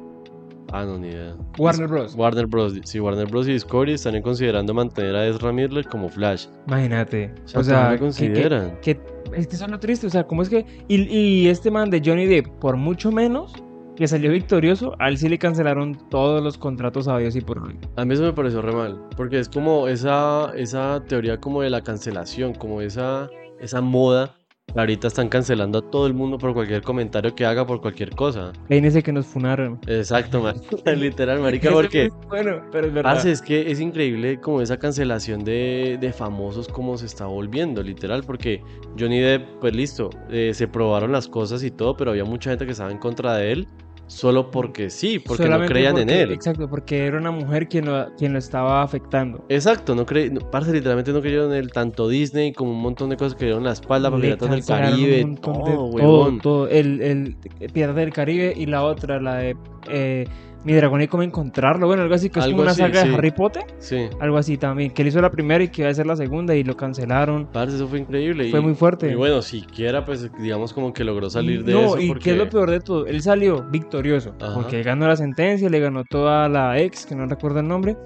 Ah, 0.72 0.84
no, 0.84 0.98
ni 0.98 1.08
idea. 1.08 1.36
Warner 1.58 1.86
Bros. 1.86 2.14
Warner 2.16 2.46
Bros. 2.46 2.74
Sí, 2.84 2.98
Warner 2.98 3.26
Bros. 3.28 3.46
y 3.48 3.52
Discovery 3.52 3.92
están 3.92 4.20
considerando 4.20 4.74
mantener 4.74 5.14
a 5.14 5.26
Ezra 5.28 5.52
Miller 5.52 5.86
como 5.86 6.08
Flash. 6.08 6.46
Imagínate. 6.66 7.32
O 7.44 7.48
sea, 7.48 7.60
O 7.60 7.64
sea, 7.64 7.76
¿cómo 7.76 7.84
lo 7.84 7.90
que- 7.90 7.96
que- 7.98 8.00
consideran? 8.04 8.78
que, 8.82 9.00
es 9.36 9.46
que 9.46 9.54
eso 9.54 9.64
es 9.66 9.70
lo 9.70 9.78
triste, 9.78 10.08
o 10.08 10.10
sea, 10.10 10.24
¿cómo 10.26 10.42
es 10.42 10.48
que... 10.48 10.66
Y, 10.88 11.02
y 11.02 11.48
este 11.48 11.70
man 11.70 11.88
de 11.90 12.02
Johnny 12.04 12.26
Depp, 12.26 12.48
por 12.58 12.76
mucho 12.76 13.12
menos, 13.12 13.52
que 13.94 14.08
salió 14.08 14.32
victorioso, 14.32 14.94
a 14.98 15.08
él 15.08 15.16
sí 15.18 15.28
le 15.28 15.38
cancelaron 15.38 15.96
todos 16.10 16.42
los 16.42 16.58
contratos 16.58 17.06
a 17.06 17.16
Dios 17.18 17.36
y 17.36 17.40
por 17.42 17.60
hoy. 17.60 17.78
A 17.94 18.04
mí 18.04 18.14
eso 18.14 18.24
me 18.24 18.32
pareció 18.32 18.60
re 18.60 18.72
mal, 18.72 19.00
porque 19.16 19.38
es 19.38 19.48
como 19.48 19.86
esa, 19.86 20.50
esa 20.56 21.00
teoría 21.06 21.38
como 21.40 21.62
de 21.62 21.70
la 21.70 21.80
cancelación, 21.80 22.54
como 22.54 22.80
esa, 22.80 23.30
esa 23.60 23.80
moda. 23.80 24.34
Ahorita 24.76 25.08
están 25.08 25.28
cancelando 25.28 25.78
a 25.78 25.82
todo 25.90 26.06
el 26.06 26.12
mundo 26.12 26.36
por 26.36 26.52
cualquier 26.52 26.82
comentario 26.82 27.34
que 27.34 27.46
haga, 27.46 27.66
por 27.66 27.80
cualquier 27.80 28.10
cosa. 28.10 28.52
Peínese 28.68 29.02
que 29.02 29.10
nos 29.10 29.26
funaron. 29.26 29.78
Exacto. 29.86 30.52
Literal, 30.84 31.40
marica, 31.40 31.70
porque... 31.70 32.04
es 32.04 32.12
Bueno, 32.28 32.60
pero 32.70 32.88
es 32.88 32.92
verdad. 32.92 33.26
Es 33.26 33.40
que 33.40 33.70
es 33.70 33.80
increíble 33.80 34.38
como 34.40 34.60
esa 34.60 34.76
cancelación 34.78 35.44
de, 35.44 35.96
de 36.00 36.12
famosos 36.12 36.68
como 36.68 36.98
se 36.98 37.06
está 37.06 37.26
volviendo, 37.26 37.82
literal, 37.82 38.22
porque 38.24 38.62
Johnny 38.98 39.20
Depp, 39.20 39.60
pues 39.60 39.74
listo, 39.74 40.10
eh, 40.30 40.52
se 40.54 40.68
probaron 40.68 41.10
las 41.10 41.26
cosas 41.26 41.62
y 41.64 41.70
todo, 41.70 41.96
pero 41.96 42.10
había 42.10 42.24
mucha 42.24 42.50
gente 42.50 42.66
que 42.66 42.72
estaba 42.72 42.90
en 42.90 42.98
contra 42.98 43.36
de 43.36 43.52
él 43.52 43.68
solo 44.08 44.50
porque 44.50 44.88
sí, 44.90 45.18
porque 45.18 45.48
no 45.48 45.64
creían 45.66 45.98
en 45.98 46.10
él. 46.10 46.30
Exacto, 46.32 46.68
porque 46.68 47.06
era 47.06 47.18
una 47.18 47.30
mujer 47.30 47.68
quien 47.68 47.86
lo, 47.86 48.14
quien 48.16 48.32
lo 48.32 48.38
estaba 48.38 48.82
afectando. 48.82 49.44
Exacto, 49.48 49.94
no 49.94 50.06
cre... 50.06 50.30
parce, 50.50 50.72
literalmente 50.72 51.12
no 51.12 51.20
creyeron 51.20 51.52
en 51.52 51.58
él, 51.58 51.72
tanto 51.72 52.08
Disney 52.08 52.52
como 52.52 52.70
un 52.70 52.80
montón 52.80 53.10
de 53.10 53.16
cosas 53.16 53.34
que 53.34 53.46
dieron 53.46 53.64
la 53.64 53.72
espalda 53.72 54.10
para 54.10 54.22
Piratas 54.22 54.50
del 54.50 54.64
Caribe, 54.64 55.22
montón 55.26 55.64
de- 55.64 55.72
todo, 55.72 55.90
todo, 55.96 56.38
todo. 56.40 56.68
El, 56.68 57.00
el 57.00 57.36
Piratas 57.72 57.96
del 57.96 58.12
Caribe 58.12 58.54
y 58.56 58.66
la 58.66 58.84
otra, 58.84 59.20
la 59.20 59.36
de 59.36 59.56
eh, 59.88 60.26
Mi 60.66 60.72
dragón 60.74 61.00
y 61.00 61.06
cómo 61.06 61.22
encontrarlo. 61.22 61.86
Bueno, 61.86 62.02
algo 62.02 62.14
así 62.16 62.28
que 62.28 62.40
es 62.40 62.44
Algo 62.44 62.56
como 62.56 62.62
una 62.64 62.72
así, 62.72 62.80
saga 62.82 63.02
sí. 63.02 63.08
de 63.08 63.14
Harry 63.14 63.30
Potter. 63.30 63.62
Sí, 63.78 64.08
Algo 64.20 64.36
así 64.36 64.58
también. 64.58 64.90
Que 64.90 65.02
él 65.02 65.08
hizo 65.08 65.20
la 65.20 65.30
primera 65.30 65.62
y 65.62 65.68
que 65.68 65.82
iba 65.82 65.90
a 65.90 65.94
ser 65.94 66.06
la 66.08 66.16
segunda 66.16 66.56
y 66.56 66.64
lo 66.64 66.76
cancelaron. 66.76 67.46
parce, 67.52 67.76
eso 67.76 67.86
fue 67.86 68.00
increíble. 68.00 68.50
Fue 68.50 68.58
y- 68.58 68.62
muy 68.62 68.74
fuerte. 68.74 69.10
Y 69.10 69.14
bueno, 69.14 69.40
siquiera, 69.42 70.04
pues, 70.04 70.28
digamos 70.40 70.72
como 70.72 70.92
que 70.92 71.04
logró 71.04 71.30
salir 71.30 71.62
de 71.64 71.72
no, 71.72 71.80
eso 71.80 72.00
y 72.00 72.08
porque... 72.08 72.24
qué 72.24 72.30
es 72.32 72.36
lo 72.38 72.48
peor 72.50 72.70
de 72.70 72.80
todo, 72.80 73.06
él 73.06 73.22
salió 73.22 73.62
victorioso, 73.70 74.34
Ajá. 74.40 74.54
porque 74.54 74.82
ganó 74.82 75.06
la 75.06 75.14
sentencia, 75.16 75.70
le 75.70 75.78
ganó 75.78 76.02
toda 76.04 76.48
la 76.48 76.78
ex, 76.80 77.06
que 77.06 77.14
no 77.14 77.26
recuerdo 77.26 77.60
el 77.60 77.68
nombre. 77.68 77.96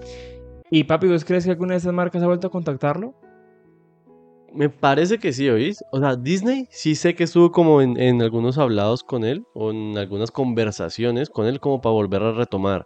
Y 0.71 0.85
papi, 0.85 1.09
¿vos 1.09 1.25
crees 1.25 1.47
que 1.47 1.51
alguna 1.53 1.73
de 1.73 1.79
esas 1.79 1.95
marcas 1.95 2.23
ha 2.23 2.27
vuelto 2.27 2.49
a 2.49 2.51
contactarlo? 2.51 3.15
Me 4.53 4.69
parece 4.69 5.19
que 5.19 5.33
sí, 5.33 5.49
¿oís? 5.49 5.85
O 5.93 6.01
sea, 6.01 6.17
Disney 6.17 6.67
sí 6.71 6.95
sé 6.95 7.15
que 7.15 7.25
estuvo 7.25 7.53
como 7.53 7.83
en, 7.83 7.99
en 8.01 8.21
algunos 8.23 8.59
hablados 8.59 9.03
con 9.05 9.25
él, 9.25 9.45
o 9.55 9.71
en 9.71 9.97
algunas 9.97 10.31
conversaciones 10.31 11.31
con 11.31 11.47
él 11.47 11.61
como 11.61 11.81
para 11.81 11.93
volver 11.93 12.23
a 12.23 12.33
retomar. 12.33 12.85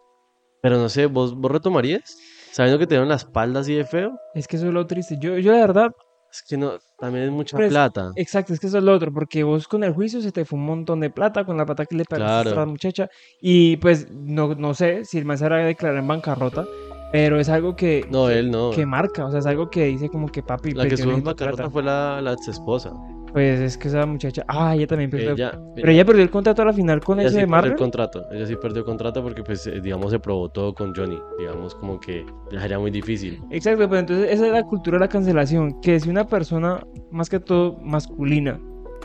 Pero 0.63 0.79
no 0.79 0.89
sé, 0.89 1.07
¿vos, 1.07 1.35
vos 1.35 1.51
retomarías? 1.51 2.17
Sabiendo 2.53 2.79
que 2.79 2.87
te 2.87 2.95
dieron 2.95 3.09
la 3.09 3.17
espalda 3.17 3.61
así 3.61 3.75
de 3.75 3.85
feo. 3.85 4.17
Es 4.35 4.47
que 4.47 4.57
eso 4.57 4.67
es 4.69 4.73
lo 4.73 4.87
triste. 4.87 5.17
Yo, 5.21 5.39
yo 5.39 5.53
la 5.53 5.59
verdad, 5.59 5.91
Es 6.31 6.43
que 6.49 6.57
no, 6.57 6.73
también 6.99 7.25
es 7.25 7.31
mucha 7.31 7.57
Pues, 7.57 7.69
plata. 7.71 8.13
exacto, 8.17 8.53
es 8.55 8.61
que 8.61 8.67
eso 8.67 8.79
es 8.79 8.85
lo 8.85 8.93
otro, 8.93 9.13
porque 9.13 9.43
vos 9.45 9.67
con 9.69 9.85
el 9.85 9.93
juicio 9.93 10.21
se 10.21 10.33
te 10.33 10.45
fue 10.45 10.59
un 10.59 10.67
montón 10.67 11.01
de 11.01 11.11
plata 11.11 11.45
con 11.45 11.57
la 11.57 11.65
plata 11.67 11.85
que 11.87 11.97
le 11.97 12.05
pagaste 12.05 12.51
a 12.51 12.55
la 12.57 12.67
muchacha. 12.67 13.09
Y 13.41 13.77
pues 13.79 14.11
no, 14.11 14.55
no 14.55 14.75
sé 14.75 15.05
si 15.05 15.19
el 15.19 15.25
man 15.25 15.39
se 15.39 15.49
va 15.49 15.57
a 15.57 15.59
declarar 15.61 15.99
en 15.99 16.07
bancarrota, 16.09 16.67
pero 17.15 17.39
es 17.39 17.49
algo 17.49 17.77
que, 17.77 18.05
No, 18.11 18.27
que, 18.27 18.41
él 18.41 18.51
no. 18.51 18.73
que 18.73 18.85
marca, 18.85 19.25
o 19.25 19.31
sea, 19.31 19.39
es 19.39 19.47
algo 19.47 19.71
que 19.71 19.85
dice 19.85 20.09
como 20.09 20.27
que 20.27 20.43
papi, 20.43 20.73
La 20.73 20.83
pues, 20.83 20.85
que 20.87 20.91
yo 20.91 20.95
estuvo 20.97 21.17
en 21.17 21.23
bancarrota 21.23 21.71
fue 21.71 21.85
la, 21.85 22.21
la 22.21 22.33
ex 22.33 22.49
esposa. 22.49 22.93
Pues 23.33 23.61
es 23.61 23.79
que 23.79 23.87
esa 23.87 24.05
muchacha, 24.05 24.45
ah, 24.49 24.75
ella 24.75 24.89
también 24.89 25.11
perdió. 25.11 25.31
Ella, 25.31 25.57
Pero 25.77 25.93
ella 25.93 26.05
perdió 26.05 26.25
el 26.25 26.31
contrato 26.31 26.63
a 26.63 26.65
la 26.65 26.73
final 26.73 26.99
con 27.05 27.21
ella 27.21 27.29
ese 27.29 27.37
sí 27.37 27.41
de 27.43 27.47
perdió 27.47 27.51
Marvel. 27.53 27.71
el 27.71 27.79
contrato. 27.79 28.25
Ella 28.33 28.47
sí 28.47 28.57
perdió 28.57 28.81
el 28.81 28.85
contrato 28.85 29.23
porque, 29.23 29.45
pues, 29.45 29.65
eh, 29.69 29.81
digamos, 29.81 30.11
se 30.11 30.19
probó 30.19 30.49
todo 30.49 30.75
con 30.75 30.93
Johnny. 30.93 31.17
Digamos, 31.39 31.77
como 31.77 32.01
que 32.01 32.27
sería 32.51 32.81
muy 32.81 32.91
difícil. 32.91 33.41
Exacto, 33.53 33.89
pero 33.89 34.01
entonces 34.01 34.33
esa 34.33 34.47
es 34.49 34.53
la 34.53 34.65
cultura 34.65 34.97
de 34.99 35.05
la 35.05 35.09
cancelación, 35.09 35.81
que 35.83 36.01
si 36.01 36.11
una 36.11 36.27
persona, 36.27 36.85
más 37.13 37.31
que 37.31 37.39
todo 37.39 37.79
masculina, 37.81 38.59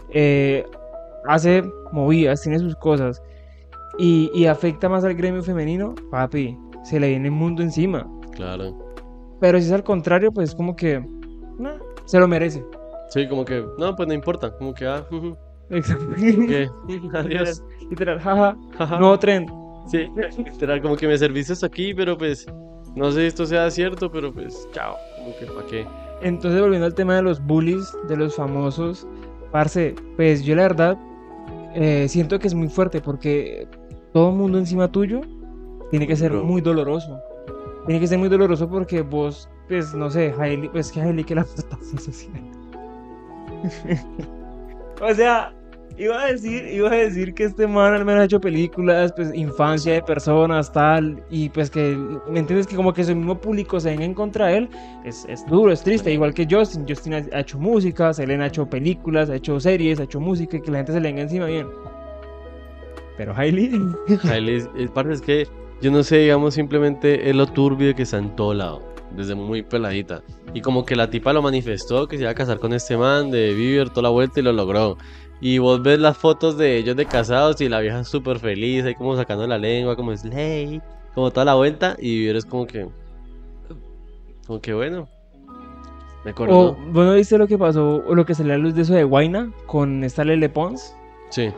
eh, 0.10 0.66
hace 1.28 1.64
movidas, 1.92 2.42
tiene 2.42 2.58
sus 2.58 2.76
cosas, 2.76 3.22
y, 4.00 4.32
y 4.34 4.48
afecta 4.48 4.90
más 4.90 5.04
al 5.04 5.14
gremio 5.14 5.44
femenino, 5.44 5.94
papi, 6.10 6.58
se 6.90 7.00
le 7.00 7.10
viene 7.10 7.26
el 7.28 7.34
mundo 7.34 7.62
encima. 7.62 8.10
Claro. 8.32 8.76
Pero 9.40 9.60
si 9.60 9.68
es 9.68 9.72
al 9.72 9.84
contrario, 9.84 10.32
pues 10.32 10.56
como 10.56 10.76
que, 10.76 11.00
nah, 11.60 11.78
se 12.06 12.20
lo 12.20 12.28
merece. 12.28 12.66
Sí, 13.10 13.28
como 13.28 13.46
que, 13.46 13.64
no, 13.78 13.96
pues 13.96 14.08
no 14.08 14.14
importa. 14.14 14.52
Como 14.58 14.74
que, 14.74 14.88
ah, 14.88 15.06
ujú, 15.12 15.38
Exacto. 15.70 16.08
¿qué? 16.18 16.68
Adiós. 17.14 17.64
Literal, 17.90 18.20
jaja, 18.20 18.58
Jaja. 18.78 19.00
nuevo 19.00 19.20
trend. 19.20 19.50
Sí, 19.88 20.08
literal, 20.44 20.82
como 20.82 20.96
que 20.96 21.08
me 21.08 21.18
serviste 21.18 21.54
hasta 21.54 21.68
aquí, 21.68 21.94
pero 21.94 22.18
pues 22.18 22.46
no 22.96 23.12
sé 23.12 23.22
si 23.22 23.26
esto 23.28 23.46
sea 23.46 23.70
cierto, 23.72 24.12
pero 24.12 24.34
pues 24.34 24.68
chao, 24.72 24.96
como 25.18 25.36
que 25.38 25.46
para 25.46 25.68
qué. 25.68 25.88
Entonces, 26.22 26.60
volviendo 26.60 26.86
al 26.86 26.94
tema 26.94 27.16
de 27.16 27.22
los 27.22 27.40
bullies, 27.44 27.92
de 28.08 28.18
los 28.18 28.36
famosos, 28.36 29.08
parce, 29.52 29.96
pues 30.16 30.44
yo 30.44 30.56
la 30.56 30.64
verdad 30.64 30.98
eh, 31.76 32.08
siento 32.08 32.40
que 32.40 32.48
es 32.48 32.54
muy 32.54 32.68
fuerte 32.68 33.00
porque 33.00 33.68
todo 34.14 34.30
el 34.30 34.36
mundo 34.36 34.58
encima 34.58 34.92
tuyo 34.92 35.22
tiene 35.90 36.08
que 36.08 36.16
ser 36.16 36.32
muy 36.32 36.62
doloroso. 36.62 37.22
Tiene 37.86 38.00
que 38.00 38.08
ser 38.08 38.20
muy 38.20 38.30
doloroso 38.30 38.70
porque 38.70 39.02
vos, 39.02 39.50
pues 39.68 39.94
no 39.94 40.10
sé, 40.10 40.34
Hailey, 40.38 40.70
pues 40.70 40.92
que 40.92 41.02
Hailey 41.02 41.24
que 41.24 41.36
la 41.36 41.44
puta 41.44 41.78
social. 41.98 42.44
o 45.02 45.14
sea, 45.14 45.54
iba 45.98 46.22
a 46.22 46.32
decir, 46.32 46.66
iba 46.68 46.92
a 46.92 46.96
decir 46.96 47.34
que 47.34 47.46
este 47.46 47.68
man 47.68 47.94
al 47.94 48.06
menos 48.06 48.22
ha 48.22 48.26
hecho 48.26 48.40
películas, 48.40 49.12
pues 49.14 49.34
infancia 49.34 49.94
de 49.94 50.02
personas, 50.02 50.72
tal, 50.72 51.22
y 51.30 51.50
pues 51.50 51.70
que, 51.70 51.98
¿me 52.30 52.40
entiendes? 52.40 52.68
Que 52.68 52.76
como 52.76 52.94
que 52.94 53.04
su 53.04 53.16
mismo 53.16 53.40
público 53.40 53.80
se 53.80 53.90
venga 53.90 54.06
en 54.06 54.14
contra 54.14 54.48
de 54.48 54.58
él, 54.58 54.70
es, 55.04 55.26
es 55.28 55.46
duro, 55.48 55.72
es 55.72 55.82
triste, 55.84 56.14
igual 56.14 56.34
que 56.34 56.48
Justin. 56.50 56.86
Justin 56.88 57.16
ha, 57.16 57.26
ha 57.34 57.42
hecho 57.42 57.60
música, 57.60 58.14
Selena 58.14 58.46
ha 58.46 58.48
hecho 58.48 58.70
películas, 58.70 59.30
ha 59.30 59.36
hecho 59.36 59.60
series, 59.60 60.00
ha 60.00 60.04
hecho 60.04 60.20
música, 60.20 60.58
y 60.58 60.62
que 60.62 60.72
la 60.72 60.78
gente 60.78 60.94
se 60.94 61.00
le 61.00 61.10
venga 61.10 61.24
encima 61.24 61.46
bien. 61.48 61.68
Pero 63.18 63.36
Hailey, 63.36 63.72
Hailey, 64.24 64.66
es 65.12 65.22
que 65.22 65.46
yo 65.82 65.92
no 65.92 66.04
sé, 66.04 66.18
digamos, 66.18 66.54
simplemente 66.54 67.30
es 67.30 67.36
lo 67.36 67.48
turbio 67.48 67.96
que 67.96 68.04
está 68.04 68.18
en 68.18 68.36
todo 68.36 68.54
lado, 68.54 68.82
desde 69.16 69.36
muy 69.36 69.62
peladita. 69.62 70.22
Y 70.54 70.62
como 70.62 70.86
que 70.86 70.96
la 70.96 71.10
tipa 71.10 71.32
lo 71.32 71.42
manifestó, 71.42 72.08
que 72.08 72.18
se 72.18 72.24
iba 72.24 72.32
a 72.32 72.36
casar 72.36 72.60
con 72.60 72.74
este 72.74 72.98
man 72.98 73.32
de 73.32 73.54
Bieber 73.54 73.90
toda 73.90 74.04
la 74.04 74.10
vuelta 74.10 74.40
y 74.40 74.44
lo 74.44 74.52
logró. 74.52 74.98
Y 75.42 75.58
vos 75.58 75.82
ves 75.82 76.00
las 76.00 76.18
fotos 76.18 76.58
de 76.58 76.78
ellos 76.78 76.98
de 76.98 77.06
casados 77.06 77.62
y 77.62 77.70
la 77.70 77.80
vieja 77.80 78.04
súper 78.04 78.40
feliz, 78.40 78.84
ahí 78.84 78.96
como 78.96 79.16
sacando 79.16 79.48
la 79.48 79.58
lengua, 79.58 79.96
como 79.96 80.12
es 80.12 80.26
ley, 80.26 80.82
como 81.16 81.32
toda 81.32 81.46
la 81.46 81.56
vuelta. 81.56 81.96
Y 81.98 82.20
Bieber 82.20 82.36
es 82.36 82.46
como 82.46 82.68
que, 82.68 82.88
como 84.46 84.60
que 84.60 84.74
bueno, 84.74 85.08
me 86.26 86.32
acuerdo. 86.32 86.60
o 86.60 86.78
bueno, 86.92 87.14
¿viste 87.14 87.38
lo 87.38 87.48
que 87.48 87.58
pasó, 87.58 88.04
o 88.06 88.16
lo 88.16 88.26
que 88.26 88.36
salió 88.36 88.54
a 88.54 88.58
la 88.58 88.64
luz 88.64 88.76
de 88.76 88.82
eso 88.82 88.94
de 88.94 89.06
Guaina 89.06 89.54
con 89.66 90.04
esta 90.04 90.26
Lele 90.26 90.50
Pons? 90.50 90.94
Sí, 91.30 91.52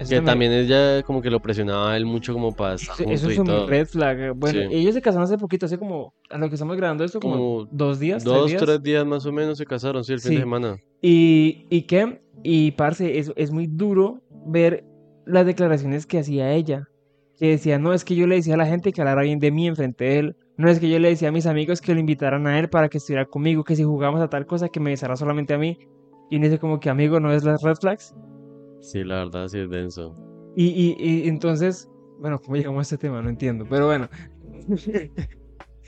Eso 0.00 0.10
Que 0.10 0.20
también 0.22 0.52
ella 0.52 1.02
como 1.04 1.22
que 1.22 1.30
lo 1.30 1.40
presionaba 1.40 1.92
a 1.92 1.96
él 1.96 2.04
mucho 2.04 2.32
como 2.32 2.52
para 2.54 2.74
estar 2.74 2.94
Eso, 2.94 3.04
juntos 3.04 3.20
eso 3.22 3.26
fue 3.30 3.36
muy 3.38 3.46
todo. 3.46 3.66
red 3.68 3.86
flag. 3.86 4.34
Bueno, 4.34 4.60
Sí. 4.68 4.76
ellos 4.76 4.94
se 4.94 5.00
casaron 5.00 5.24
hace 5.24 5.38
poquito, 5.38 5.66
hace 5.66 5.78
como, 5.78 6.12
a 6.30 6.36
lo 6.38 6.48
que 6.48 6.54
estamos 6.56 6.76
grabando 6.76 7.04
esto, 7.04 7.20
como, 7.20 7.34
Como 7.36 7.68
dos 7.70 8.00
días, 8.00 8.24
Dos, 8.24 8.34
tres 8.40 8.50
días. 8.50 8.62
tres 8.64 8.82
días 8.82 9.06
más 9.06 9.24
o 9.24 9.32
menos 9.32 9.56
se 9.58 9.64
casaron, 9.66 10.02
sí, 10.04 10.12
el 10.12 10.20
fin 10.20 10.30
Sí. 10.30 10.34
de 10.36 10.40
semana. 10.42 10.76
Y, 11.00 11.66
y 11.70 11.82
qué, 11.82 12.20
y 12.42 12.72
parce, 12.72 13.18
es, 13.18 13.32
es 13.36 13.50
muy 13.52 13.66
duro 13.68 14.20
ver 14.46 14.84
las 15.26 15.46
declaraciones 15.46 16.06
que 16.06 16.18
hacía 16.18 16.52
ella. 16.52 16.88
Que 17.38 17.50
decía, 17.50 17.78
no, 17.78 17.92
es 17.94 18.04
que 18.04 18.14
yo 18.16 18.26
le 18.26 18.36
decía 18.36 18.54
a 18.54 18.58
la 18.58 18.66
gente 18.66 18.92
que 18.92 19.00
hablara 19.00 19.22
bien 19.22 19.38
de 19.38 19.50
mí 19.50 19.66
enfrente 19.66 20.04
de 20.04 20.18
él. 20.18 20.36
No 20.56 20.68
es 20.70 20.78
que 20.78 20.88
yo 20.88 20.98
le 21.00 21.08
decía 21.08 21.28
a 21.28 21.32
mis 21.32 21.46
amigos 21.46 21.80
que 21.80 21.92
lo 21.94 21.98
invitaran 22.00 22.46
a 22.46 22.58
él 22.60 22.68
para 22.68 22.88
que 22.88 22.98
estuviera 22.98 23.24
conmigo, 23.26 23.64
que 23.64 23.74
si 23.74 23.82
jugamos 23.82 24.20
a 24.20 24.28
tal 24.28 24.46
cosa, 24.46 24.68
que 24.68 24.78
me 24.80 24.90
besara 24.90 25.16
solamente 25.16 25.52
a 25.54 25.58
mí. 25.58 25.78
Y 26.30 26.36
uno 26.36 26.44
dice 26.46 26.58
como 26.60 26.78
que 26.78 26.90
amigo, 26.90 27.18
¿no 27.20 27.32
es 27.32 27.42
las 27.44 27.60
red 27.62 27.74
flags? 27.76 28.14
Sí, 28.84 29.02
la 29.02 29.24
verdad, 29.24 29.48
sí 29.48 29.58
es 29.60 29.70
denso. 29.70 30.14
Y, 30.54 30.66
y, 30.66 30.96
y 30.98 31.28
entonces, 31.28 31.88
bueno, 32.18 32.38
¿cómo 32.40 32.56
llegamos 32.56 32.80
a 32.80 32.82
este 32.82 32.98
tema? 32.98 33.22
No 33.22 33.30
entiendo, 33.30 33.66
pero 33.68 33.86
bueno. 33.86 34.08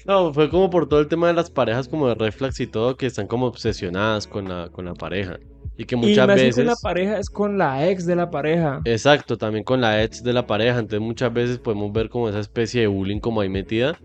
No, 0.04 0.32
fue 0.32 0.48
como 0.48 0.70
por 0.70 0.88
todo 0.88 1.00
el 1.00 1.08
tema 1.08 1.26
de 1.26 1.32
las 1.32 1.50
parejas 1.50 1.88
como 1.88 2.06
de 2.06 2.14
red 2.14 2.30
flags 2.30 2.60
y 2.60 2.68
todo, 2.68 2.96
que 2.96 3.06
están 3.06 3.26
como 3.26 3.46
obsesionadas 3.46 4.28
con 4.28 4.48
la, 4.48 4.68
con 4.68 4.84
la 4.84 4.94
pareja. 4.94 5.40
Y 5.76 5.84
que 5.84 5.96
y 5.96 5.98
muchas 5.98 6.28
más 6.28 6.36
que 6.36 6.42
veces... 6.44 6.56
con 6.56 6.66
la 6.66 6.76
pareja, 6.80 7.18
es 7.18 7.30
con 7.30 7.58
la 7.58 7.90
ex 7.90 8.06
de 8.06 8.14
la 8.14 8.30
pareja. 8.30 8.82
Exacto, 8.84 9.36
también 9.36 9.64
con 9.64 9.80
la 9.80 10.04
ex 10.04 10.22
de 10.22 10.32
la 10.32 10.46
pareja. 10.46 10.78
Entonces 10.78 11.00
muchas 11.00 11.32
veces 11.32 11.58
podemos 11.58 11.92
ver 11.92 12.08
como 12.08 12.28
esa 12.28 12.38
especie 12.38 12.82
de 12.82 12.86
bullying 12.86 13.18
como 13.18 13.40
ahí 13.40 13.48
metida, 13.48 13.98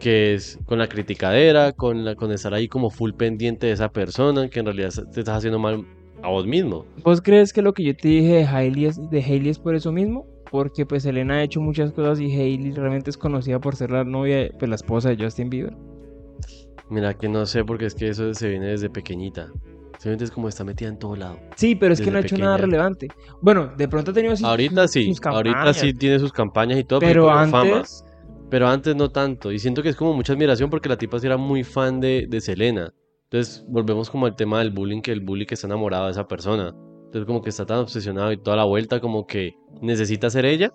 que 0.00 0.34
es 0.34 0.58
con 0.64 0.80
la 0.80 0.88
criticadera, 0.88 1.72
con, 1.72 2.04
la, 2.04 2.16
con 2.16 2.32
estar 2.32 2.52
ahí 2.52 2.66
como 2.66 2.90
full 2.90 3.12
pendiente 3.12 3.68
de 3.68 3.74
esa 3.74 3.92
persona, 3.92 4.48
que 4.48 4.58
en 4.58 4.66
realidad 4.66 4.90
te 5.12 5.20
estás 5.20 5.38
haciendo 5.38 5.60
mal 5.60 5.86
a 6.24 6.28
vos 6.28 6.46
mismo. 6.46 6.86
¿Vos 7.04 7.20
crees 7.20 7.52
que 7.52 7.60
lo 7.62 7.74
que 7.74 7.84
yo 7.84 7.94
te 7.96 8.08
dije 8.08 8.32
de 8.34 8.44
Hailey 8.46 8.86
es, 8.86 9.10
de 9.10 9.22
Hailey 9.22 9.50
es 9.50 9.58
por 9.58 9.74
eso 9.74 9.92
mismo? 9.92 10.26
Porque 10.50 10.86
pues 10.86 11.04
Elena 11.04 11.34
ha 11.36 11.42
hecho 11.42 11.60
muchas 11.60 11.92
cosas 11.92 12.20
y 12.20 12.26
Hailey 12.32 12.72
realmente 12.72 13.10
es 13.10 13.16
conocida 13.18 13.60
por 13.60 13.76
ser 13.76 13.90
la 13.90 14.04
novia, 14.04 14.50
pues 14.58 14.68
la 14.68 14.76
esposa 14.76 15.10
de 15.10 15.22
Justin 15.22 15.50
Bieber. 15.50 15.74
Mira 16.90 17.14
que 17.14 17.28
no 17.28 17.46
sé, 17.46 17.64
porque 17.64 17.86
es 17.86 17.94
que 17.94 18.08
eso 18.08 18.32
se 18.34 18.48
viene 18.48 18.66
desde 18.68 18.90
pequeñita. 18.90 19.50
Simplemente 19.94 20.24
es 20.24 20.30
como 20.30 20.48
está 20.48 20.64
metida 20.64 20.88
en 20.88 20.98
todo 20.98 21.16
lado. 21.16 21.38
Sí, 21.56 21.74
pero 21.74 21.94
es 21.94 22.00
que 22.00 22.10
no 22.10 22.18
ha 22.18 22.20
hecho 22.20 22.36
nada 22.36 22.56
relevante. 22.56 23.08
Bueno, 23.40 23.72
de 23.76 23.88
pronto 23.88 24.10
ha 24.10 24.14
tenido 24.14 24.36
sus- 24.36 24.44
Ahorita 24.46 24.86
sí, 24.88 25.06
sus 25.06 25.24
ahorita 25.24 25.54
campañas, 25.54 25.76
sí 25.78 25.94
tiene 25.94 26.18
sus 26.18 26.32
campañas 26.32 26.78
y 26.78 26.84
todo, 26.84 27.00
Pero 27.00 27.30
antes, 27.30 28.04
Pero 28.50 28.68
antes 28.68 28.94
no 28.94 29.08
tanto. 29.10 29.50
Y 29.50 29.58
siento 29.58 29.82
que 29.82 29.88
es 29.88 29.96
como 29.96 30.12
mucha 30.12 30.32
admiración 30.34 30.68
porque 30.68 30.88
la 30.88 30.96
tipa 30.98 31.18
sí 31.18 31.26
era 31.26 31.36
muy 31.36 31.64
fan 31.64 32.00
de, 32.00 32.26
de 32.28 32.40
Selena. 32.40 32.92
Entonces 33.34 33.64
volvemos 33.66 34.10
como 34.10 34.26
al 34.26 34.36
tema 34.36 34.60
del 34.60 34.70
bullying, 34.70 35.02
que 35.02 35.10
el 35.10 35.18
bully 35.18 35.44
que 35.44 35.54
está 35.54 35.66
enamorado 35.66 36.04
de 36.04 36.12
esa 36.12 36.28
persona. 36.28 36.68
Entonces 37.06 37.24
como 37.24 37.42
que 37.42 37.50
está 37.50 37.66
tan 37.66 37.78
obsesionado 37.78 38.30
y 38.30 38.36
toda 38.36 38.56
la 38.56 38.62
vuelta 38.62 39.00
como 39.00 39.26
que 39.26 39.56
necesita 39.82 40.30
ser 40.30 40.46
ella. 40.46 40.72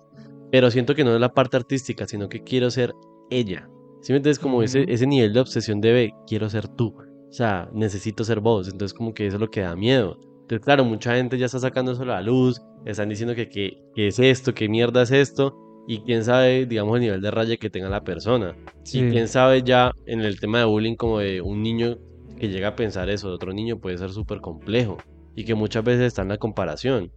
Pero 0.52 0.70
siento 0.70 0.94
que 0.94 1.02
no 1.02 1.14
es 1.14 1.20
la 1.22 1.32
parte 1.32 1.56
artística, 1.56 2.06
sino 2.06 2.28
que 2.28 2.42
quiero 2.42 2.70
ser 2.70 2.92
ella. 3.30 3.66
¿Sí 4.02 4.12
me 4.12 4.18
entiendes? 4.18 4.38
Como 4.38 4.62
ese, 4.62 4.82
Ujú. 4.82 4.90
ese 4.90 5.06
nivel 5.06 5.32
de 5.32 5.40
obsesión 5.40 5.80
de 5.80 6.12
quiero 6.26 6.50
ser 6.50 6.68
tú. 6.68 6.94
O 7.30 7.32
sea, 7.32 7.70
necesito 7.72 8.24
ser 8.24 8.40
vos. 8.40 8.68
Entonces 8.68 8.92
como 8.92 9.14
que 9.14 9.26
eso 9.26 9.36
es 9.36 9.40
lo 9.40 9.50
que 9.50 9.62
da 9.62 9.74
miedo. 9.74 10.18
Entonces 10.42 10.60
claro, 10.62 10.84
mucha 10.84 11.14
gente 11.14 11.38
ya 11.38 11.46
está 11.46 11.60
sacando 11.60 11.92
eso 11.92 12.02
a 12.02 12.06
la 12.06 12.20
luz. 12.20 12.60
Están 12.84 13.08
diciendo 13.08 13.34
que 13.34 13.48
qué 13.48 13.78
es 13.96 14.18
esto, 14.18 14.52
qué 14.52 14.68
mierda 14.68 15.00
es 15.00 15.12
esto. 15.12 15.56
Y 15.88 16.00
quién 16.00 16.24
sabe, 16.24 16.66
digamos, 16.66 16.96
el 16.96 17.00
nivel 17.00 17.22
de 17.22 17.30
raya 17.30 17.56
que 17.56 17.70
tenga 17.70 17.88
la 17.88 18.04
persona. 18.04 18.54
Sí. 18.84 18.98
Y 19.00 19.10
quién 19.12 19.28
sabe 19.28 19.62
ya 19.62 19.92
en 20.04 20.20
el 20.20 20.38
tema 20.38 20.58
de 20.58 20.66
bullying 20.66 20.96
como 20.96 21.20
de 21.20 21.40
un 21.40 21.62
niño 21.62 21.96
que 22.40 22.48
llega 22.48 22.68
a 22.68 22.74
pensar 22.76 23.08
eso 23.08 23.28
de 23.28 23.34
otro 23.34 23.52
niño 23.52 23.78
puede 23.78 23.96
ser 23.98 24.10
súper 24.10 24.40
complejo. 24.40 24.96
Y 25.36 25.44
que 25.44 25.54
muchas 25.54 25.84
veces 25.84 26.06
está 26.06 26.22
en 26.22 26.28
la 26.28 26.38
comparación. 26.38 27.12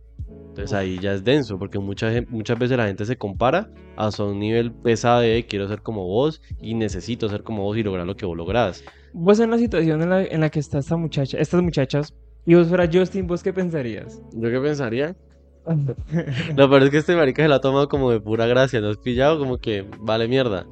Entonces 0.50 0.74
ahí 0.74 1.00
ya 1.00 1.14
es 1.14 1.24
denso, 1.24 1.58
porque 1.58 1.80
mucha, 1.80 2.12
gen- 2.12 2.28
muchas 2.30 2.60
veces 2.60 2.78
la 2.78 2.86
gente 2.86 3.06
se 3.06 3.18
compara 3.18 3.72
hasta 3.96 4.24
un 4.24 4.38
nivel 4.40 4.72
pesado 4.72 5.22
de 5.22 5.46
quiero 5.50 5.68
ser 5.68 5.82
como 5.82 6.06
vos 6.06 6.40
y 6.62 6.76
necesito 6.76 7.28
ser 7.28 7.42
como 7.42 7.64
vos 7.64 7.76
y 7.76 7.82
lograr 7.82 8.06
lo 8.06 8.16
que 8.16 8.28
vos 8.28 8.38
lográs. 8.38 8.84
vos 9.14 9.40
en 9.40 9.50
la 9.50 9.58
situación 9.58 10.04
en 10.04 10.10
la, 10.12 10.24
en 10.24 10.42
la 10.42 10.50
que 10.52 10.60
está 10.60 10.78
esta 10.78 10.96
muchacha, 10.96 11.40
estas 11.40 11.62
muchachas, 11.64 12.14
y 12.46 12.54
vos 12.54 12.68
fueras 12.68 12.90
Justin, 12.94 13.26
¿vos 13.26 13.42
qué 13.42 13.52
pensarías? 13.52 14.22
¿Yo 14.34 14.52
qué 14.52 14.60
pensaría? 14.60 15.16
Lo 16.56 16.70
peor 16.70 16.84
es 16.84 16.90
que 16.92 16.98
este 16.98 17.16
marica 17.16 17.42
se 17.42 17.48
lo 17.48 17.56
ha 17.56 17.62
tomado 17.62 17.88
como 17.88 18.12
de 18.12 18.20
pura 18.20 18.46
gracia, 18.46 18.80
¿no 18.82 18.90
has 18.90 18.98
pillado? 18.98 19.40
Como 19.40 19.58
que 19.58 19.86
vale 20.00 20.28
mierda. 20.28 20.68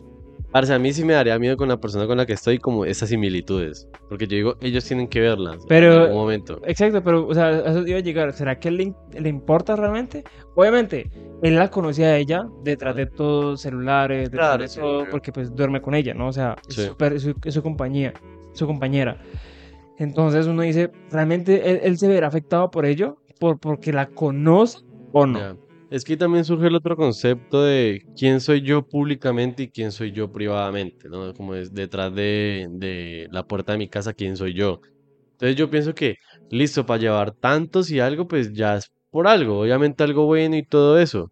Parce, 0.52 0.74
a 0.74 0.80
mí 0.80 0.92
sí 0.92 1.06
me 1.06 1.14
daría 1.14 1.40
miedo 1.40 1.56
con 1.56 1.70
la 1.70 1.78
persona 1.80 2.06
con 2.08 2.18
la 2.18 2.26
que 2.26 2.34
estoy 2.34 2.58
como 2.60 2.84
esas 2.84 3.08
similitudes. 3.08 3.88
Porque 4.10 4.28
yo 4.28 4.36
digo, 4.36 4.56
ellos 4.62 4.84
tienen 4.84 5.08
que 5.08 5.22
verlas 5.22 5.64
Pero- 5.70 5.94
en 5.96 6.02
algún 6.02 6.18
momento. 6.18 6.60
Exacto, 6.66 7.02
pero, 7.02 7.26
o 7.26 7.34
sea, 7.34 7.46
a 7.48 7.70
eso 7.72 7.88
iba 7.88 7.98
a 7.98 8.02
llegar. 8.02 8.34
¿Será 8.34 8.60
que 8.60 8.70
le, 8.70 8.94
le 9.18 9.30
importa 9.30 9.78
realmente? 9.78 10.26
Obviamente, 10.56 11.10
él 11.42 11.56
la 11.56 11.70
conocía 11.70 12.08
a 12.08 12.18
ella 12.18 12.46
detrás 12.66 12.98
de 12.98 13.06
todos 13.06 13.62
celulares, 13.62 14.30
detrás 14.30 14.48
Claro, 14.50 14.64
de 14.64 14.68
sí, 14.68 14.80
todo, 14.82 14.96
claro. 14.98 15.12
porque 15.12 15.32
pues 15.32 15.56
duerme 15.56 15.82
con 15.82 15.96
ella, 15.96 16.14
¿no? 16.14 16.28
O 16.28 16.34
sea, 16.34 16.56
es, 16.68 16.76
Sí. 16.76 16.82
súper- 16.88 17.14
es 17.14 17.22
su, 17.24 17.34
es 17.46 17.54
su 17.54 17.64
compañía, 17.64 18.14
su 18.52 18.68
compañera. 18.68 19.22
Entonces 19.98 20.48
uno 20.48 20.64
dice, 20.64 20.92
¿realmente 21.12 21.70
él, 21.70 21.80
él 21.84 21.98
se 21.98 22.08
verá 22.08 22.28
afectado 22.28 22.70
por 22.72 22.86
ello? 22.86 23.18
¿Por, 23.40 23.60
¿Porque 23.60 23.94
la 23.94 24.08
conoce 24.08 24.80
o 25.14 25.26
no? 25.26 25.40
Ya. 25.40 25.56
Es 25.92 26.06
que 26.06 26.16
también 26.16 26.46
surge 26.46 26.68
el 26.68 26.76
otro 26.76 26.96
concepto 26.96 27.64
de 27.64 28.02
quién 28.18 28.40
soy 28.40 28.62
yo 28.62 28.88
públicamente 28.88 29.64
y 29.64 29.70
quién 29.70 29.92
soy 29.92 30.14
yo 30.14 30.32
privadamente, 30.32 31.10
¿no? 31.10 31.34
Como 31.34 31.54
es 31.54 31.74
detrás 31.74 32.16
de, 32.16 33.28
la 33.30 33.44
puerta 33.46 33.74
de 33.74 33.78
mi 33.78 33.90
casa, 33.90 34.14
quién 34.14 34.38
soy 34.38 34.54
yo. 34.54 34.80
Entonces 35.34 35.58
yo 35.58 35.70
pienso 35.70 35.94
que, 35.94 36.16
listo, 36.50 36.86
para 36.86 37.02
llevar 37.02 37.34
tantos 37.34 37.92
y 37.92 38.00
algo, 38.00 38.26
pues 38.26 38.54
ya 38.54 38.78
es 38.78 38.90
por 39.10 39.28
algo, 39.28 39.60
obviamente 39.60 40.02
algo 40.02 40.26
bueno 40.26 40.56
y 40.56 40.66
todo 40.66 40.98
eso. 40.98 41.30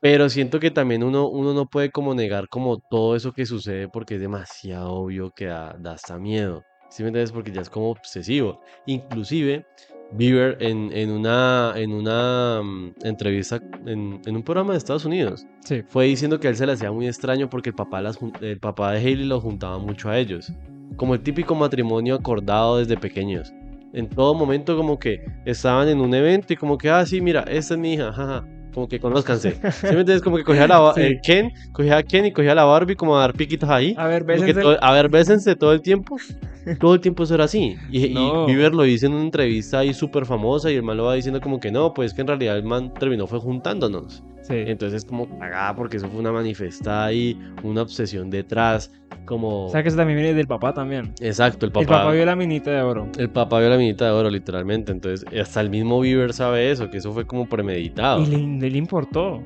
Pero 0.00 0.30
siento 0.30 0.58
que 0.58 0.70
también 0.70 1.02
uno, 1.02 1.28
uno 1.28 1.52
no 1.52 1.66
puede 1.66 1.90
como 1.90 2.14
negar 2.14 2.48
como 2.48 2.78
todo 2.90 3.14
eso 3.14 3.32
que 3.32 3.44
sucede 3.44 3.88
porque 3.88 4.14
es 4.14 4.22
demasiado 4.22 4.90
obvio 4.94 5.32
que 5.36 5.46
da, 5.46 5.76
da 5.78 5.92
hasta 5.92 6.18
miedo. 6.18 6.62
¿Sí 6.88 7.02
me 7.02 7.08
entiendes? 7.08 7.32
Porque 7.32 7.52
ya 7.52 7.60
es 7.60 7.70
como 7.70 7.90
obsesivo. 7.90 8.60
Inclusive, 8.86 9.66
Bieber 10.14 10.56
en, 10.60 10.90
en 10.92 11.10
una, 11.10 11.72
en 11.76 11.92
una 11.92 12.60
mm, 12.62 12.92
entrevista 13.02 13.60
en, 13.86 14.20
en 14.24 14.36
un 14.36 14.42
programa 14.42 14.72
de 14.72 14.78
Estados 14.78 15.04
Unidos 15.04 15.46
Sí. 15.60 15.82
fue 15.88 16.06
diciendo 16.06 16.38
que 16.40 16.48
a 16.48 16.50
él 16.50 16.56
se 16.56 16.66
le 16.66 16.72
hacía 16.72 16.90
muy 16.92 17.06
extraño 17.06 17.48
porque 17.48 17.70
el 17.70 17.74
papá, 17.74 18.00
las, 18.00 18.18
el 18.40 18.58
papá 18.58 18.92
de 18.92 18.98
Hailey 18.98 19.26
los 19.26 19.42
juntaba 19.42 19.78
mucho 19.78 20.10
a 20.10 20.18
ellos. 20.18 20.52
Como 20.96 21.14
el 21.14 21.20
típico 21.22 21.54
matrimonio 21.54 22.14
acordado 22.14 22.78
desde 22.78 22.96
pequeños. 22.96 23.52
En 23.94 24.08
todo 24.08 24.34
momento 24.34 24.76
como 24.76 24.98
que 24.98 25.24
estaban 25.44 25.88
en 25.88 26.00
un 26.00 26.14
evento 26.14 26.52
y 26.52 26.56
como 26.56 26.78
que, 26.78 26.90
ah, 26.90 27.04
sí, 27.06 27.20
mira, 27.20 27.42
esta 27.42 27.74
es 27.74 27.80
mi 27.80 27.94
hija, 27.94 28.12
jaja. 28.12 28.44
Como 28.72 28.88
que 28.88 28.98
conózcanse. 29.00 29.52
¿Sí 29.72 29.82
me 29.86 29.88
entiendes? 29.90 30.22
Como 30.22 30.36
que 30.38 30.44
cogía 30.44 30.64
a 30.64 30.68
la, 30.68 30.92
Sí. 30.94 31.00
eh, 31.02 31.20
Ken, 31.22 31.50
cogía 31.72 31.98
a 31.98 32.02
Ken 32.02 32.26
y 32.26 32.32
cogía 32.32 32.52
a 32.52 32.54
la 32.54 32.64
Barbie 32.64 32.96
como 32.96 33.16
a 33.16 33.20
dar 33.20 33.34
piquitos 33.34 33.68
ahí. 33.68 33.94
A 33.98 34.06
ver, 34.06 34.24
bésense. 34.24 34.54
todo- 34.60 34.78
a 34.82 34.92
ver, 34.92 35.08
bésense 35.08 35.54
todo 35.56 35.72
el 35.72 35.82
tiempo. 35.82 36.16
Todo 36.78 36.94
el 36.94 37.00
tiempo 37.00 37.24
eso 37.24 37.34
era 37.34 37.42
así. 37.42 37.74
Y, 37.90 38.06
y 38.06 38.14
No. 38.14 38.46
Bieber 38.46 38.72
lo 38.72 38.84
dice 38.84 39.06
en 39.06 39.14
una 39.14 39.24
entrevista 39.24 39.80
ahí 39.80 39.92
súper 39.92 40.26
famosa 40.26 40.70
y 40.70 40.76
el 40.76 40.84
man 40.84 40.96
lo 40.96 41.02
va 41.06 41.14
diciendo 41.14 41.40
como 41.40 41.58
que 41.58 41.72
no, 41.72 41.92
pues 41.92 42.14
que 42.14 42.20
en 42.20 42.28
realidad 42.28 42.56
el 42.56 42.62
man 42.62 42.94
terminó 42.94 43.26
fue 43.26 43.40
juntándonos. 43.40 44.22
Sí. 44.42 44.54
Entonces 44.66 45.04
como 45.04 45.26
cagada 45.38 45.74
porque 45.74 45.96
eso 45.96 46.08
fue 46.08 46.20
una 46.20 46.32
manifestada 46.32 47.06
ahí, 47.06 47.38
una 47.62 47.82
obsesión 47.82 48.28
detrás, 48.30 48.92
como... 49.24 49.66
O 49.66 49.68
sea 49.70 49.82
que 49.82 49.88
eso 49.88 49.96
también 49.96 50.18
viene 50.18 50.34
del 50.34 50.46
papá 50.46 50.74
también. 50.74 51.12
Exacto, 51.20 51.66
el 51.66 51.70
El 51.70 51.72
papá... 51.72 51.86
papá 52.00 52.12
vio 52.12 52.26
la 52.26 52.36
minita 52.36 52.70
de 52.70 52.82
oro. 52.82 53.08
El 53.18 53.30
papá 53.30 53.60
vio 53.60 53.68
la 53.70 53.76
minita 53.76 54.06
de 54.06 54.10
oro, 54.10 54.28
literalmente. 54.30 54.90
Entonces, 54.92 55.24
hasta 55.40 55.60
el 55.60 55.70
mismo 55.70 56.00
Bieber 56.00 56.32
sabe 56.32 56.70
eso, 56.70 56.90
que 56.90 56.98
eso 56.98 57.12
fue 57.12 57.26
como 57.26 57.48
premeditado. 57.48 58.22
Y 58.22 58.26
le, 58.26 58.70
le 58.70 58.78
importó. 58.78 59.40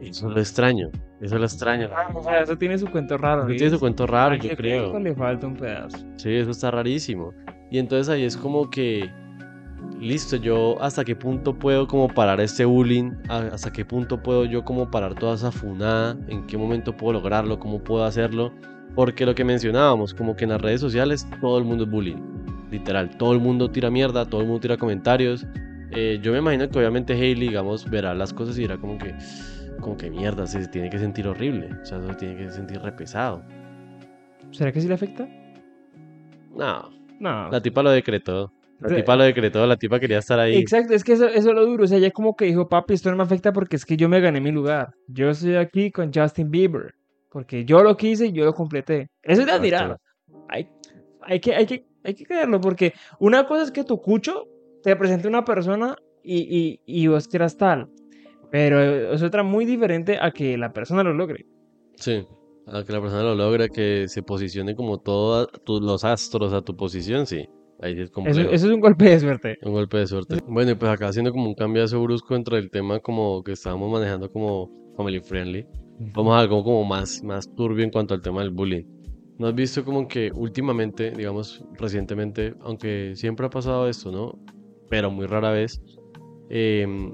Eso 0.00 0.28
es 0.28 0.34
lo 0.34 0.40
extraño. 0.40 0.90
Eso 1.20 1.34
es 1.36 1.40
lo 1.40 1.44
extraño. 1.46 1.88
O 2.14 2.22
sea, 2.24 2.40
eso 2.40 2.56
tiene 2.58 2.76
su 2.78 2.86
cuento 2.90 3.16
raro. 3.18 3.46
¿sí? 3.48 3.56
tiene 3.56 3.70
su 3.72 3.78
cuento 3.78 4.06
raro, 4.06 4.34
Al 4.34 4.40
yo 4.40 4.56
creo. 4.56 4.98
le 4.98 5.14
falta 5.14 5.46
un 5.46 5.54
pedazo. 5.54 5.98
Sí, 6.16 6.34
eso 6.34 6.50
está 6.50 6.70
rarísimo. 6.72 7.32
Y 7.70 7.78
entonces 7.78 8.08
ahí 8.08 8.24
es 8.24 8.36
como 8.36 8.68
que, 8.68 9.08
listo, 9.98 10.36
yo 10.36 10.80
hasta 10.82 11.04
qué 11.04 11.14
punto 11.14 11.58
puedo 11.58 11.86
como 11.86 12.08
parar 12.08 12.40
este 12.40 12.64
bullying, 12.64 13.12
hasta 13.28 13.72
qué 13.72 13.84
punto 13.84 14.22
puedo 14.22 14.44
yo 14.44 14.64
como 14.64 14.90
parar 14.90 15.14
toda 15.14 15.34
esa 15.34 15.52
funada, 15.52 16.16
en 16.28 16.46
qué 16.46 16.56
momento 16.58 16.96
puedo 16.96 17.14
lograrlo, 17.14 17.58
cómo 17.58 17.82
puedo 17.82 18.04
hacerlo. 18.04 18.52
Porque 18.94 19.24
lo 19.24 19.34
que 19.34 19.44
mencionábamos, 19.44 20.12
como 20.12 20.36
que 20.36 20.44
en 20.44 20.50
las 20.50 20.60
redes 20.60 20.80
sociales 20.80 21.26
todo 21.40 21.58
el 21.58 21.64
mundo 21.64 21.84
es 21.84 21.90
bullying. 21.90 22.20
Literal, 22.70 23.16
todo 23.16 23.32
el 23.32 23.40
mundo 23.40 23.70
tira 23.70 23.90
mierda, 23.90 24.26
todo 24.26 24.40
el 24.42 24.46
mundo 24.46 24.60
tira 24.60 24.76
comentarios. 24.76 25.46
Eh, 25.92 26.18
yo 26.22 26.32
me 26.32 26.38
imagino 26.38 26.68
que 26.68 26.78
obviamente 26.78 27.12
Hailey, 27.14 27.48
digamos, 27.48 27.88
verá 27.88 28.14
las 28.14 28.32
cosas 28.32 28.56
y 28.58 28.62
dirá 28.62 28.78
como 28.78 28.98
que, 28.98 29.14
como 29.80 29.96
que 29.96 30.10
mierda, 30.10 30.46
se 30.46 30.66
tiene 30.68 30.90
que 30.90 30.98
sentir 30.98 31.26
horrible. 31.26 31.70
O 31.82 31.84
sea, 31.84 32.00
se 32.02 32.14
tiene 32.14 32.36
que 32.36 32.50
sentir 32.50 32.80
re 32.80 32.92
pesado. 32.92 33.42
¿Será 34.50 34.72
que 34.72 34.80
sí 34.80 34.88
le 34.88 34.94
afecta? 34.94 35.28
No, 36.54 36.90
No. 37.20 37.50
La 37.50 37.60
tipa 37.62 37.82
lo 37.82 37.90
decretó. 37.90 38.52
La 38.82 38.96
tipa 38.96 39.16
lo 39.16 39.24
decretó, 39.24 39.66
la 39.66 39.76
tipa 39.76 40.00
quería 40.00 40.18
estar 40.18 40.38
ahí. 40.38 40.56
Exacto, 40.56 40.94
es 40.94 41.04
que 41.04 41.12
eso, 41.12 41.28
eso 41.28 41.50
es 41.50 41.54
lo 41.54 41.64
duro. 41.64 41.84
O 41.84 41.86
sea, 41.86 41.98
ella 41.98 42.10
como 42.10 42.34
que 42.34 42.46
dijo, 42.46 42.68
papi, 42.68 42.94
esto 42.94 43.10
no 43.10 43.16
me 43.16 43.22
afecta 43.22 43.52
porque 43.52 43.76
es 43.76 43.84
que 43.84 43.96
yo 43.96 44.08
me 44.08 44.20
gané 44.20 44.40
mi 44.40 44.50
lugar. 44.50 44.94
Yo 45.06 45.30
estoy 45.30 45.56
aquí 45.56 45.90
con 45.90 46.12
Justin 46.12 46.50
Bieber. 46.50 46.94
Porque 47.30 47.64
yo 47.64 47.82
lo 47.82 47.96
quise 47.96 48.26
y 48.26 48.32
yo 48.32 48.44
lo 48.44 48.52
completé. 48.52 49.08
Eso 49.22 49.40
es 49.40 49.46
de 49.46 49.52
admirar. 49.52 49.98
Hay, 50.48 50.68
hay, 51.22 51.40
que, 51.40 51.54
hay, 51.54 51.66
que, 51.66 51.86
hay 52.04 52.14
que 52.14 52.26
creerlo 52.26 52.60
porque 52.60 52.92
una 53.18 53.46
cosa 53.46 53.62
es 53.62 53.70
que 53.70 53.84
tu 53.84 54.00
cucho 54.02 54.48
te 54.82 54.94
presente 54.96 55.28
una 55.28 55.44
persona 55.44 55.96
y, 56.22 56.40
y, 56.40 56.80
y 56.84 57.06
vos 57.06 57.28
quieras 57.28 57.56
tal. 57.56 57.88
Pero 58.50 59.12
es 59.14 59.22
otra 59.22 59.42
muy 59.42 59.64
diferente 59.64 60.18
a 60.20 60.30
que 60.30 60.58
la 60.58 60.74
persona 60.74 61.02
lo 61.02 61.14
logre. 61.14 61.46
Sí, 61.94 62.26
a 62.66 62.84
que 62.84 62.92
la 62.92 63.00
persona 63.00 63.22
lo 63.22 63.34
logre, 63.34 63.70
que 63.70 64.08
se 64.08 64.22
posicione 64.22 64.74
como 64.76 64.98
todos 64.98 65.48
los 65.66 66.04
astros 66.04 66.52
a 66.52 66.60
tu 66.60 66.76
posición, 66.76 67.26
sí. 67.26 67.48
Ahí 67.82 67.94
sí 67.94 68.00
es 68.00 68.04
Eso, 68.06 68.12
complejo. 68.14 68.50
eso 68.50 68.66
es 68.68 68.72
un 68.74 68.80
golpe 68.80 69.04
de 69.06 69.20
suerte. 69.20 69.58
Un 69.62 69.72
golpe 69.72 69.98
de 69.98 70.06
suerte. 70.06 70.36
Bueno, 70.46 70.70
y 70.70 70.74
pues 70.76 70.90
acá 70.90 71.08
haciendo 71.08 71.32
como 71.32 71.46
un 71.48 71.54
cambiazo 71.54 72.00
brusco 72.02 72.34
entre 72.36 72.58
el 72.58 72.70
tema 72.70 73.00
como 73.00 73.42
que 73.42 73.52
estábamos 73.52 73.90
manejando 73.90 74.30
como 74.30 74.70
family 74.96 75.20
friendly. 75.20 75.66
Vamos 76.14 76.34
a 76.34 76.40
algo 76.40 76.62
como 76.64 76.84
más, 76.84 77.22
más 77.22 77.52
turbio 77.54 77.84
en 77.84 77.90
cuanto 77.90 78.14
al 78.14 78.22
tema 78.22 78.40
del 78.40 78.50
bullying. 78.50 78.84
¿No 79.38 79.48
has 79.48 79.54
visto 79.54 79.84
como 79.84 80.06
que 80.06 80.30
últimamente, 80.32 81.10
digamos 81.10 81.64
recientemente, 81.78 82.54
aunque 82.60 83.12
siempre 83.16 83.46
ha 83.46 83.50
pasado 83.50 83.88
esto, 83.88 84.12
¿no? 84.12 84.38
Pero 84.88 85.10
muy 85.10 85.26
rara 85.26 85.50
vez. 85.50 85.80
em, 86.50 87.12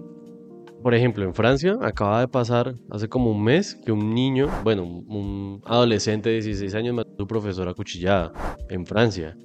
por 0.83 0.95
ejemplo, 0.95 1.25
en 1.25 1.35
Francia 1.35 1.77
acaba 1.81 2.21
de 2.21 2.29
pasar 2.29 2.75
hace 2.91 3.09
como 3.09 3.31
un 3.33 3.43
mes 3.43 3.75
que 3.85 3.91
un 3.93 4.15
niño, 4.15 4.49
bueno, 4.63 4.85
un 4.85 5.61
adolescente 5.65 6.29
de 6.29 6.37
16 6.37 6.75
años 6.75 6.95
mató 6.95 7.11
a 7.13 7.17
su 7.17 7.27
profesora 7.27 7.75
cuchillada 7.75 8.33
en 8.69 8.85
Francia. 8.87 9.37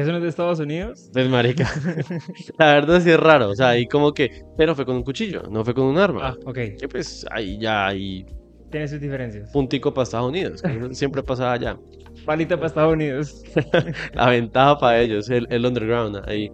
¿Eso 0.00 0.12
no 0.12 0.16
es 0.16 0.22
de 0.22 0.28
Estados 0.30 0.60
Unidos? 0.60 1.10
Pues 1.12 1.28
marica, 1.28 1.68
la 2.58 2.72
verdad 2.72 3.00
sí 3.02 3.10
es 3.10 3.20
raro, 3.20 3.50
o 3.50 3.54
sea, 3.54 3.68
ahí 3.70 3.86
como 3.86 4.14
que, 4.14 4.44
pero 4.56 4.74
fue 4.74 4.86
con 4.86 4.96
un 4.96 5.02
cuchillo, 5.02 5.42
no 5.50 5.62
fue 5.62 5.74
con 5.74 5.84
un 5.84 5.98
arma. 5.98 6.28
Ah, 6.28 6.36
ok. 6.46 6.54
Que 6.78 6.88
pues 6.90 7.26
ahí 7.30 7.58
ya 7.58 7.88
hay 7.88 8.24
Tiene 8.70 8.88
sus 8.88 8.98
diferencias. 8.98 9.50
puntico 9.52 9.92
para 9.92 10.04
Estados 10.04 10.28
Unidos, 10.30 10.62
que 10.62 10.94
siempre 10.94 11.22
pasa 11.22 11.52
allá. 11.52 11.76
Palita 12.24 12.56
para 12.56 12.68
Estados 12.68 12.94
Unidos. 12.94 13.42
La 14.14 14.30
ventaja 14.30 14.78
para 14.78 15.00
ellos, 15.00 15.28
el, 15.28 15.46
el 15.50 15.66
underground 15.66 16.22
ahí. 16.26 16.50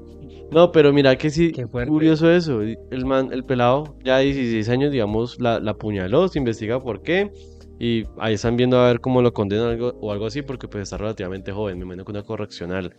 No, 0.50 0.72
pero 0.72 0.92
mira 0.92 1.14
que 1.16 1.30
sí, 1.30 1.52
curioso 1.86 2.30
eso. 2.30 2.62
El 2.62 3.04
man, 3.04 3.28
el 3.32 3.44
pelado, 3.44 3.96
ya 4.04 4.18
de 4.18 4.24
16 4.24 4.68
años, 4.70 4.90
digamos, 4.92 5.40
la, 5.40 5.60
la 5.60 5.72
apuñaló, 5.72 6.26
se 6.28 6.38
investiga 6.40 6.82
por 6.82 7.02
qué. 7.02 7.30
Y 7.78 8.04
ahí 8.18 8.34
están 8.34 8.56
viendo 8.56 8.78
a 8.78 8.86
ver 8.86 9.00
cómo 9.00 9.20
lo 9.22 9.32
condenan 9.32 9.68
algo, 9.68 9.92
o 10.00 10.10
algo 10.10 10.26
así, 10.26 10.42
porque 10.42 10.66
pues 10.66 10.84
está 10.84 10.96
relativamente 10.96 11.52
joven, 11.52 11.78
me 11.78 11.84
imagino 11.84 12.04
que 12.04 12.12
una 12.12 12.22
correccional. 12.22 12.94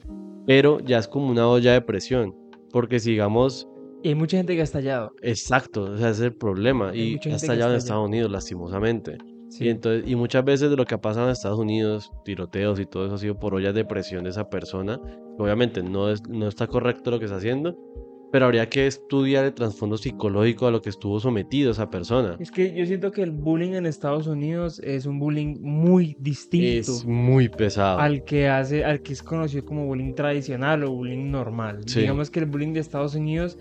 Pero 0.47 0.79
ya 0.79 0.97
es 0.97 1.07
como 1.07 1.29
una 1.29 1.47
olla 1.47 1.73
de 1.73 1.81
presión. 1.81 2.33
Porque 2.71 2.99
si 2.99 3.11
digamos, 3.11 3.67
Y 4.01 4.09
hay 4.09 4.15
mucha 4.15 4.37
gente 4.37 4.55
que 4.55 4.61
ha 4.61 4.63
estallado. 4.63 5.11
exacto, 5.21 5.83
o 5.83 5.97
sea, 5.97 6.09
ese 6.09 6.21
es 6.21 6.31
el 6.31 6.35
problema. 6.35 6.89
Hay 6.89 7.19
Y 7.23 7.29
ha 7.29 7.35
estallado 7.35 7.71
en. 7.71 7.77
Estados 7.77 8.07
Unidos, 8.07 8.31
lastimosamente. 8.31 9.17
Sí. 9.49 9.65
Y, 9.65 9.69
entonces, 9.69 10.09
y 10.09 10.15
muchas 10.15 10.43
veces 10.43 10.69
de 10.69 10.75
lo 10.75 10.85
que 10.85 10.95
ha 10.95 11.01
pasado 11.01 11.27
en 11.27 11.31
Estados 11.33 11.59
Unidos, 11.59 12.11
tiroteos 12.25 12.79
y 12.79 12.85
todo 12.85 13.05
eso 13.05 13.15
ha 13.15 13.17
sido 13.17 13.39
por 13.39 13.53
ollas 13.55 13.75
de 13.75 13.85
presión 13.85 14.23
de 14.23 14.31
esa 14.31 14.49
persona. 14.49 14.99
Obviamente 15.37 15.83
no, 15.83 16.09
es, 16.09 16.21
no 16.27 16.47
está 16.47 16.67
correcto 16.67 17.11
lo 17.11 17.19
que 17.19 17.25
está 17.25 17.37
haciendo, 17.37 17.77
pero 18.31 18.45
habría 18.45 18.67
que 18.69 18.87
estudiar 18.87 19.45
el 19.45 19.53
trasfondo 19.53 19.97
psicológico 19.97 20.67
a 20.67 20.71
lo 20.71 20.81
que 20.81 20.89
estuvo 20.89 21.19
sometido 21.19 21.71
esa 21.71 21.89
persona. 21.89 22.35
Es 22.39 22.51
que 22.51 22.73
yo 22.75 22.85
siento 22.85 23.11
que 23.11 23.23
el 23.23 23.31
bullying 23.31 23.73
en 23.73 23.85
Estados 23.85 24.27
Unidos 24.27 24.79
es 24.83 25.05
un 25.05 25.19
bullying 25.19 25.57
muy 25.61 26.15
distinto 26.19 26.91
Es 26.91 27.05
muy 27.05 27.49
pesado. 27.49 27.99
al 27.99 28.23
que 28.23 28.47
hace, 28.49 28.83
al 28.83 29.01
que 29.01 29.13
es 29.13 29.23
conocido 29.23 29.65
como 29.65 29.85
bullying 29.85 30.13
tradicional 30.13 30.83
o 30.83 30.91
bullying 30.91 31.31
normal. 31.31 31.81
Sí. 31.85 32.01
Digamos 32.01 32.29
que 32.29 32.39
el 32.39 32.45
bullying 32.45 32.73
de 32.73 32.79
Estados 32.81 33.15
Unidos 33.15 33.57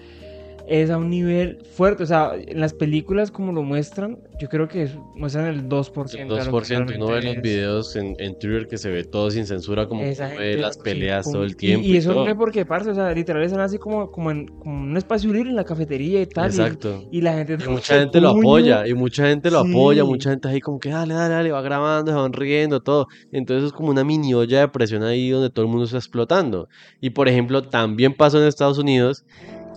es 0.68 0.90
a 0.90 0.98
un 0.98 1.10
nivel 1.10 1.58
fuerte. 1.72 2.02
O 2.02 2.06
sea, 2.06 2.32
en 2.36 2.60
las 2.60 2.72
películas 2.74 3.30
como 3.30 3.52
lo 3.52 3.62
muestran, 3.62 4.18
yo 4.40 4.48
creo 4.48 4.68
que 4.68 4.82
es- 4.84 4.96
muestran 5.14 5.46
el 5.46 5.68
2%. 5.68 6.34
El 6.34 6.40
a 6.40 6.44
lo 6.44 6.44
que 6.44 6.50
2%, 6.50 6.92
y 6.92 6.96
uno 6.96 7.06
ve 7.06 7.22
los 7.22 7.36
videos 7.42 7.96
en, 7.96 8.14
en 8.18 8.38
Twitter 8.38 8.66
que 8.68 8.76
se 8.78 8.90
ve 8.90 9.04
todo 9.04 9.30
sin 9.30 9.46
censura, 9.46 9.86
como 9.86 10.02
Esa 10.02 10.28
gente, 10.28 10.56
las 10.58 10.74
sí, 10.74 10.80
peleas 10.84 11.24
pum. 11.24 11.32
todo 11.34 11.44
el 11.44 11.52
Y- 11.52 11.54
tiempo. 11.54 11.86
Y, 11.86 11.92
y 11.92 11.96
eso 11.96 12.12
no 12.14 12.26
es 12.28 12.34
porque, 12.34 12.64
parce, 12.66 12.90
o 12.90 12.94
sea, 12.94 13.12
literal 13.12 13.42
están 13.42 13.60
así 13.60 13.78
como, 13.78 14.10
como 14.10 14.30
en 14.30 14.46
como 14.48 14.82
un 14.82 14.96
espacio 14.96 15.32
libre 15.32 15.50
en 15.50 15.56
la 15.56 15.64
cafetería 15.64 16.20
y 16.20 16.26
tal. 16.26 16.46
y- 16.50 16.54
Exacto. 16.56 17.04
Y, 17.10 17.20
la 17.20 17.32
gente. 17.34 17.56
Y 17.64 17.68
mucha 17.68 17.98
gente 18.00 18.20
lo 18.20 18.30
apoya, 18.30 18.86
y 18.86 18.94
mucha 18.94 19.26
gente 19.28 19.50
lo 19.50 19.60
apoya, 19.60 20.02
Sí. 20.02 20.08
mucha 20.08 20.30
gente 20.30 20.48
ahí 20.48 20.60
como 20.60 20.78
que 20.80 20.90
dale, 20.90 21.14
dale, 21.14 21.34
dale, 21.34 21.52
va 21.52 21.62
grabando, 21.62 22.10
se 22.12 22.16
van 22.18 22.32
riendo, 22.32 22.80
todo. 22.80 23.06
Entonces 23.32 23.66
es 23.66 23.72
como 23.72 23.90
una 23.90 24.04
mini 24.04 24.34
olla 24.34 24.60
de 24.60 24.68
presión 24.68 25.02
ahí 25.02 25.30
donde 25.30 25.50
todo 25.50 25.64
el 25.64 25.70
mundo 25.70 25.84
está 25.84 25.96
explotando. 25.98 26.68
Y 27.00 27.10
por 27.10 27.28
ejemplo, 27.28 27.62
también 27.62 28.14
pasó 28.14 28.40
en 28.40 28.46
Estados 28.48 28.78
Unidos 28.78 29.24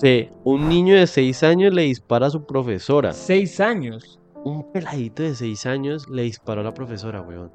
que 0.02 0.32
un 0.43 0.70
niño 0.70 0.95
de 0.95 1.08
6 1.08 1.43
años 1.43 1.74
le 1.74 1.84
dispara 1.84 2.28
a 2.28 2.30
su 2.30 2.45
profesora. 2.45 3.12
Seis 3.14 3.60
años. 3.60 4.20
Un 4.45 4.72
peladito 4.72 5.24
de 5.24 5.36
6 5.36 5.66
años 5.66 6.08
le 6.10 6.24
disparó 6.24 6.62
a 6.62 6.64
la 6.64 6.74
profesora, 6.74 7.22
weón. 7.22 7.52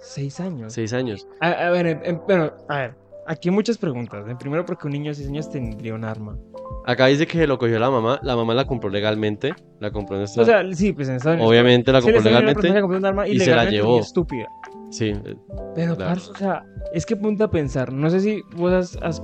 Seis 0.00 0.40
años. 0.40 0.72
6 0.72 0.92
años. 0.92 1.26
A, 1.40 1.50
a 1.50 1.70
ver, 1.70 1.86
em- 1.86 2.00
em, 2.04 2.20
bueno, 2.26 2.52
a 2.68 2.76
ver. 2.78 2.94
Aquí 3.26 3.48
hay 3.48 3.54
muchas 3.54 3.78
preguntas. 3.78 4.22
En 4.28 4.36
primero, 4.36 4.66
porque 4.66 4.86
un 4.86 4.92
niño 4.92 5.10
de 5.10 5.14
seis 5.14 5.28
años 5.28 5.48
tendría 5.48 5.94
un 5.94 6.04
arma. 6.04 6.36
Acá 6.84 7.06
dice 7.06 7.26
que 7.26 7.38
se 7.38 7.46
lo 7.46 7.56
cogió 7.56 7.78
la 7.78 7.90
mamá, 7.90 8.20
la 8.22 8.36
mamá 8.36 8.52
la 8.52 8.66
compró 8.66 8.90
legalmente, 8.90 9.54
la 9.80 9.90
compró 9.90 10.16
en 10.18 10.24
esta... 10.24 10.42
O 10.42 10.44
sea, 10.44 10.62
sí, 10.74 10.92
pues 10.92 11.08
en 11.08 11.14
Estados 11.16 11.36
Unidos. 11.36 11.50
Obviamente 11.50 11.90
la 11.90 12.02
compró 12.02 12.20
la 12.20 12.24
legalmente, 12.28 12.80
compró 12.82 12.98
un 12.98 13.04
arma 13.06 13.26
y 13.26 13.38
se 13.38 13.54
la 13.54 13.64
llevó. 13.64 13.98
estúpida. 14.00 14.46
sí, 14.90 15.06
eh, 15.24 15.36
Pero, 15.74 15.96
Claro. 15.96 16.14
parce, 16.14 16.30
o 16.32 16.34
sea, 16.36 16.66
es 16.92 17.06
que 17.06 17.16
punta 17.16 17.44
a 17.44 17.50
pensar. 17.50 17.90
No 17.94 18.10
sé 18.10 18.20
si 18.20 18.42
vos 18.56 18.70
has, 18.74 18.96
has 19.02 19.22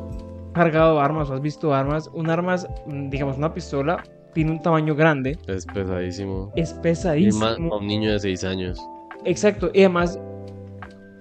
cargado 0.52 1.00
armas 1.00 1.30
o 1.30 1.34
has 1.34 1.40
visto 1.40 1.74
armas. 1.74 2.10
Un 2.12 2.30
arma, 2.30 2.54
es, 2.54 2.66
mm, 2.86 3.10
digamos, 3.10 3.36
una 3.36 3.52
pistola, 3.54 4.02
tiene 4.34 4.52
un 4.52 4.62
tamaño 4.62 4.94
grande, 4.94 5.38
es 5.46 5.66
pesadísimo. 5.66 6.52
es 6.56 6.70
Y 6.70 6.74
más 6.74 6.82
pesadísimo. 6.82 7.46
a 7.74 7.78
un 7.78 7.86
niño 7.86 8.12
de 8.12 8.18
6 8.20 8.44
años. 8.44 8.80
Exacto, 9.24 9.70
y 9.74 9.80
además, 9.80 10.18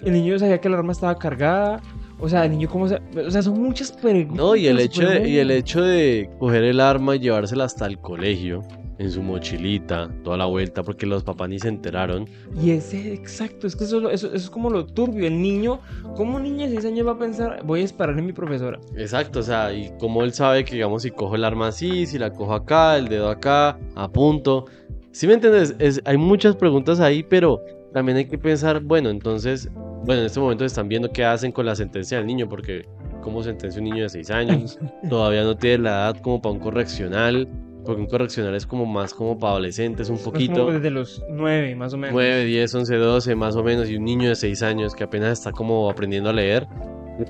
el 0.04 0.14
niño 0.14 0.38
sabía 0.40 0.60
que 0.62 0.70
la 0.70 0.78
arma 0.78 0.92
estaba 0.92 1.16
cargada. 1.18 1.82
O 2.22 2.28
sea, 2.28 2.44
el 2.44 2.52
niño, 2.52 2.68
¿cómo 2.70 2.88
se.? 2.88 3.00
O 3.26 3.32
sea, 3.32 3.42
son 3.42 3.62
muchas 3.62 3.94
preguntas. 3.94 4.38
No, 4.38 4.56
y 4.56 4.68
el 4.68 4.80
hecho 4.80 5.08
de, 5.08 5.28
y 5.30 5.38
el 5.38 5.52
hecho 5.52 5.82
de 5.82 6.30
coger 6.38 6.64
el 6.66 6.82
arma 6.82 7.16
y 7.16 7.20
llevársela 7.20 7.64
hasta 7.64 7.86
el 7.86 7.98
colegio, 7.98 8.62
en 9.00 9.10
su 9.10 9.24
mochilita, 9.24 10.10
toda 10.24 10.38
la 10.38 10.46
vuelta, 10.46 10.84
porque 10.84 11.06
los 11.06 11.24
papás 11.24 11.50
ni 11.50 11.58
se 11.58 11.70
enteraron. 11.70 12.28
Y 12.62 12.72
ese, 12.72 13.14
exacto, 13.14 13.66
es 13.66 13.76
que 13.76 13.86
eso, 13.86 13.98
es 13.98 14.04
lo- 14.04 14.10
eso, 14.12 14.28
eso 14.28 14.36
es 14.36 14.50
como 14.50 14.70
lo 14.70 14.86
turbio. 14.86 15.26
El 15.26 15.42
niño, 15.42 15.80
¿cómo 16.16 16.36
un 16.36 16.44
niño 16.44 16.66
de 16.66 16.72
6 16.74 16.86
años 16.86 17.08
va 17.08 17.14
a 17.14 17.18
pensar, 17.18 17.62
voy 17.66 17.82
a 17.82 17.86
esperar 17.86 18.20
a 18.20 18.22
mi 18.22 18.34
profesora? 18.34 18.80
Exacto, 18.98 19.40
o 19.40 19.44
sea, 19.44 19.74
y 19.74 19.92
como 20.00 20.22
él 20.24 20.34
sabe 20.34 20.66
que, 20.66 20.76
digamos, 20.76 21.04
si 21.04 21.12
cojo 21.12 21.36
el 21.36 21.46
arma 21.46 21.70
así, 21.70 22.06
si 22.06 22.20
la 22.20 22.32
cojo 22.34 22.54
acá, 22.54 22.98
el 22.98 23.08
dedo 23.08 23.30
acá, 23.30 23.80
apunto. 23.96 24.66
¿Sí 25.12 25.28
me 25.28 25.34
entiendes? 25.34 25.76
Es, 25.80 26.02
hay 26.06 26.18
muchas 26.18 26.56
preguntas 26.58 27.00
ahí, 27.00 27.24
pero 27.24 27.62
también 27.94 28.18
hay 28.18 28.26
que 28.26 28.38
pensar, 28.38 28.82
bueno, 28.82 29.10
entonces, 29.10 29.70
bueno, 30.04 30.20
en 30.22 30.26
este 30.28 30.40
momento 30.40 30.66
están 30.66 30.88
viendo 30.90 31.10
qué 31.12 31.24
hacen 31.24 31.52
con 31.52 31.66
la 31.66 31.76
sentencia 31.76 32.18
del 32.18 32.28
niño, 32.28 32.48
porque 32.50 32.86
¿cómo 33.22 33.42
sentencia 33.44 33.82
un 33.82 33.86
niño 33.90 34.04
de 34.04 34.10
6 34.10 34.30
años? 34.30 34.78
Todavía 35.10 35.44
no 35.44 35.56
tiene 35.58 35.80
la 35.86 35.90
edad 36.12 36.18
como 36.22 36.42
para 36.42 36.54
un 36.54 36.60
correccional, 36.60 37.48
porque 37.86 38.02
un 38.02 38.08
correccional 38.08 38.54
es 38.56 38.66
como 38.66 38.86
más 38.86 39.14
como 39.14 39.38
para 39.40 39.52
adolescentes, 39.54 40.10
un 40.10 40.16
Es 40.18 40.22
como 40.24 40.34
poquito. 40.34 40.72
desde 40.72 40.90
los 40.92 41.24
9, 41.30 41.76
más 41.76 41.94
o 41.94 41.98
menos. 41.98 42.14
9, 42.14 42.46
10, 42.46 42.76
11, 42.76 42.96
12 42.96 43.36
más 43.36 43.56
o 43.56 43.64
menos, 43.64 43.90
y 43.90 43.96
un 43.96 44.04
niño 44.06 44.30
de 44.30 44.36
6 44.36 44.62
años 44.64 44.94
que 44.96 45.04
apenas 45.04 45.34
está 45.34 45.52
como 45.52 45.90
aprendiendo 45.90 46.30
a 46.30 46.34
leer, 46.34 46.68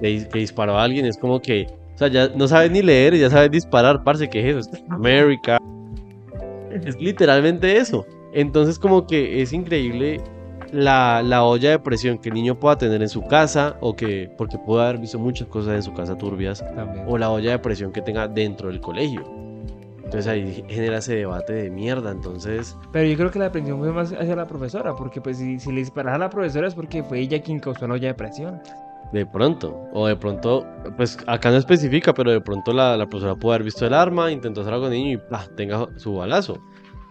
que, 0.02 0.28
que 0.28 0.40
disparó 0.40 0.78
a 0.78 0.84
alguien, 0.84 1.06
es 1.06 1.18
como 1.18 1.42
que, 1.42 1.68
o 1.96 1.98
sea, 1.98 2.08
ya 2.08 2.30
no 2.30 2.48
sabes 2.48 2.72
ni 2.72 2.82
leer 2.82 3.14
y 3.14 3.20
ya 3.20 3.30
sabes 3.30 3.52
disparar, 3.52 4.04
parce, 4.04 4.30
¿qué 4.30 4.50
es 4.50 4.56
eso? 4.58 4.70
Es 4.74 4.84
América. 4.90 5.58
Es 6.86 7.00
literalmente 7.02 7.78
eso. 7.78 8.06
Entonces 8.34 8.78
como 8.78 9.08
que 9.08 9.42
es 9.42 9.54
increíble 9.54 10.22
la, 10.72 11.24
la 11.24 11.44
olla 11.44 11.72
de 11.72 11.80
presión 11.80 12.20
que 12.20 12.30
el 12.30 12.36
niño 12.36 12.60
pueda 12.60 12.78
tener 12.78 13.02
en 13.02 13.10
su 13.10 13.24
casa, 13.26 13.78
o 13.82 13.96
que, 13.96 14.30
porque 14.38 14.58
puede 14.60 14.84
haber 14.84 15.00
visto 15.00 15.18
muchas 15.18 15.48
cosas 15.48 15.76
en 15.76 15.84
su 15.84 15.94
casa 15.94 16.16
turbias, 16.16 16.64
También. 16.76 17.06
o 17.08 17.18
la 17.18 17.32
olla 17.32 17.52
de 17.52 17.60
presión 17.60 17.92
que 17.92 18.02
tenga 18.04 18.28
dentro 18.28 18.70
del 18.70 18.80
colegio. 18.80 19.24
Entonces 20.10 20.28
ahí 20.28 20.66
genera 20.68 20.98
ese 20.98 21.18
debate 21.18 21.54
de 21.54 21.70
mierda, 21.70 22.10
entonces... 22.10 22.76
Pero 22.92 23.08
yo 23.08 23.16
creo 23.16 23.30
que 23.30 23.38
la 23.38 23.46
aprensión 23.46 23.78
fue 23.78 23.92
más 23.92 24.12
hacia 24.12 24.36
la 24.36 24.48
profesora, 24.48 24.96
porque 24.96 25.22
pues 25.22 25.38
si, 25.38 25.60
si 25.60 25.72
le 25.72 25.82
disparas 25.82 26.16
a 26.16 26.18
la 26.18 26.32
profesora 26.32 26.68
es 26.68 26.74
porque 26.74 27.04
fue 27.04 27.20
ella 27.20 27.40
quien 27.44 27.60
causó 27.60 27.88
la 27.88 27.94
olla 27.94 28.08
de 28.08 28.14
presión. 28.16 28.60
De 29.14 29.28
pronto, 29.28 29.88
o 29.94 30.08
de 30.08 30.16
pronto, 30.16 30.66
pues 30.98 31.16
acá 31.28 31.52
no 31.52 31.58
especifica, 31.58 32.12
pero 32.16 32.32
de 32.32 32.42
pronto 32.42 32.74
la, 32.74 32.98
la 32.98 33.06
profesora 33.06 33.36
puede 33.36 33.58
haber 33.58 33.66
visto 33.66 33.86
el 33.86 33.94
arma, 33.94 34.32
intentó 34.32 34.62
hacer 34.62 34.74
algo 34.74 34.88
con 34.88 34.94
el 34.94 35.00
niño 35.00 35.14
y 35.14 35.18
¡plah! 35.18 35.48
tenga 35.56 35.88
su 35.98 36.16
balazo. 36.16 36.58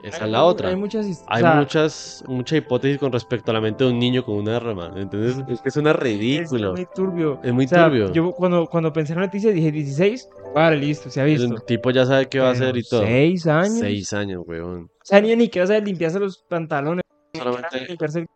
Esa 0.08 0.24
es 0.24 0.30
la 0.30 0.38
Hay- 0.38 0.44
otra. 0.44 0.68
Hay 0.70 0.76
muchas 0.76 1.06
Hay 1.26 1.42
o 1.42 1.46
sea, 1.46 1.54
muchas, 1.56 2.24
mucha 2.26 2.56
hipótesis 2.56 2.98
con 2.98 3.12
respecto 3.12 3.50
a 3.50 3.54
la 3.54 3.60
mente 3.60 3.84
de 3.84 3.90
un 3.90 3.98
niño 3.98 4.24
con 4.24 4.36
un 4.36 4.48
arma. 4.48 4.92
Entonces, 4.96 5.42
es 5.48 5.60
que 5.60 5.70
suena 5.70 5.90
Es 5.90 5.96
ridículo. 5.96 6.72
muy 6.72 6.86
turbio. 6.94 7.40
Es 7.42 7.52
muy 7.52 7.64
O 7.64 7.68
sea, 7.68 7.84
turbio. 7.86 8.12
Yo 8.12 8.32
cuando, 8.32 8.66
cuando 8.66 8.92
pensé 8.92 9.12
en 9.12 9.20
la 9.20 9.26
noticia 9.26 9.52
dije 9.52 9.70
16, 9.72 10.28
vale, 10.54 10.76
listo, 10.76 11.10
se 11.10 11.20
ha 11.20 11.24
visto. 11.24 11.44
El 11.46 11.62
tipo 11.64 11.90
ya 11.90 12.04
sabe 12.06 12.26
qué 12.28 12.40
va 12.40 12.48
a 12.48 12.52
hacer 12.52 12.76
y 12.76 12.82
todo. 12.82 13.02
Seis 13.02 13.46
años. 13.46 13.78
Seis 13.78 14.12
años, 14.12 14.42
weón. 14.46 14.84
O 14.84 15.04
sea, 15.04 15.20
ni 15.20 15.34
ni 15.36 15.48
que 15.48 15.60
vas 15.60 15.70
a 15.70 15.78
limpiarse 15.78 16.18
los 16.18 16.38
pantalones. 16.48 17.02
Solamente- 17.34 17.86
Limpiarse 17.86 18.20
el 18.20 18.26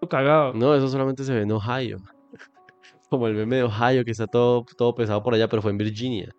c- 0.00 0.08
cagado. 0.08 0.52
No, 0.54 0.74
eso 0.74 0.88
solamente 0.88 1.24
se 1.24 1.32
ve 1.34 1.42
en 1.42 1.52
Ohio. 1.52 1.98
Como 3.10 3.26
el 3.28 3.34
meme 3.34 3.56
de 3.56 3.62
Ohio, 3.64 4.04
que 4.04 4.10
está 4.10 4.26
todo, 4.26 4.64
todo 4.76 4.94
pesado 4.94 5.22
por 5.22 5.34
allá, 5.34 5.48
pero 5.48 5.62
fue 5.62 5.70
en 5.70 5.78
Virginia. 5.78 6.32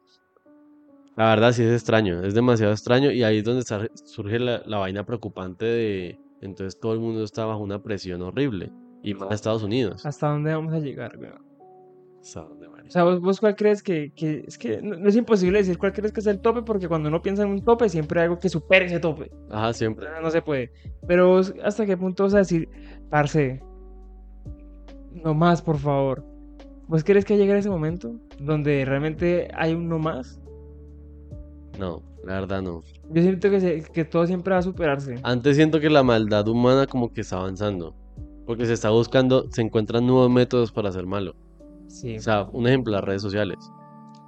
La 1.17 1.25
verdad 1.29 1.51
sí 1.51 1.63
es 1.63 1.73
extraño, 1.73 2.23
es 2.23 2.33
demasiado 2.35 2.71
extraño 2.71 3.11
y 3.11 3.23
ahí 3.23 3.39
es 3.39 3.43
donde 3.43 3.63
surge 4.05 4.39
la, 4.39 4.61
la 4.65 4.77
vaina 4.77 5.03
preocupante 5.05 5.65
de... 5.65 6.19
Entonces 6.41 6.79
todo 6.79 6.93
el 6.93 6.99
mundo 6.99 7.23
está 7.23 7.45
bajo 7.45 7.59
una 7.63 7.81
presión 7.81 8.21
horrible. 8.21 8.71
Y 9.01 9.13
más 9.15 9.31
Estados 9.33 9.63
Unidos. 9.63 10.05
¿Hasta 10.05 10.29
dónde 10.29 10.53
vamos 10.53 10.73
a 10.73 10.79
llegar, 10.79 11.17
weón? 11.17 11.39
¿Hasta 12.21 12.41
dónde, 12.41 12.67
O 12.67 12.71
marica? 12.71 12.89
sea, 12.91 13.03
¿vos, 13.03 13.19
vos 13.21 13.39
cuál 13.39 13.55
crees 13.55 13.81
que, 13.81 14.11
que- 14.15 14.43
es 14.45 14.57
que 14.59 14.81
no, 14.81 14.95
no 14.97 15.09
es 15.09 15.15
imposible 15.15 15.57
decir 15.59 15.77
cuál 15.79 15.93
crees 15.93 16.11
que 16.11 16.19
es 16.19 16.27
el 16.27 16.39
tope 16.39 16.61
porque 16.61 16.87
cuando 16.87 17.09
uno 17.09 17.21
piensa 17.21 17.43
en 17.43 17.49
un 17.49 17.63
tope 17.63 17.89
siempre 17.89 18.19
hay 18.19 18.25
algo 18.25 18.37
que 18.37 18.49
supere 18.49 18.85
ese 18.85 18.99
tope. 18.99 19.31
Ajá, 19.49 19.73
siempre. 19.73 20.07
No, 20.11 20.21
no 20.21 20.29
se 20.29 20.41
puede. 20.43 20.71
Pero 21.07 21.29
vos, 21.29 21.53
¿hasta 21.63 21.85
qué 21.87 21.97
punto 21.97 22.23
vas 22.23 22.35
a 22.35 22.39
decir, 22.39 22.69
parce, 23.09 23.59
no 25.11 25.33
más, 25.33 25.61
por 25.63 25.77
favor? 25.77 26.23
¿Vos 26.87 27.03
crees 27.03 27.25
que 27.25 27.37
llegue 27.37 27.57
ese 27.57 27.69
momento 27.69 28.13
donde 28.39 28.85
realmente 28.85 29.47
hay 29.55 29.73
un 29.73 29.89
no 29.89 29.97
más? 29.99 30.39
No, 31.79 32.01
la 32.25 32.33
verdad 32.39 32.61
no. 32.61 32.81
Yo 33.11 33.21
siento 33.21 33.49
que, 33.49 33.59
se- 33.59 33.83
que 33.93 34.05
todo 34.05 34.25
siempre 34.27 34.53
va 34.53 34.59
a 34.59 34.63
superarse. 34.63 35.15
Antes 35.23 35.55
siento 35.55 35.79
que 35.79 35.89
la 35.89 36.03
maldad 36.03 36.47
humana 36.47 36.87
como 36.87 37.11
que 37.13 37.21
está 37.21 37.37
avanzando. 37.37 37.95
Porque 38.45 38.65
se 38.65 38.73
está 38.73 38.89
buscando, 38.89 39.45
se 39.51 39.61
encuentran 39.61 40.05
nuevos 40.07 40.29
métodos 40.31 40.71
para 40.71 40.89
hacer 40.89 41.05
malo. 41.05 41.35
Sí. 41.87 42.17
O 42.17 42.21
sea, 42.21 42.43
un 42.51 42.67
ejemplo, 42.67 42.91
las 42.93 43.03
redes 43.03 43.21
sociales. 43.21 43.57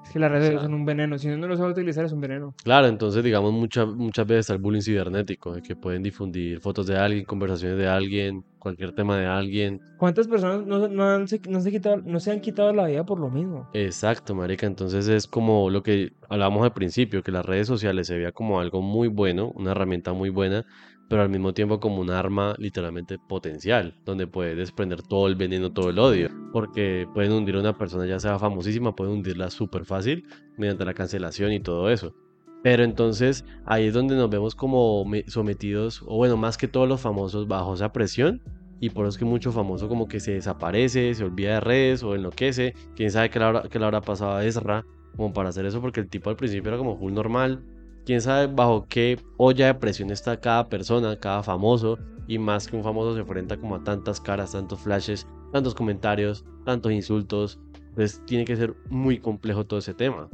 Es 0.03 0.11
que 0.11 0.19
las 0.19 0.31
redes 0.31 0.49
o 0.49 0.51
sea- 0.53 0.61
son 0.63 0.73
un 0.73 0.85
veneno. 0.85 1.17
Si 1.17 1.27
uno 1.27 1.37
no 1.37 1.47
lo 1.47 1.55
sabe 1.57 1.71
utilizar, 1.71 2.03
es 2.05 2.11
un 2.11 2.19
veneno. 2.21 2.53
Claro, 2.63 2.87
entonces 2.87 3.23
digamos 3.23 3.53
muchas 3.53 3.87
muchas 3.87 4.25
veces 4.27 4.39
está 4.41 4.53
el 4.53 4.59
bullying 4.59 4.81
cibernético, 4.81 5.53
que 5.61 5.75
pueden 5.75 6.03
difundir 6.03 6.59
fotos 6.59 6.87
de 6.87 6.97
alguien, 6.97 7.25
conversaciones 7.25 7.77
de 7.77 7.87
alguien, 7.87 8.43
cualquier 8.59 8.93
tema 8.93 9.17
de 9.17 9.25
alguien. 9.25 9.81
¿Cuántas 9.97 10.27
personas 10.27 10.65
no, 10.65 10.87
no 10.87 11.03
han, 11.03 11.25
no, 11.47 11.61
se 11.61 11.71
quitado, 11.71 11.97
no 11.97 12.19
se 12.19 12.31
han 12.31 12.41
quitado 12.41 12.73
la 12.73 12.87
vida 12.87 13.05
por 13.05 13.19
lo 13.19 13.29
mismo? 13.29 13.69
Exacto, 13.73 14.35
marica. 14.35 14.67
Entonces 14.67 15.07
es 15.07 15.27
como 15.27 15.69
lo 15.69 15.81
que 15.81 16.13
hablábamos 16.29 16.63
al 16.63 16.73
principio, 16.73 17.23
que 17.23 17.31
las 17.31 17.45
redes 17.45 17.67
sociales 17.67 18.07
se 18.07 18.15
veía 18.15 18.31
como 18.31 18.59
algo 18.59 18.81
muy 18.81 19.07
bueno, 19.07 19.51
una 19.55 19.71
herramienta 19.71 20.13
muy 20.13 20.29
buena, 20.29 20.65
pero 21.09 21.23
al 21.23 21.29
mismo 21.29 21.53
tiempo 21.53 21.79
como 21.79 22.01
un 22.01 22.11
arma 22.11 22.53
literalmente 22.59 23.17
potencial, 23.17 23.95
donde 24.05 24.27
puede 24.27 24.55
desprender 24.55 25.01
todo 25.01 25.27
el 25.27 25.35
veneno, 25.35 25.73
todo 25.73 25.89
el 25.89 25.97
odio, 25.97 26.29
porque 26.53 27.07
pueden 27.13 27.31
hundir 27.31 27.55
a 27.55 27.61
una 27.61 27.77
persona 27.77 28.05
ya 28.05 28.19
sea 28.19 28.37
famosísima, 28.37 28.95
pueden 28.95 29.13
hundirla 29.15 29.49
súper 29.49 29.85
fácil 29.85 30.25
mediante 30.57 30.85
la 30.85 30.93
cancelación 30.93 31.51
y 31.51 31.59
todo 31.59 31.89
eso. 31.89 32.13
Pero 32.61 32.83
entonces 32.83 33.45
ahí 33.65 33.87
es 33.87 33.93
donde 33.93 34.15
nos 34.15 34.29
vemos 34.29 34.55
como 34.55 35.05
me- 35.05 35.23
sometidos, 35.27 36.01
o 36.05 36.17
bueno, 36.17 36.37
más 36.37 36.57
que 36.57 36.67
todos 36.67 36.87
los 36.87 37.01
famosos 37.01 37.47
bajo 37.47 37.73
esa 37.73 37.91
presión. 37.91 38.41
Y 38.81 38.89
por 38.91 39.05
eso 39.05 39.09
es 39.09 39.17
que 39.17 39.25
mucho 39.25 39.51
famoso 39.51 39.89
como 39.89 40.07
que 40.07 40.19
se 40.21 40.33
desaparece, 40.33 41.13
se 41.13 41.23
olvida 41.23 41.55
de 41.55 41.59
redes 41.59 42.03
o 42.03 42.15
enloquece. 42.15 42.73
Quién 42.95 43.11
sabe 43.11 43.29
qué 43.29 43.39
le 43.39 43.85
habrá, 43.85 44.01
pasado 44.01 44.35
a 44.35 44.45
Ezra 44.45 44.85
como 45.17 45.33
para 45.33 45.49
hacer 45.49 45.65
eso, 45.65 45.81
porque 45.81 45.99
el 45.99 46.09
tipo 46.09 46.29
al 46.29 46.37
principio 46.37 46.69
era 46.69 46.77
como 46.77 46.97
full 46.97 47.13
normal. 47.13 47.61
Quién 48.05 48.21
sabe 48.21 48.47
bajo 48.47 48.87
qué 48.87 49.19
olla 49.37 49.67
de 49.67 49.73
presión 49.75 50.11
está 50.11 50.39
cada 50.39 50.69
persona, 50.69 51.17
cada 51.19 51.43
famoso. 51.43 51.97
Y 52.27 52.37
más 52.39 52.67
que 52.67 52.77
un 52.77 52.83
famoso 52.83 53.15
se 53.15 53.21
enfrenta 53.21 53.57
como 53.57 53.75
a 53.75 53.83
tantas 53.83 54.21
caras, 54.21 54.51
tantos 54.53 54.79
flashes, 54.79 55.27
tantos 55.51 55.75
comentarios, 55.75 56.45
tantos 56.63 56.91
insultos. 56.91 57.59
Pues 57.95 58.23
tiene 58.25 58.45
que 58.45 58.55
ser 58.55 58.75
muy 58.89 59.19
complejo 59.19 59.65
todo 59.65 59.79
ese 59.79 59.93
tema. 59.93 60.29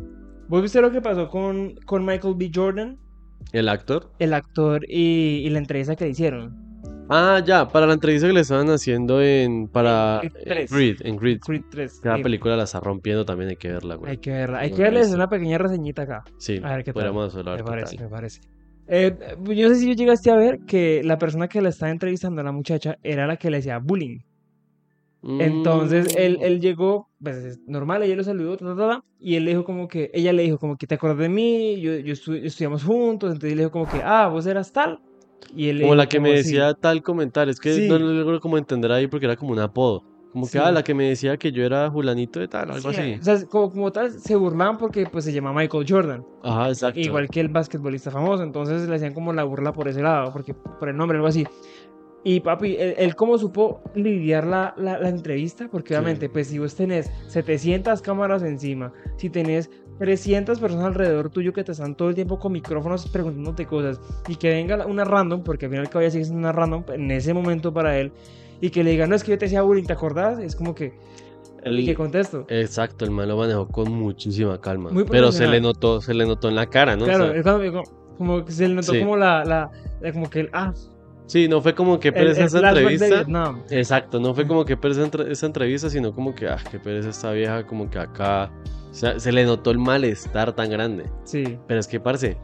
¿Vos 0.48 0.62
viste 0.62 0.82
lo 0.82 0.92
que 0.92 1.02
pasó 1.02 1.28
con, 1.30 1.76
con 1.86 2.06
Michael 2.06 2.36
B. 2.38 2.52
Jordan, 2.54 2.98
El 3.52 3.68
actor 3.70 4.12
el 4.20 4.34
actor, 4.34 4.84
y, 4.88 5.42
y 5.46 5.50
la 5.50 5.60
entrevista 5.60 5.96
que 5.96 6.06
le 6.06 6.12
hicieron? 6.12 6.64
Ah, 7.10 7.40
ya, 7.46 7.68
para 7.68 7.86
la 7.86 7.94
entrevista 7.94 8.26
que 8.28 8.34
le 8.34 8.40
estaban 8.40 8.68
haciendo 8.70 9.22
en 9.22 9.68
para 9.68 10.22
Creed. 10.44 10.70
Creed, 10.70 10.98
en 11.02 11.18
Creed. 11.18 11.40
Creed 11.40 11.62
3. 11.70 12.00
Cada 12.02 12.18
sí. 12.18 12.24
película 12.24 12.58
la 12.58 12.64
está 12.64 12.80
rompiendo, 12.80 13.26
también 13.26 13.52
hay 13.52 13.58
que 13.58 13.68
verla, 13.72 13.96
güey. 13.96 14.12
Hay 14.12 14.18
que 14.18 14.32
verla. 14.32 14.60
Hay 14.60 14.72
que 14.72 14.82
verles 14.82 15.14
una 15.14 15.30
pequeña 15.30 15.58
reseñita 15.60 16.02
acá. 16.04 16.24
Sí, 16.40 16.60
A 16.64 16.70
ver 16.76 16.80
qué 16.84 16.86
tal. 16.86 16.94
podríamos 16.94 17.36
hablar 17.36 17.58
Me 17.58 17.64
parece, 17.64 17.96
tal. 17.98 18.06
me 18.06 18.10
parece. 18.12 18.42
Eh, 18.88 19.16
yo 19.44 19.68
no 19.68 19.74
sé 19.76 19.82
si 19.82 19.88
yo 19.88 19.94
llegaste 19.94 20.32
a 20.32 20.36
ver 20.36 20.60
que 20.68 21.02
la 21.04 21.18
persona 21.20 21.48
que 21.48 21.62
la 21.62 21.70
estaba 21.70 21.92
entrevistando 21.92 22.42
a 22.42 22.44
la 22.44 22.52
muchacha 22.52 22.98
era 23.04 23.28
la 23.28 23.38
que 23.38 23.50
le 23.52 23.58
hacía 23.58 23.78
bullying. 23.80 24.20
Entonces 25.40 26.16
él, 26.16 26.38
Mm, 26.40 26.44
él 26.44 26.62
llegó, 26.62 27.10
pues 27.22 27.38
es 27.38 27.60
normal, 27.68 28.04
ella 28.04 28.16
lo 28.16 28.24
saludó, 28.24 28.58
ta, 28.58 28.66
ta, 28.66 28.76
ta, 28.76 29.02
y 29.20 29.36
él 29.36 29.46
le 29.46 29.52
dijo 29.52 29.66
como 29.66 29.88
que, 29.88 30.10
ella 30.14 30.32
le 30.34 30.44
dijo 30.44 30.58
como 30.58 30.78
que 30.78 30.88
te 30.88 30.96
acuerdas 30.96 31.20
de 31.20 31.30
mí, 31.30 31.80
yo, 31.82 31.94
yo 31.98 32.14
estu- 32.14 32.42
estudiamos 32.44 32.84
juntos, 32.84 33.32
entonces 33.34 33.52
le 33.56 33.64
dijo 33.64 33.72
como 33.72 33.88
que, 33.88 34.02
ah, 34.04 34.28
vos 34.28 34.46
eras 34.46 34.72
tal. 34.72 35.00
Y 35.56 35.70
él 35.70 35.82
Como 35.82 35.96
la 35.96 36.08
que 36.08 36.20
me 36.20 36.30
como, 36.30 36.42
"Sí". 36.42 36.50
decía 36.54 36.74
tal 36.74 37.02
comentario, 37.04 37.52
es 37.52 37.60
que 37.60 37.74
Sí. 37.74 37.88
no 37.88 37.98
lo 38.00 38.12
logro 38.14 38.40
como 38.40 38.58
entender 38.58 38.92
ahí 38.92 39.08
porque 39.08 39.26
era 39.26 39.36
como 39.36 39.52
un 39.52 39.60
apodo. 39.60 40.04
Como 40.32 40.46
que, 40.46 40.52
Sí. 40.54 40.58
ah, 40.60 40.72
la 40.72 40.84
que 40.84 40.94
me 40.94 41.08
decía 41.10 41.38
que 41.38 41.52
yo 41.52 41.64
era 41.64 41.90
Julanito 41.90 42.40
de 42.40 42.48
tal, 42.48 42.70
algo 42.72 42.92
Sí, 42.92 42.98
así. 42.98 43.14
O 43.20 43.24
sea, 43.24 43.46
como, 43.48 43.72
como 43.72 43.92
tal, 43.92 44.12
se 44.12 44.36
burlaban 44.36 44.78
porque 44.78 45.06
pues 45.08 45.24
se 45.26 45.32
llama 45.32 45.54
Michael 45.54 45.86
Jordan, 45.88 46.26
Ajá, 46.44 46.70
exacto. 46.70 47.00
igual 47.00 47.30
que 47.30 47.40
el 47.40 47.48
basquetbolista 47.50 48.12
famoso, 48.12 48.44
entonces 48.44 48.88
le 48.90 48.96
hacían 48.96 49.14
como 49.14 49.32
la 49.34 49.44
burla 49.46 49.72
por 49.72 49.88
ese 49.88 50.02
lado, 50.02 50.34
porque 50.34 50.54
por 50.54 50.90
el 50.90 50.98
nombre, 50.98 51.18
algo 51.18 51.28
así. 51.28 51.48
Y 52.28 52.40
papi, 52.40 52.76
él, 52.78 52.96
él 52.98 53.16
cómo 53.16 53.38
supo 53.38 53.82
lidiar 53.94 54.46
la, 54.48 54.74
la, 54.78 54.98
la 55.00 55.10
entrevista, 55.10 55.68
porque 55.72 55.90
Sí. 55.90 55.94
obviamente, 55.94 56.28
pues 56.28 56.48
si 56.48 56.58
vos 56.60 56.74
tenés 56.76 57.10
700 57.28 58.02
cámaras 58.02 58.42
encima, 58.42 58.92
si 59.18 59.30
tenés 59.30 59.70
300 60.00 60.60
personas 60.60 60.88
alrededor 60.88 61.30
tuyo 61.30 61.54
que 61.54 61.64
te 61.64 61.72
están 61.72 61.94
todo 61.96 62.10
el 62.10 62.16
tiempo 62.16 62.40
con 62.40 62.52
micrófonos 62.52 63.08
preguntándote 63.10 63.68
cosas, 63.68 64.02
y 64.28 64.36
que 64.38 64.50
venga 64.50 64.86
una 64.88 65.06
random, 65.06 65.44
porque 65.44 65.66
al 65.68 65.72
final 65.72 65.88
que 65.90 65.98
vaya 66.00 66.10
sigue 66.10 66.26
siendo 66.26 66.40
una 66.40 66.52
random 66.52 66.84
en 66.94 67.12
ese 67.12 67.32
momento 67.34 67.72
para 67.72 67.98
él, 68.00 68.12
y 68.60 68.72
que 68.72 68.84
le 68.84 68.90
diga, 68.92 69.06
no, 69.06 69.14
es 69.16 69.24
que 69.24 69.30
yo 69.32 69.38
te 69.38 69.46
decía 69.46 69.62
bullying, 69.62 69.84
¿te 69.86 69.94
acordás? 69.94 70.40
Es 70.40 70.56
como 70.56 70.74
que, 70.74 70.94
El- 71.64 71.80
¿y 71.80 71.86
qué 71.86 71.94
contesto? 71.94 72.46
Exacto, 72.50 73.06
el 73.06 73.12
man 73.12 73.28
lo 73.30 73.38
manejó 73.38 73.68
con 73.68 73.92
muchísima 73.92 74.60
calma. 74.60 74.90
Muy 74.90 75.04
Pero 75.04 75.32
se 75.32 75.46
le 75.48 75.62
notó, 75.62 76.02
se 76.02 76.16
le 76.16 76.26
notó 76.26 76.50
en 76.50 76.56
la 76.56 76.66
cara, 76.66 76.96
¿no? 76.96 77.04
O 77.04 77.08
Claro, 77.08 77.28
sea, 77.28 77.36
es 77.38 77.44
cuando- 77.44 77.72
como, 77.72 78.18
como 78.18 78.46
que 78.46 78.52
se 78.52 78.68
le 78.68 78.74
notó 78.74 78.94
Sí. 78.94 79.00
como 79.00 79.16
la, 79.16 79.46
la, 79.46 79.70
la- 80.02 80.12
como 80.12 80.28
que 80.30 80.40
el, 80.42 80.50
ah, 80.54 80.74
sí, 81.28 81.48
no 81.48 81.62
fue 81.62 81.74
como 81.76 82.00
que 82.00 82.10
el, 82.10 82.14
pereza 82.14 82.42
el 82.42 82.46
esa 82.48 82.60
flashback 82.60 82.86
de 83.00 83.06
entrevista. 83.08 83.56
Exacto, 83.70 84.20
no 84.20 84.34
fue 84.34 84.48
como 84.48 84.66
que 84.66 84.78
pereza 84.78 85.10
esa 85.30 85.46
entrevista, 85.46 85.90
sino 85.90 86.14
como 86.14 86.34
que, 86.36 86.48
ah, 86.48 86.58
qué 86.72 86.80
pereza 86.80 87.10
esta 87.10 87.32
vieja, 87.32 87.66
como 87.66 87.90
que 87.90 88.00
acá. 88.00 88.52
O 88.90 88.94
sea, 88.94 89.20
se 89.20 89.32
le 89.32 89.44
notó 89.46 89.72
el 89.72 89.80
malestar 89.80 90.54
tan 90.56 90.70
grande. 90.70 91.04
Sí. 91.26 91.58
Pero 91.68 91.80
es 91.80 91.88
que, 91.88 92.00
parce, 92.00 92.38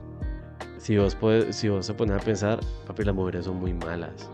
si 0.77 0.97
vos, 0.97 1.15
puedes, 1.15 1.55
si 1.55 1.69
vos 1.69 1.85
se 1.85 1.93
pones 1.93 2.17
a 2.21 2.25
pensar, 2.25 2.59
papi, 2.87 3.03
las 3.05 3.15
mujeres 3.15 3.45
son 3.45 3.57
muy 3.57 3.73
malas. 3.73 4.29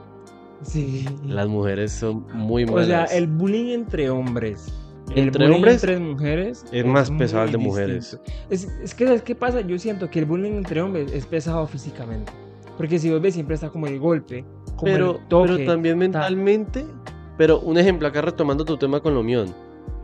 Sí. 0.63 1.07
Las 1.25 1.47
mujeres 1.47 1.91
son 1.91 2.25
muy 2.33 2.63
O 2.63 2.71
malas. 2.71 2.87
sea, 2.87 3.03
el 3.17 3.27
bullying 3.27 3.71
entre 3.73 4.09
hombres. 4.09 4.73
el 5.11 5.25
Entre 5.27 5.43
bullying 5.45 5.55
hombres 5.57 5.83
entre 5.83 5.99
mujeres 5.99 6.65
es 6.71 6.85
más 6.85 7.11
muy 7.11 7.19
pesado 7.19 7.43
el 7.43 7.51
de 7.51 7.57
mujeres. 7.59 8.11
distinto. 8.19 8.23
Es, 8.49 8.63
es 8.83 8.95
que, 8.95 9.05
¿sabes 9.05 9.21
qué 9.21 9.35
pasa? 9.35 9.61
Yo 9.61 9.77
siento 9.77 10.09
que 10.09 10.17
el 10.19 10.25
bullying 10.25 10.53
entre 10.53 10.81
hombres 10.81 11.11
es 11.11 11.27
pesado 11.27 11.67
físicamente. 11.67 12.31
Porque 12.77 12.99
si 12.99 13.09
vos 13.11 13.21
ves, 13.21 13.33
siempre 13.33 13.55
está 13.55 13.69
como 13.69 13.87
el 13.87 13.99
golpe, 13.99 14.45
como 14.75 14.83
pero, 14.83 15.11
el 15.19 15.27
toque. 15.27 15.53
pero 15.57 15.71
también 15.71 15.97
mentalmente. 15.97 16.85
Pero 17.37 17.59
un 17.59 17.77
ejemplo, 17.77 18.07
acá 18.07 18.21
retomando 18.21 18.65
tu 18.65 18.77
tema 18.77 18.99
con 18.99 19.13
lo 19.13 19.23
mión. 19.23 19.53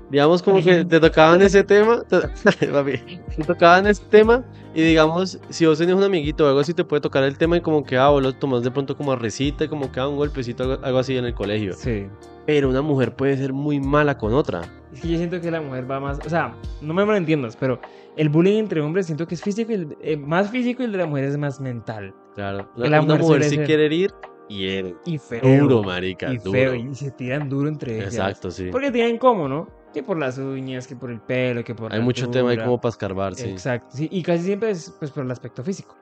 Digamos 0.10 0.44
como 0.44 0.62
que 0.62 0.86
te 0.86 1.00
tocaban 1.00 1.42
ese 1.42 1.64
tema, 1.64 2.04
te, 2.04 2.20
te 3.36 3.44
tocaban 3.44 3.88
ese 3.88 4.04
tema 4.10 4.44
y 4.76 4.82
digamos, 4.84 5.40
si 5.50 5.66
vos 5.66 5.80
tenés 5.80 5.96
un 5.96 6.04
amiguito 6.04 6.46
o 6.46 6.48
algo 6.48 6.60
así, 6.60 6.74
te 6.74 6.84
puede 6.84 7.02
tocar 7.02 7.24
el 7.24 7.38
tema 7.38 7.58
y 7.58 7.62
como 7.62 7.84
que, 7.84 7.98
ah, 7.98 8.10
vos 8.10 8.22
lo 8.22 8.34
tomás 8.34 8.62
de 8.64 8.70
pronto 8.70 8.96
como 8.96 9.12
a 9.12 9.16
risita 9.16 9.64
y 9.64 9.68
como 9.68 9.92
que 9.92 10.00
ah, 10.00 10.08
un 10.08 10.18
golpecito, 10.18 10.64
algo, 10.64 10.86
algo 10.86 11.00
así 11.00 11.18
en 11.18 11.26
el 11.26 11.34
colegio. 11.34 11.74
Sí. 11.74 12.06
Pero 12.46 12.70
una 12.70 12.82
mujer 12.82 13.16
puede 13.16 13.38
ser 13.38 13.54
muy 13.54 13.80
mala 13.80 14.18
con 14.18 14.34
otra. 14.34 14.62
Es 14.94 15.02
que 15.02 15.08
yo 15.08 15.18
siento 15.18 15.40
que 15.42 15.50
la 15.50 15.62
mujer 15.62 15.90
va 15.90 16.00
más. 16.00 16.20
O 16.26 16.30
sea, 16.30 16.54
no 16.82 16.94
me 16.94 17.06
malentiendas, 17.06 17.56
pero 17.56 17.80
el 18.16 18.30
bullying 18.30 18.60
entre 18.60 18.82
hombres 18.82 19.08
siento 19.08 19.26
que 19.26 19.34
es 19.34 19.42
físico 19.42 19.72
y 19.72 19.76
el- 19.76 19.98
eh, 20.02 20.18
más 20.18 20.52
físico 20.52 20.84
y 20.84 20.86
el 20.86 20.92
de 20.92 20.98
la 21.00 21.06
mujer 21.08 21.24
es 21.24 21.38
más 21.38 21.60
mental. 21.60 22.14
Claro. 22.36 22.70
La 22.76 23.02
una 23.02 23.16
mujer 23.16 23.44
si 23.44 23.58
quiere 23.60 23.86
herir, 23.86 24.14
hiere. 24.50 24.96
Y 25.06 25.18
feo. 25.18 25.42
Duro, 25.42 25.84
marica, 25.84 26.32
y 26.32 26.38
duro. 26.38 26.52
feo. 26.52 26.76
Y 26.76 26.96
se 26.96 27.12
tiran 27.12 27.50
duro 27.50 27.70
entre 27.70 27.98
ellas. 27.98 28.14
Exacto, 28.14 28.52
sí. 28.52 28.70
Porque 28.72 28.92
tienen 28.92 29.18
cómo, 29.18 29.48
¿no? 29.48 29.68
Que 29.94 30.02
por 30.02 30.18
las 30.18 30.38
uñas, 30.38 30.88
que 30.88 30.96
por 30.96 31.12
el 31.12 31.22
pelo, 31.22 31.64
que 31.64 31.76
por 31.76 31.92
Hay 31.94 32.00
la 32.00 32.06
mucho 32.06 32.30
tema 32.30 32.50
ahí 32.50 32.58
como 32.58 32.82
para 32.82 32.90
escarbar, 32.90 33.36
sí. 33.36 33.50
Exacto, 33.50 33.96
sí, 33.96 34.10
y 34.12 34.24
casi 34.24 34.44
siempre 34.44 34.72
es 34.72 34.94
pues 34.98 35.12
por 35.12 35.24
el 35.24 35.32
aspecto 35.32 35.64
físico. 35.64 35.96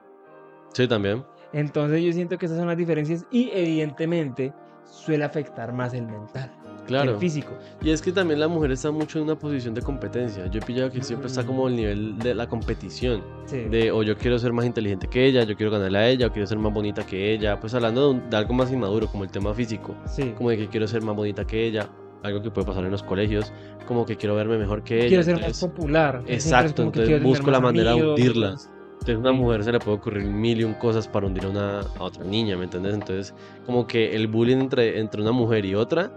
Sí, 0.73 0.88
también. 0.88 1.25
Entonces 1.53 2.01
yo 2.01 2.13
siento 2.13 2.38
que 2.38 2.45
esas 2.45 2.57
son 2.57 2.67
las 2.67 2.77
diferencias 2.77 3.25
y 3.29 3.49
evidentemente 3.53 4.53
suele 4.86 5.25
afectar 5.25 5.73
más 5.73 5.93
el 5.93 6.07
mental 6.07 6.51
Claro. 6.88 7.17
físico. 7.19 7.51
Y 7.82 7.91
es 7.91 8.01
que 8.01 8.11
también 8.11 8.39
la 8.39 8.47
mujer 8.47 8.71
está 8.71 8.91
mucho 8.91 9.17
en 9.19 9.25
una 9.25 9.36
posición 9.38 9.73
de 9.73 9.82
competencia. 9.82 10.47
Yo 10.47 10.59
he 10.59 10.63
pillado 10.65 10.89
que 10.91 11.01
siempre 11.03 11.27
está 11.27 11.45
como 11.45 11.67
el 11.67 11.75
nivel 11.75 12.17
de 12.17 12.34
la 12.36 12.47
competición. 12.47 13.23
Sí. 13.45 13.57
De 13.61 13.91
o 13.91 14.03
yo 14.03 14.17
quiero 14.17 14.38
ser 14.39 14.51
más 14.53 14.65
inteligente 14.65 15.07
que 15.07 15.25
ella, 15.25 15.43
yo 15.43 15.55
quiero 15.55 15.71
ganarle 15.71 15.97
a 15.97 16.09
ella, 16.09 16.27
o 16.27 16.32
quiero 16.32 16.47
ser 16.47 16.57
más 16.57 16.73
bonita 16.73 17.05
que 17.05 17.34
ella. 17.34 17.59
Pues 17.59 17.73
hablando 17.73 18.01
de, 18.01 18.09
un- 18.19 18.29
de 18.29 18.38
algo 18.38 18.53
más 18.53 18.71
inmaduro, 18.71 19.07
como 19.07 19.23
el 19.23 19.32
tema 19.32 19.53
físico. 19.53 19.95
sí. 20.05 20.34
Como 20.38 20.49
de 20.49 20.57
que 20.57 20.67
quiero 20.67 20.88
ser 20.88 21.01
más 21.03 21.15
bonita 21.15 21.45
que 21.45 21.65
ella. 21.65 21.88
Algo 22.23 22.41
que 22.41 22.51
puede 22.51 22.67
pasar 22.67 22.84
en 22.86 22.91
los 22.91 23.01
colegios. 23.03 23.51
Como 23.88 24.05
que 24.05 24.15
quiero 24.15 24.36
verme 24.36 24.57
mejor 24.57 24.84
que 24.84 24.99
ella. 24.99 25.07
Quiero 25.07 25.23
ser 25.23 25.36
entonces- 25.36 25.63
más 25.63 25.71
popular. 25.71 26.23
Exacto, 26.27 26.84
entonces 26.84 27.23
busco 27.23 27.49
la 27.51 27.59
manera 27.59 27.91
de 27.93 27.99
amigos, 27.99 28.19
hundirla. 28.19 28.51
más- 28.51 28.69
Entonces 28.93 29.15
a 29.15 29.19
una 29.19 29.32
mujer 29.32 29.63
se 29.63 29.71
le 29.71 29.79
puede 29.79 29.97
ocurrir 29.97 30.25
mil 30.25 30.59
y 30.61 30.63
un 30.63 30.75
cosas 30.75 31.07
para 31.07 31.25
hundir 31.25 31.45
a, 31.45 31.49
una, 31.49 31.79
a 31.79 32.03
otra 32.03 32.23
niña, 32.23 32.55
¿me 32.57 32.65
entiendes? 32.65 32.93
Entonces 32.93 33.34
como 33.65 33.88
que 33.88 34.15
el 34.15 34.27
bullying 34.27 34.57
entre, 34.57 34.99
entre 34.99 35.21
una 35.23 35.32
mujer 35.32 35.65
y 35.65 35.73
otra 35.73 36.11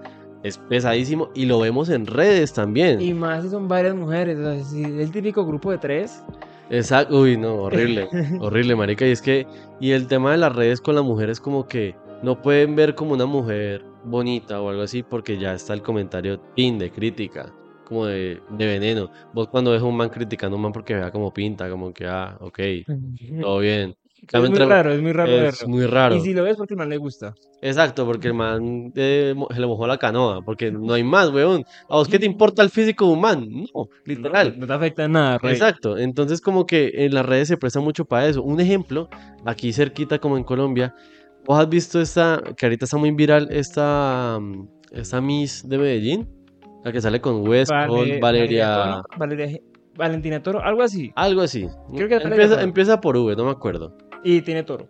es 0.44 0.58
pesadísimo 0.58 1.30
y 1.34 1.46
lo 1.46 1.58
vemos 1.60 1.88
en 1.90 2.06
redes 2.06 2.52
también. 2.54 3.00
Y 3.00 3.14
más 3.14 3.42
si 3.44 3.50
son 3.50 3.68
varias 3.68 3.96
mujeres. 3.96 4.38
O 4.38 4.42
sea, 4.44 4.64
si 4.64 4.84
el 4.84 5.10
típico 5.12 5.44
grupo 5.46 5.72
de 5.72 5.78
tres. 5.78 6.24
Exacto, 6.70 7.18
uy, 7.20 7.36
no, 7.36 7.56
horrible, 7.62 8.08
horrible, 8.40 8.76
marica. 8.76 9.06
Y 9.06 9.12
es 9.12 9.22
que, 9.22 9.46
y 9.80 9.92
el 9.92 10.06
tema 10.08 10.32
de 10.32 10.38
las 10.38 10.54
redes 10.54 10.80
con 10.80 10.94
la 10.94 11.02
mujer 11.02 11.30
es 11.30 11.40
como 11.40 11.68
que 11.68 11.96
no 12.22 12.40
pueden 12.42 12.76
ver 12.76 12.94
como 12.94 13.14
una 13.14 13.26
mujer 13.26 13.84
bonita 14.04 14.60
o 14.62 14.70
algo 14.70 14.82
así 14.82 15.02
porque 15.02 15.38
ya 15.38 15.54
está 15.54 15.74
el 15.74 15.82
comentario 15.82 16.40
tin 16.54 16.78
de 16.78 16.92
crítica. 16.92 17.52
como 17.84 18.06
de, 18.06 18.42
de 18.50 18.66
veneno. 18.66 19.10
Vos 19.32 19.48
cuando 19.48 19.72
ves 19.72 19.82
a 19.82 19.84
un 19.86 19.96
man 19.96 20.08
criticando 20.10 20.56
a 20.56 20.58
un 20.58 20.62
man 20.62 20.72
porque 20.72 20.94
vea 20.94 21.10
como 21.12 21.32
pinta, 21.34 21.70
como 21.70 21.92
que, 21.92 22.06
ah, 22.06 22.36
ok, 22.40 22.58
todo 23.40 23.58
bien. 23.60 23.96
Es 24.32 24.50
muy 24.50 24.58
raro, 24.58 24.92
es 24.92 25.02
muy 25.02 25.12
raro 25.12 25.32
es 25.32 25.40
verlo. 25.42 25.68
muy 25.68 25.86
raro. 25.86 26.14
Y 26.16 26.20
si 26.20 26.32
lo 26.32 26.42
ves 26.44 26.56
porque 26.56 26.74
el 26.74 26.78
man 26.78 26.88
le 26.88 26.96
gusta. 26.96 27.34
Exacto, 27.62 28.04
porque 28.04 28.28
el 28.28 28.34
man 28.34 28.92
eh, 28.94 29.34
se 29.52 29.60
le 29.60 29.66
mojó 29.66 29.86
la 29.86 29.96
canoa, 29.98 30.42
porque 30.42 30.70
no 30.70 30.92
hay 30.92 31.02
más, 31.02 31.30
weón. 31.30 31.64
¿A 31.88 31.96
vos 31.96 32.08
qué 32.08 32.18
te 32.18 32.26
importa 32.26 32.62
el 32.62 32.70
físico 32.70 33.14
man? 33.16 33.48
No, 33.50 33.88
literal. 34.04 34.52
No, 34.54 34.60
no 34.60 34.66
te 34.66 34.72
afecta 34.74 35.04
en 35.04 35.12
nada, 35.12 35.38
rey. 35.38 35.52
Exacto, 35.52 35.96
entonces 35.96 36.40
como 36.40 36.66
que 36.66 36.90
en 36.94 37.14
las 37.14 37.24
redes 37.24 37.48
se 37.48 37.56
presta 37.56 37.80
mucho 37.80 38.04
para 38.04 38.26
eso. 38.26 38.42
Un 38.42 38.60
ejemplo, 38.60 39.08
aquí 39.44 39.72
cerquita 39.72 40.18
como 40.18 40.36
en 40.36 40.44
Colombia, 40.44 40.94
vos 41.46 41.58
has 41.58 41.68
visto 41.68 42.00
esta, 42.00 42.42
que 42.56 42.66
ahorita 42.66 42.84
está 42.84 42.96
muy 42.98 43.10
viral, 43.12 43.48
esta, 43.50 44.38
mm, 44.40 44.68
esta 44.92 45.20
Miss 45.20 45.66
de 45.68 45.78
Medellín, 45.78 46.28
la 46.84 46.92
que 46.92 47.00
sale 47.00 47.20
con 47.20 47.46
West, 47.48 47.70
Vale- 47.70 48.20
Valeria, 48.20 48.74
Toro, 48.74 49.02
Valeria 49.18 49.46
G- 49.46 49.62
Valentina 49.96 50.42
Toro, 50.42 50.60
algo 50.62 50.82
así. 50.82 51.12
algo 51.14 51.40
así. 51.40 51.66
Creo 51.94 52.08
que 52.08 52.18
Valeria 52.18 52.44
empieza, 52.44 52.62
empieza 52.62 53.00
por 53.00 53.16
V, 53.16 53.36
no 53.36 53.44
me 53.44 53.52
acuerdo, 53.52 53.96
Y 54.24 54.40
tiene 54.42 54.62
toro. 54.62 54.88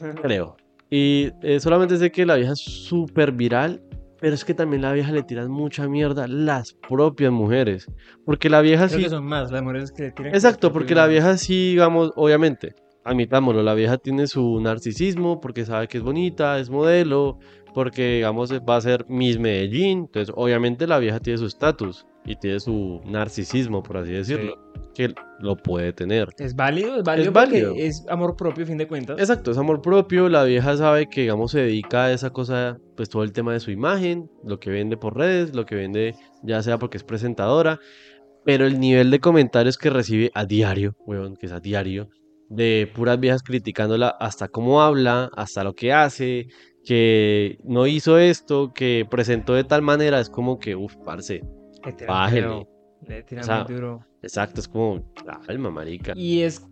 creo. 0.22 0.56
Y 0.90 1.30
eh, 1.42 1.58
solamente 1.60 1.96
sé 1.96 2.12
que 2.12 2.26
la 2.26 2.36
vieja 2.36 2.52
es 2.52 2.60
súper 2.60 3.32
viral, 3.32 3.82
pero 4.20 4.34
es 4.34 4.44
que 4.44 4.54
también 4.54 4.82
la 4.82 4.92
vieja 4.92 5.10
le 5.10 5.22
tiran 5.22 5.50
mucha 5.50 5.88
mierda 5.88 6.28
las 6.28 6.74
propias 6.74 7.32
mujeres, 7.32 7.90
porque 8.24 8.48
la 8.48 8.60
vieja 8.60 8.86
Creo 8.86 8.98
sí... 8.98 9.04
que 9.04 9.10
son 9.10 9.24
más 9.24 9.50
las 9.50 9.62
mujeres 9.62 9.90
que 9.90 10.02
le 10.04 10.10
tiran. 10.12 10.34
Exacto, 10.34 10.68
que 10.68 10.74
porque 10.74 10.94
la 10.94 11.06
vieja 11.06 11.36
sí, 11.38 11.70
digamos, 11.70 12.12
obviamente, 12.14 12.74
admitámoslo, 13.04 13.62
la 13.62 13.74
vieja 13.74 13.98
tiene 13.98 14.26
su 14.26 14.60
narcisismo 14.60 15.40
porque 15.40 15.64
sabe 15.64 15.88
que 15.88 15.98
es 15.98 16.04
bonita, 16.04 16.58
es 16.58 16.70
modelo, 16.70 17.38
porque, 17.74 18.16
digamos, 18.16 18.52
va 18.52 18.76
a 18.76 18.80
ser 18.80 19.06
Miss 19.08 19.38
Medellín, 19.38 20.00
entonces, 20.00 20.32
obviamente, 20.36 20.86
la 20.86 20.98
vieja 20.98 21.20
tiene 21.20 21.38
su 21.38 21.46
estatus 21.46 22.06
y 22.24 22.36
tiene 22.36 22.60
su 22.60 23.00
narcisismo, 23.04 23.82
por 23.82 23.96
así 23.96 24.12
decirlo, 24.12 24.58
que 24.92 25.14
lo 25.40 25.56
puede 25.56 25.92
tener. 25.92 26.28
Es 26.38 26.54
válido, 26.54 26.96
es 26.96 27.02
válido 27.02 27.28
Es 27.30 27.34
porque 27.34 27.62
válido. 27.64 27.74
es 27.76 28.04
amor 28.08 28.36
propio, 28.36 28.64
a 28.64 28.66
fin 28.66 28.78
de 28.78 28.86
cuentas. 28.86 29.18
Exacto, 29.18 29.50
es 29.50 29.58
amor 29.58 29.82
propio, 29.82 30.28
la 30.28 30.44
vieja 30.44 30.76
sabe 30.76 31.08
que, 31.08 31.22
digamos, 31.22 31.52
se 31.52 31.60
dedica 31.60 32.04
a 32.04 32.12
esa 32.12 32.30
cosa, 32.30 32.78
pues 32.96 33.08
todo 33.08 33.22
el 33.22 33.32
tema 33.32 33.52
de 33.52 33.60
su 33.60 33.70
imagen, 33.70 34.30
lo 34.44 34.58
que 34.60 34.70
vende 34.70 34.96
por 34.96 35.16
redes, 35.16 35.54
lo 35.54 35.64
que 35.66 35.74
vende 35.74 36.14
ya 36.42 36.62
sea 36.62 36.78
porque 36.78 36.96
es 36.98 37.04
presentadora, 37.04 37.78
pero 38.44 38.66
el 38.66 38.80
nivel 38.80 39.10
de 39.10 39.20
comentarios 39.20 39.78
que 39.78 39.90
recibe 39.90 40.30
a 40.34 40.44
diario, 40.44 40.94
weón, 41.06 41.36
que 41.36 41.46
es 41.46 41.52
a 41.52 41.60
diario, 41.60 42.08
de 42.48 42.90
puras 42.94 43.18
viejas 43.18 43.42
criticándola 43.42 44.08
hasta 44.08 44.48
cómo 44.48 44.82
habla, 44.82 45.30
hasta 45.36 45.64
lo 45.64 45.74
que 45.74 45.92
hace, 45.92 46.48
que 46.84 47.58
no 47.64 47.86
hizo 47.86 48.18
esto, 48.18 48.72
que 48.74 49.06
presentó 49.08 49.54
de 49.54 49.64
tal 49.64 49.82
manera, 49.82 50.20
es 50.20 50.28
como 50.28 50.58
que, 50.58 50.74
uff, 50.76 50.96
parce, 51.04 51.40
bájele. 52.06 52.42
feo, 52.48 52.68
Le 53.06 53.22
tiran 53.22 53.44
O 53.44 53.46
sea, 53.46 53.64
muy 53.64 53.74
duro. 53.74 54.06
Exacto, 54.22 54.60
es 54.60 54.68
como, 54.68 55.04
alma, 55.48 55.70
marica. 55.70 56.12
Y 56.16 56.42
es 56.42 56.64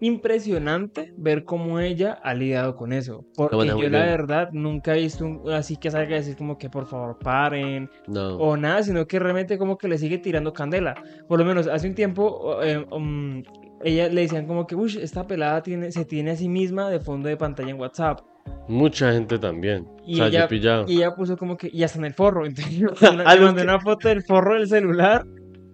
impresionante 0.00 1.12
ver 1.16 1.44
cómo 1.44 1.80
ella 1.80 2.18
ha 2.22 2.32
lidiado 2.34 2.76
con 2.76 2.92
eso. 2.92 3.24
Porque 3.36 3.56
maneja 3.56 3.78
yo 3.78 3.90
la 3.90 4.04
verdad 4.04 4.48
nunca 4.52 4.96
he 4.96 5.00
visto 5.00 5.24
un- 5.26 5.50
así 5.50 5.76
que 5.76 5.90
salga 5.90 6.14
a 6.14 6.18
decir 6.18 6.36
como 6.36 6.56
que 6.56 6.70
por 6.70 6.86
favor 6.86 7.18
paren 7.18 7.90
No, 8.06 8.36
o 8.36 8.56
nada, 8.56 8.82
sino 8.82 9.06
que 9.06 9.18
realmente 9.18 9.58
como 9.58 9.76
que 9.76 9.88
le 9.88 9.98
sigue 9.98 10.18
tirando 10.18 10.52
candela. 10.52 10.94
Por 11.26 11.38
lo 11.40 11.44
menos 11.44 11.66
hace 11.66 11.88
un 11.88 11.94
tiempo 11.94 12.62
eh, 12.62 12.84
um, 12.92 13.42
ella 13.82 14.08
le 14.08 14.22
decían 14.22 14.46
como 14.46 14.66
que, 14.66 14.74
uy, 14.76 14.98
esta 15.00 15.26
pelada 15.26 15.62
tiene, 15.62 15.90
se 15.92 16.04
tiene 16.04 16.32
a 16.32 16.36
sí 16.36 16.48
misma 16.48 16.90
de 16.90 17.00
fondo 17.00 17.28
de 17.28 17.36
pantalla 17.36 17.70
en 17.70 17.78
WhatsApp. 17.80 18.20
mucha 18.68 19.12
gente 19.12 19.38
también. 19.38 19.86
Y 20.06 20.14
o 20.14 20.16
sea, 20.16 20.28
yo 20.28 20.38
ella- 20.38 20.48
pillado. 20.48 20.84
Y 20.88 20.96
ella 20.98 21.14
puso 21.14 21.36
como 21.36 21.56
que, 21.56 21.70
y 21.72 21.82
hasta 21.82 21.98
en 21.98 22.04
el 22.06 22.14
forro. 22.14 22.44
Entonces 22.46 22.76
yo 22.76 22.88
le 23.00 23.24
mandé 23.40 23.62
que- 23.62 23.68
una 23.68 23.80
foto 23.80 24.08
del 24.08 24.22
forro 24.22 24.54
del 24.54 24.68
celular. 24.68 25.24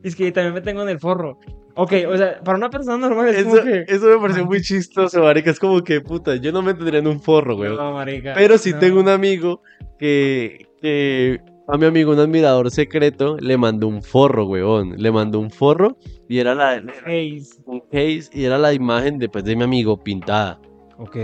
Es 0.05 0.15
que 0.15 0.31
también 0.31 0.55
me 0.55 0.61
tengo 0.61 0.83
en 0.83 0.91
el 0.91 1.01
forro. 1.01 1.39
Ok, 1.77 1.93
o 2.09 2.17
sea, 2.17 2.41
para 2.45 2.57
una 2.59 2.71
persona 2.71 2.97
normal 3.09 3.29
es 3.31 3.39
Eso, 3.39 3.49
como 3.51 3.63
que... 3.63 3.85
eso 3.89 4.07
me 4.07 4.19
pareció 4.19 4.45
muy 4.47 4.61
chistoso, 4.61 5.23
marica. 5.23 5.51
Es 5.51 5.59
como 5.59 5.83
que, 5.83 6.01
puta, 6.01 6.37
yo 6.37 6.53
no 6.53 6.63
me 6.63 6.75
tendría 6.75 7.01
en 7.01 7.09
un 7.09 7.21
forro, 7.21 7.57
güey. 7.57 7.75
No, 7.75 7.93
marica, 7.95 8.35
Pero 8.37 8.57
sí 8.59 8.73
no. 8.73 8.79
tengo 8.79 9.01
un 9.01 9.09
amigo 9.09 9.63
que, 9.99 10.69
que 10.81 11.41
a 11.67 11.77
mi 11.79 11.87
amigo, 11.87 12.13
un 12.13 12.21
admirador 12.21 12.71
secreto, 12.71 13.37
le 13.41 13.57
mandó 13.57 13.89
un 13.89 14.03
forro, 14.03 14.47
weón. 14.47 14.95
Le 14.99 15.11
mandó 15.11 15.41
un 15.41 15.51
forro 15.51 15.97
y 16.29 16.39
era 16.39 16.55
la, 16.55 16.75
Haze. 17.07 17.63
un 17.65 17.81
case 17.81 18.29
y 18.33 18.45
era 18.45 18.59
la 18.59 18.73
imagen 18.73 19.19
después 19.19 19.43
de 19.45 19.57
mi 19.57 19.65
amigo 19.65 19.97
pintada. 19.97 20.61
Ok. 20.99 21.17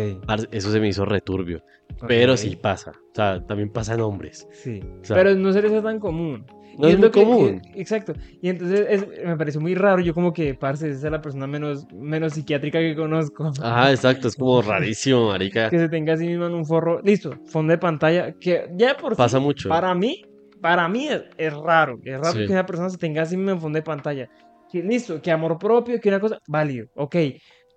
Eso 0.51 0.72
se 0.72 0.81
me 0.81 0.89
hizo 0.89 1.05
returbio. 1.05 1.59
ok. 2.01 2.07
Pero 2.09 2.37
sí 2.37 2.57
pasa. 2.57 2.93
O 2.93 3.14
sea, 3.14 3.45
también 3.47 3.70
pasa 3.70 3.95
en 3.95 4.01
hombres. 4.01 4.49
Sí. 4.53 4.81
O 5.03 5.05
sea, 5.05 5.16
Pero 5.16 5.35
no 5.35 5.53
se 5.53 5.62
les 5.62 5.70
hace 5.70 5.83
tan 5.83 6.01
común. 6.01 6.45
No 6.81 6.89
Y 6.89 6.93
es 6.93 6.99
lo 6.99 7.03
muy 7.03 7.11
común. 7.11 7.61
que- 7.61 7.81
exacto. 7.81 8.12
Y 8.43 8.49
entonces 8.49 8.87
es- 8.89 9.07
me 9.24 9.37
pareció 9.37 9.61
muy 9.61 9.74
raro. 9.74 10.01
Yo 10.01 10.14
como 10.14 10.33
que, 10.33 10.55
parce, 10.55 10.89
esa 10.91 11.07
es 11.07 11.12
la 11.12 11.20
persona 11.20 11.47
menos, 11.47 11.87
menos 11.93 12.33
psiquiátrica 12.33 12.78
que 12.81 12.97
conozco. 12.97 13.53
Ajá, 13.62 13.91
exacto. 13.91 14.28
Es 14.28 14.37
como 14.37 14.61
rarísimo, 14.62 15.28
marica. 15.28 15.70
Que 15.70 15.78
se 15.78 15.89
tenga 15.89 16.14
a 16.14 16.16
sí 16.16 16.26
misma 16.26 16.47
en 16.47 16.55
un 16.55 16.66
forro. 16.66 17.01
Listo, 17.03 17.33
fondo 17.47 17.70
de 17.72 17.78
pantalla. 17.78 18.33
Que 18.41 18.68
ya 18.76 18.97
por 18.97 19.12
sí, 19.14 19.18
Pasa 19.18 19.39
mucho. 19.39 19.68
Para 19.68 19.95
mí, 19.95 20.22
para 20.61 20.89
mí 20.89 21.07
es, 21.09 21.22
es 21.39 21.55
raro. 21.55 21.99
Es 22.05 22.18
raro 22.18 22.33
Sí. 22.33 22.47
que 22.47 22.53
una 22.53 22.66
persona 22.66 22.91
se 22.91 22.99
tenga 22.99 23.22
así 23.22 23.37
mismo 23.37 23.53
en 23.53 23.61
fondo 23.61 23.76
de 23.78 23.83
pantalla. 23.83 24.28
Que 24.72 24.83
listo, 24.83 25.20
que 25.20 25.31
amor 25.31 25.59
propio, 25.59 26.01
que 26.01 26.09
una 26.09 26.20
cosa, 26.20 26.39
válido. 26.49 26.87
Ok. 26.95 27.16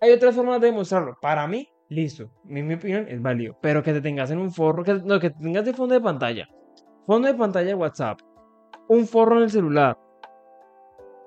Hay 0.02 0.12
otras 0.12 0.36
formas 0.36 0.60
de 0.62 0.68
demostrarlo. 0.68 1.16
Para 1.22 1.48
mí, 1.48 1.68
listo. 1.90 2.30
En 2.50 2.68
mi 2.68 2.74
opinión, 2.76 3.06
es 3.08 3.22
válido. 3.22 3.58
Pero 3.62 3.82
que 3.82 3.94
te 3.94 4.02
tengas 4.02 4.30
en 4.32 4.38
un 4.40 4.52
forro, 4.52 4.84
que, 4.84 4.94
no, 5.04 5.20
que 5.20 5.30
te 5.30 5.40
tengas 5.42 5.66
de 5.66 5.74
fondo 5.74 5.96
de 5.96 6.02
pantalla. 6.02 6.48
Fondo 7.08 7.28
de 7.28 7.34
pantalla 7.34 7.76
WhatsApp. 7.76 8.20
Un 8.88 9.08
forro 9.08 9.38
en 9.38 9.44
el 9.44 9.50
celular. 9.50 9.98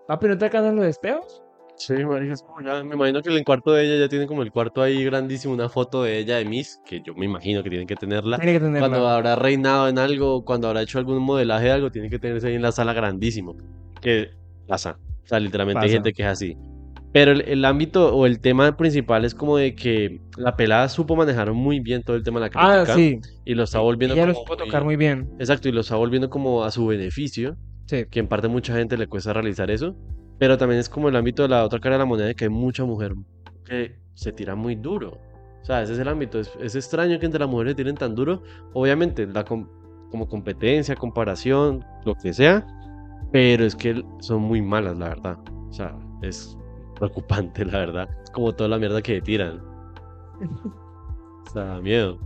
Papi, 0.06 0.28
¿no 0.28 0.38
te 0.38 0.44
alcanzan 0.44 0.76
los 0.76 0.86
espejos? 0.86 1.42
Sí, 1.76 1.92
marica, 2.04 2.34
ya- 2.64 2.82
me 2.84 2.94
imagino 2.94 3.20
que 3.20 3.28
en 3.28 3.36
el 3.36 3.44
cuarto 3.44 3.72
de 3.72 3.84
ella 3.84 4.04
ya 4.04 4.08
tiene 4.08 4.26
como 4.26 4.42
el 4.42 4.50
cuarto 4.50 4.80
ahí 4.80 5.04
grandísimo, 5.04 5.52
una 5.52 5.68
foto 5.68 6.04
de 6.04 6.18
ella 6.18 6.36
de 6.36 6.44
Miss, 6.46 6.80
que 6.86 7.02
yo 7.02 7.14
me 7.14 7.26
imagino 7.26 7.62
que 7.62 7.68
tienen 7.68 7.86
que 7.86 7.96
tenerla. 7.96 8.38
Tiene 8.38 8.52
que 8.54 8.60
tenerla. 8.60 8.80
Cuando 8.88 9.06
habrá 9.08 9.36
reinado 9.36 9.88
en 9.88 9.98
algo, 9.98 10.42
cuando 10.44 10.68
habrá 10.68 10.80
hecho 10.82 10.98
algún 10.98 11.18
modelaje 11.22 11.66
de 11.66 11.72
algo, 11.72 11.90
tiene 11.90 12.08
que 12.08 12.18
tenerse 12.18 12.48
ahí 12.48 12.54
en 12.54 12.62
la 12.62 12.72
sala 12.72 12.94
grandísimo. 12.94 13.56
Que 14.00 14.30
pasa. 14.66 14.98
O 15.24 15.26
sea, 15.28 15.38
literalmente 15.38 15.80
hay 15.84 15.90
gente 15.90 16.12
que 16.12 16.22
es 16.22 16.28
así. 16.28 16.56
Pero 17.18 17.32
el, 17.32 17.40
el 17.48 17.64
ámbito 17.64 18.14
o 18.14 18.26
el 18.26 18.40
tema 18.40 18.76
principal 18.76 19.24
es 19.24 19.34
como 19.34 19.56
de 19.56 19.74
que 19.74 20.20
la 20.36 20.54
pelada 20.54 20.86
supo 20.90 21.16
manejar 21.16 21.50
muy 21.54 21.80
bien 21.80 22.02
todo 22.02 22.14
el 22.14 22.22
tema 22.22 22.40
de 22.40 22.50
la 22.50 22.52
Ah, 22.54 22.84
crítica 22.84 22.94
sí. 22.94 23.20
y 23.46 23.54
lo 23.54 23.62
está 23.62 23.78
volviendo 23.78 24.14
Ella 24.14 24.26
lo 24.26 24.34
como 24.34 24.44
supo 24.44 24.56
muy- 24.58 24.66
tocar 24.66 24.84
muy 24.84 24.96
bien. 24.96 25.30
Exacto, 25.38 25.66
y 25.70 25.72
lo 25.72 25.80
está 25.80 25.96
volviendo 25.96 26.28
como 26.28 26.62
a 26.62 26.70
su 26.70 26.86
beneficio 26.86 27.56
Sí. 27.86 28.04
que 28.10 28.20
en 28.20 28.28
parte 28.28 28.48
mucha 28.48 28.74
gente 28.76 28.98
le 28.98 29.06
cuesta 29.06 29.32
realizar 29.32 29.70
eso, 29.70 29.96
pero 30.38 30.58
también 30.58 30.78
es 30.78 30.90
como 30.90 31.08
el 31.08 31.16
ámbito 31.16 31.42
de 31.44 31.48
la 31.48 31.64
otra 31.64 31.78
cara 31.80 31.94
de 31.94 32.00
la 32.00 32.04
moneda 32.04 32.26
de 32.26 32.34
que 32.34 32.44
hay 32.44 32.50
mucha 32.50 32.84
mujer 32.84 33.14
que 33.64 33.96
se 34.12 34.32
tira 34.32 34.54
muy 34.54 34.74
duro. 34.74 35.18
O 35.62 35.64
sea, 35.64 35.80
ese 35.82 35.94
es 35.94 35.98
el 35.98 36.08
ámbito. 36.08 36.38
Es, 36.38 36.52
es 36.60 36.74
extraño 36.76 37.18
que 37.18 37.24
entre 37.24 37.40
las 37.40 37.48
mujeres 37.48 37.76
tiren 37.76 37.94
tan 37.94 38.14
duro. 38.14 38.42
Obviamente, 38.74 39.26
la 39.26 39.42
com- 39.42 39.66
como 40.10 40.28
competencia, 40.28 40.94
comparación, 40.94 41.82
lo 42.04 42.14
que 42.14 42.34
sea, 42.34 42.66
pero 43.32 43.64
es 43.64 43.74
que 43.74 44.04
son 44.20 44.42
muy 44.42 44.60
malas, 44.60 44.98
la 44.98 45.08
verdad. 45.08 45.38
O 45.70 45.72
sea, 45.72 45.96
es 46.20 46.56
preocupante, 46.96 47.64
la 47.64 47.78
verdad. 47.78 48.08
Como 48.32 48.54
toda 48.54 48.68
la 48.68 48.78
mierda 48.78 49.02
que 49.02 49.20
tiran. 49.20 49.62
O 51.46 51.50
sea, 51.50 51.62
da 51.62 51.80
miedo. 51.80 52.18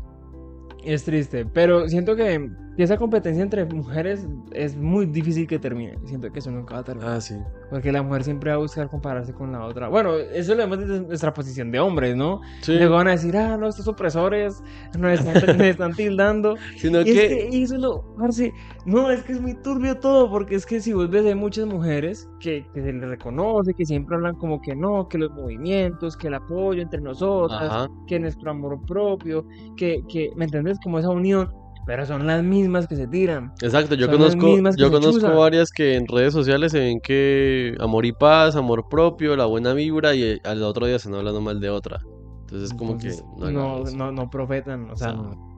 Es 0.82 1.04
triste, 1.04 1.44
pero 1.44 1.86
siento 1.88 2.16
que, 2.16 2.50
que 2.80 2.84
esa 2.84 2.96
competencia 2.96 3.42
entre 3.42 3.66
mujeres 3.66 4.26
es 4.52 4.74
muy 4.74 5.04
difícil 5.04 5.46
que 5.46 5.58
termine. 5.58 5.98
Siento 6.06 6.32
que 6.32 6.38
eso 6.38 6.50
nunca 6.50 6.76
va 6.76 6.80
a 6.80 6.84
terminar. 6.84 7.10
Ah, 7.10 7.20
sí. 7.20 7.34
Porque 7.68 7.92
la 7.92 8.02
mujer 8.02 8.24
siempre 8.24 8.48
va 8.48 8.56
a 8.56 8.58
buscar 8.58 8.88
compararse 8.88 9.34
con 9.34 9.52
la 9.52 9.66
otra. 9.66 9.88
Bueno, 9.88 10.16
eso 10.16 10.54
lo 10.54 10.62
vemos 10.62 10.78
desde 10.78 11.00
nuestra 11.02 11.34
posición 11.34 11.70
de 11.70 11.78
hombres, 11.78 12.16
¿no? 12.16 12.40
Sí, 12.62 12.78
Luego 12.78 12.94
van 12.94 13.08
a 13.08 13.10
decir, 13.10 13.36
ah, 13.36 13.58
no, 13.58 13.68
estos 13.68 13.86
opresores 13.86 14.62
nos 14.98 15.12
están, 15.12 15.58
nos 15.58 15.66
están 15.66 15.92
tildando. 15.92 16.54
sino 16.78 17.02
Y 17.02 17.10
es 17.10 17.20
que... 17.20 17.28
que 17.28 17.48
y 17.54 17.64
eso 17.64 17.76
lo, 17.76 18.02
parce, 18.16 18.50
no, 18.86 19.10
es 19.10 19.22
que 19.24 19.34
es 19.34 19.42
muy 19.42 19.52
turbio 19.60 19.98
todo, 19.98 20.30
porque 20.30 20.54
es 20.54 20.64
que 20.64 20.80
si 20.80 20.94
vos 20.94 21.10
ves 21.10 21.26
hay 21.26 21.34
muchas 21.34 21.66
mujeres 21.66 22.30
que, 22.40 22.66
que 22.72 22.80
se 22.80 22.94
les 22.94 23.10
reconoce, 23.10 23.74
que 23.74 23.84
siempre 23.84 24.16
hablan 24.16 24.36
como 24.36 24.58
que 24.62 24.74
no, 24.74 25.06
que 25.06 25.18
los 25.18 25.30
movimientos, 25.32 26.16
que 26.16 26.28
el 26.28 26.34
apoyo 26.34 26.80
entre 26.80 27.02
nosotras, 27.02 27.60
Ajá. 27.70 27.88
que 28.06 28.18
nuestro 28.18 28.50
amor 28.50 28.80
propio, 28.86 29.44
que, 29.76 30.02
que, 30.08 30.30
¿me 30.34 30.46
entiendes? 30.46 30.78
Como 30.82 30.98
esa 30.98 31.10
unión, 31.10 31.52
pero 31.86 32.06
son 32.06 32.26
las 32.26 32.42
mismas 32.42 32.86
que 32.86 32.96
se 32.96 33.06
tiran. 33.08 33.52
Exacto, 33.62 33.94
yo 33.94 34.06
Son 34.06 34.16
conozco, 34.16 34.56
yo 34.76 34.90
conozco 34.90 35.12
chuzan. 35.20 35.36
varias 35.36 35.70
que 35.70 35.96
en 35.96 36.06
redes 36.06 36.32
sociales 36.32 36.72
se 36.72 36.78
ven 36.80 37.00
que 37.00 37.74
amor 37.80 38.06
y 38.06 38.12
paz, 38.12 38.56
amor 38.56 38.88
propio, 38.88 39.36
la 39.36 39.46
buena 39.46 39.72
vibra 39.72 40.14
y 40.14 40.22
eh, 40.22 40.40
al 40.44 40.62
otro 40.62 40.86
día 40.86 40.98
se 40.98 41.08
están 41.08 41.18
hablando 41.18 41.40
mal 41.40 41.60
de 41.60 41.70
otra. 41.70 42.00
Entonces 42.42 42.70
es 42.70 42.76
como 42.76 42.92
Entonces, 42.92 43.22
que 43.22 43.38
no, 43.38 43.50
no, 43.50 43.84
no, 43.90 44.12
no 44.12 44.30
profetan, 44.30 44.90
o 44.90 44.92
O 44.92 44.96
sea, 44.96 45.14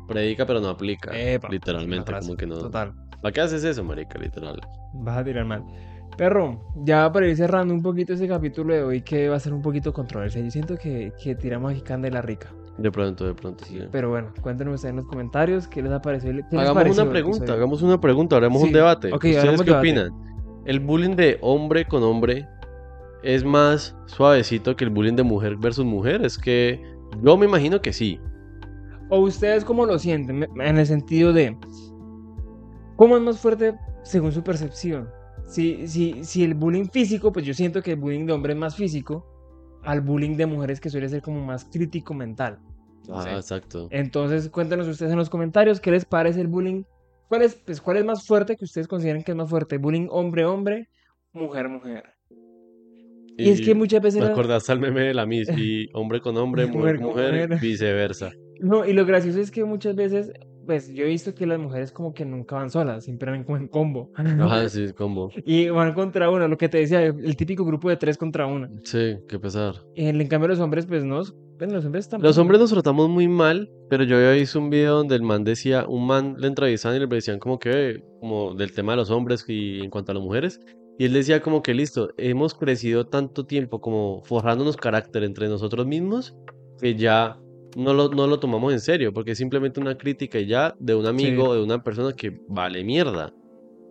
predica 0.08 0.46
pero 0.46 0.60
no 0.60 0.68
aplica. 0.68 1.10
Epa, 1.18 1.48
literalmente, 1.48 2.12
como 2.20 2.36
que 2.36 2.46
no. 2.46 2.56
Total. 2.58 2.92
¿Para 3.20 3.32
qué 3.32 3.40
haces 3.40 3.64
eso, 3.64 3.82
marica? 3.84 4.18
Literal. 4.18 4.60
Vas 4.94 5.18
a 5.18 5.24
tirar 5.24 5.44
mal. 5.44 5.64
Perro, 6.16 6.60
ya 6.84 7.10
para 7.10 7.26
ir 7.26 7.36
cerrando 7.36 7.72
un 7.72 7.82
poquito 7.82 8.12
ese 8.12 8.28
capítulo 8.28 8.74
de 8.74 8.82
hoy 8.82 9.02
que 9.02 9.28
va 9.28 9.36
a 9.36 9.40
ser 9.40 9.54
un 9.54 9.62
poquito 9.62 9.92
controversial. 9.92 10.44
Yo 10.44 10.50
siento 10.50 10.76
que, 10.76 11.12
que 11.22 11.34
tiramos 11.34 11.72
aquí 11.72 11.80
candela 11.80 12.20
rica. 12.20 12.52
De 12.78 12.90
pronto, 12.90 13.26
de 13.26 13.34
pronto, 13.34 13.64
sí. 13.64 13.80
Pero 13.90 14.10
bueno, 14.10 14.32
cuéntenos 14.40 14.74
ustedes 14.76 14.90
en 14.90 14.96
los 14.96 15.06
comentarios 15.06 15.68
qué 15.68 15.82
les 15.82 15.92
ha 15.92 16.00
parecido. 16.00 16.32
qué 16.36 16.56
les 16.56 16.60
Hagamos 16.60 16.74
pareció 16.74 17.02
una 17.02 17.12
pregunta, 17.12 17.52
hagamos 17.52 17.82
una 17.82 18.00
pregunta, 18.00 18.36
haremos 18.36 18.62
un 18.62 18.72
debate. 18.72 19.08
ok, 19.08 19.14
¿Ustedes 19.14 19.38
hagamos 19.38 19.60
qué 19.62 19.70
debate. 19.70 19.90
opinan? 19.90 20.32
el 20.64 20.80
bullying 20.80 21.16
de 21.16 21.38
hombre 21.40 21.84
con 21.86 22.02
hombre 22.02 22.46
es 23.22 23.44
más 23.44 23.96
suavecito 24.06 24.76
que 24.76 24.84
el 24.84 24.90
bullying 24.90 25.16
de 25.16 25.22
mujer 25.22 25.56
versus 25.56 25.84
mujer. 25.84 26.24
Es 26.24 26.38
que 26.38 26.80
yo 27.22 27.36
me 27.36 27.46
imagino 27.46 27.80
que 27.80 27.92
sí. 27.92 28.20
¿O 29.10 29.18
ustedes 29.20 29.64
cómo 29.64 29.84
lo 29.86 29.98
sienten? 29.98 30.44
En 30.60 30.78
el 30.78 30.86
sentido 30.86 31.32
de, 31.32 31.56
¿cómo 32.96 33.16
es 33.16 33.22
más 33.22 33.38
fuerte 33.38 33.74
según 34.02 34.32
su 34.32 34.42
percepción? 34.42 35.08
Si, 35.46 35.86
si, 35.86 36.24
si 36.24 36.44
el 36.44 36.54
bullying 36.54 36.86
físico, 36.86 37.32
pues 37.32 37.44
yo 37.44 37.52
siento 37.52 37.82
que 37.82 37.92
el 37.92 37.98
bullying 37.98 38.26
de 38.26 38.32
hombre 38.32 38.54
es 38.54 38.58
más 38.58 38.74
físico 38.76 39.26
al 39.84 40.00
bullying 40.00 40.36
de 40.36 40.46
mujeres 40.46 40.80
que 40.80 40.90
suele 40.90 41.08
ser 41.08 41.22
como 41.22 41.44
más 41.44 41.64
crítico 41.64 42.14
mental. 42.14 42.58
Ah, 43.10 43.34
exacto. 43.34 43.88
Entonces, 43.90 44.48
cuéntenos 44.48 44.86
ustedes 44.86 45.12
en 45.12 45.18
los 45.18 45.30
comentarios 45.30 45.80
qué 45.80 45.90
les 45.90 46.04
parece 46.04 46.40
el 46.40 46.48
bullying. 46.48 46.84
¿Cuál 47.28 47.42
es, 47.42 47.54
pues, 47.54 47.80
cuál 47.80 47.96
es 47.96 48.04
más 48.04 48.26
fuerte 48.26 48.56
que 48.56 48.64
ustedes 48.64 48.86
consideren 48.86 49.22
que 49.22 49.32
es 49.32 49.36
más 49.36 49.48
fuerte? 49.48 49.78
¿Bullying 49.78 50.08
hombre-hombre? 50.10 50.88
¿Mujer-mujer? 51.32 52.04
Y, 53.38 53.50
es 53.50 53.62
que 53.62 53.74
muchas 53.74 54.02
veces... 54.02 54.20
Me 54.20 54.28
acordaste 54.28 54.70
al 54.72 54.80
meme 54.80 55.00
de 55.02 55.14
la 55.14 55.24
Miss 55.24 55.48
y 55.56 55.88
hombre 55.94 56.20
con 56.20 56.36
hombre, 56.36 56.66
mujer 56.68 56.96
con 56.96 57.06
mujer, 57.06 57.58
viceversa. 57.58 58.30
No, 58.60 58.84
y 58.84 58.92
lo 58.92 59.06
gracioso 59.06 59.40
es 59.40 59.50
que 59.50 59.64
muchas 59.64 59.96
veces, 59.96 60.30
pues 60.66 60.92
yo 60.92 61.04
he 61.04 61.08
visto 61.08 61.34
que 61.34 61.46
las 61.46 61.58
mujeres 61.58 61.92
como 61.92 62.14
que 62.14 62.24
nunca 62.24 62.56
van 62.56 62.70
solas, 62.70 63.04
siempre 63.04 63.30
van 63.30 63.44
como 63.44 63.58
en 63.58 63.68
combo. 63.68 64.10
Ajá, 64.14 64.68
sí, 64.68 64.92
combo. 64.92 65.30
Y 65.44 65.68
van 65.68 65.94
contra 65.94 66.30
una, 66.30 66.48
lo 66.48 66.58
que 66.58 66.68
te 66.68 66.78
decía, 66.78 67.02
el 67.04 67.36
típico 67.36 67.64
grupo 67.64 67.88
de 67.88 67.96
tres 67.96 68.16
contra 68.16 68.46
una. 68.46 68.70
Sí, 68.84 69.16
qué 69.28 69.38
pesar. 69.38 69.74
En, 69.94 70.26
cambio 70.28 70.48
los 70.48 70.60
hombres, 70.60 70.86
pues 70.86 71.04
no, 71.04 71.22
bueno, 71.58 71.74
los 71.74 71.84
hombres 71.84 72.08
Los 72.18 72.38
hombres 72.38 72.60
nos 72.60 72.70
tratamos 72.70 73.08
muy 73.08 73.28
mal, 73.28 73.70
pero 73.88 74.04
yo 74.04 74.16
había 74.16 74.32
visto 74.32 74.58
un 74.58 74.70
video 74.70 74.96
donde 74.96 75.16
el 75.16 75.22
man 75.22 75.44
decía, 75.44 75.86
un 75.86 76.06
man 76.06 76.36
le 76.38 76.48
entrevistaban 76.48 76.96
y 76.96 77.00
le 77.00 77.06
decían 77.06 77.38
como 77.38 77.58
que, 77.58 78.02
como 78.20 78.54
del 78.54 78.72
tema 78.72 78.92
de 78.92 78.96
los 78.96 79.10
hombres 79.10 79.44
y 79.48 79.80
en 79.80 79.90
cuanto 79.90 80.12
a 80.12 80.14
las 80.14 80.24
mujeres, 80.24 80.60
y 80.98 81.06
él 81.06 81.12
decía 81.12 81.40
como 81.40 81.62
que 81.62 81.74
listo, 81.74 82.10
hemos 82.16 82.54
crecido 82.54 83.06
tanto 83.06 83.46
tiempo 83.46 83.80
como 83.80 84.22
forjándonos 84.24 84.76
carácter 84.76 85.24
entre 85.24 85.48
nosotros 85.48 85.86
mismos 85.86 86.36
que 86.80 86.96
ya 86.96 87.38
no 87.76 87.94
lo, 87.94 88.08
no 88.08 88.26
lo 88.26 88.38
tomamos 88.38 88.72
en 88.72 88.80
serio, 88.80 89.12
porque 89.12 89.32
es 89.32 89.38
simplemente 89.38 89.80
una 89.80 89.96
crítica 89.96 90.40
ya 90.40 90.74
de 90.78 90.94
un 90.94 91.06
amigo 91.06 91.50
o 91.50 91.54
de 91.54 91.62
una 91.62 91.82
persona 91.82 92.12
que 92.12 92.40
vale 92.48 92.84
mierda. 92.84 93.32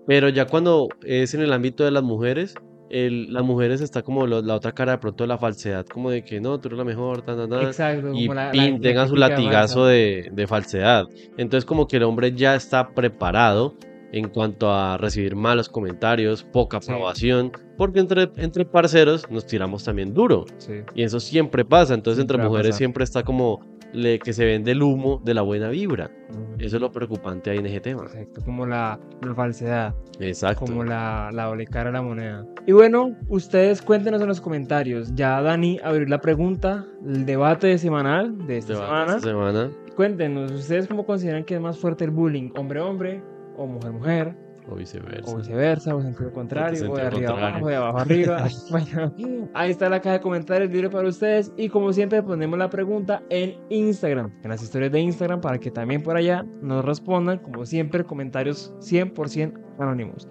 Pero 0.08 0.30
ya 0.30 0.46
cuando 0.46 0.90
es 1.04 1.34
en 1.34 1.42
el 1.42 1.54
ámbito 1.54 1.84
de 1.84 1.92
las 1.92 2.04
mujeres, 2.04 2.56
el, 2.90 3.32
las 3.32 3.44
mujeres 3.44 3.82
está 3.82 4.02
como 4.02 4.28
la 4.28 4.56
otra 4.56 4.74
cara 4.74 4.94
de 4.94 4.98
pronto 4.98 5.24
de 5.24 5.30
la 5.30 5.38
falsedad, 5.38 5.86
como 5.86 6.12
de 6.12 6.24
que 6.24 6.42
no, 6.42 6.60
tú 6.60 6.68
eres 6.68 6.78
la 6.78 6.84
mejor, 6.84 7.22
tan, 7.22 7.38
tan, 7.38 7.50
tan, 7.50 7.62
Exacto, 7.68 8.12
y 8.14 8.80
tengan 8.80 9.08
su 9.08 9.16
latigazo 9.16 9.86
de, 9.86 10.30
de, 10.32 10.48
falsedad. 10.48 11.08
Entonces 11.38 11.66
como 11.66 11.88
que 11.88 11.98
el 11.98 12.04
hombre 12.04 12.34
ya 12.34 12.56
está 12.56 12.94
preparado 12.94 13.76
en 14.12 14.30
cuanto 14.30 14.72
a 14.72 14.98
recibir 14.98 15.36
malos 15.36 15.70
comentarios, 15.70 16.44
poca 16.44 16.78
aprobación, 16.78 17.52
porque 17.78 18.00
entre, 18.00 18.30
entre 18.38 18.66
parceros 18.66 19.30
nos 19.30 19.46
tiramos 19.46 19.84
también 19.84 20.14
duro. 20.14 20.46
Y 20.94 21.04
eso 21.04 21.20
siempre 21.20 21.66
pasa, 21.66 21.94
entonces 21.94 22.22
entre 22.22 22.38
mujeres 22.38 22.76
siempre 22.76 23.04
está 23.04 23.24
como 23.24 23.62
le, 23.94 24.20
que 24.20 24.34
se 24.34 24.46
vende 24.46 24.72
el 24.72 24.84
humo 24.84 25.22
de 25.24 25.34
la 25.34 25.42
buena 25.42 25.70
vibra. 25.70 26.12
Eso 26.60 26.78
es 26.78 26.82
lo 26.82 26.92
preocupante 26.92 27.50
ahí 27.50 27.58
en 27.58 27.66
ese 27.66 27.80
tema. 27.80 28.04
Exacto, 28.04 28.42
como 28.46 28.66
la, 28.66 29.00
falsedad. 29.36 29.96
Exacto. 30.20 30.66
Como 30.66 30.84
la, 30.84 31.30
la 31.34 31.46
doble 31.46 31.66
cara 31.66 31.86
de 31.86 31.94
la 31.94 32.02
moneda. 32.02 32.46
Y 32.66 32.72
bueno, 32.74 33.16
ustedes 33.28 33.82
cuéntenos 33.82 34.22
en 34.22 34.28
los 34.28 34.40
comentarios. 34.40 35.14
Ya 35.16 35.42
Dani 35.42 35.80
abrió 35.84 36.06
la 36.06 36.22
pregunta, 36.22 36.86
el 37.06 37.26
debate 37.26 37.78
semanal 37.78 38.46
de 38.46 38.58
esta 38.58 38.76
semana. 38.76 39.16
Esta 39.16 39.30
semana. 39.30 39.72
Cuéntenos, 39.96 40.52
¿ustedes 40.52 40.88
cómo 40.88 41.06
consideran 41.06 41.44
que 41.44 41.56
es 41.56 41.62
más 41.62 41.78
fuerte 41.78 42.06
el 42.06 42.12
bullying? 42.12 42.52
¿Hombre-hombre? 42.56 43.22
O 43.58 43.68
mujer-mujer. 43.68 44.36
O 44.70 44.76
viceversa. 44.76 45.32
O 45.32 45.38
viceversa, 45.38 45.96
o 45.96 46.00
en 46.00 46.08
sentido 46.08 46.32
contrario, 46.32 46.92
o 46.92 46.96
de 46.96 47.02
arriba 47.02 47.32
abajo, 47.32 47.68
de 47.68 47.76
abajo 47.76 47.98
arriba. 48.00 48.48
bueno, 48.70 49.50
ahí 49.54 49.72
está 49.72 49.90
la 49.90 50.00
caja 50.00 50.14
de 50.14 50.22
comentarios 50.22 50.72
libre 50.72 50.90
para 50.90 51.08
ustedes. 51.08 51.52
Y 51.58 51.70
como 51.70 51.92
siempre, 51.94 52.22
ponemos 52.22 52.58
la 52.60 52.70
pregunta 52.70 53.24
en 53.30 53.58
Instagram, 53.70 54.32
en 54.44 54.50
las 54.50 54.62
historias 54.62 54.92
de 54.92 55.00
Instagram, 55.00 55.42
para 55.42 55.60
que 55.60 55.72
también 55.72 56.04
por 56.04 56.16
allá 56.16 56.46
nos 56.62 56.86
respondan, 56.86 57.40
como 57.40 57.66
siempre, 57.66 58.04
comentarios 58.04 58.74
100% 58.80 59.54
anónimos. 59.80 60.28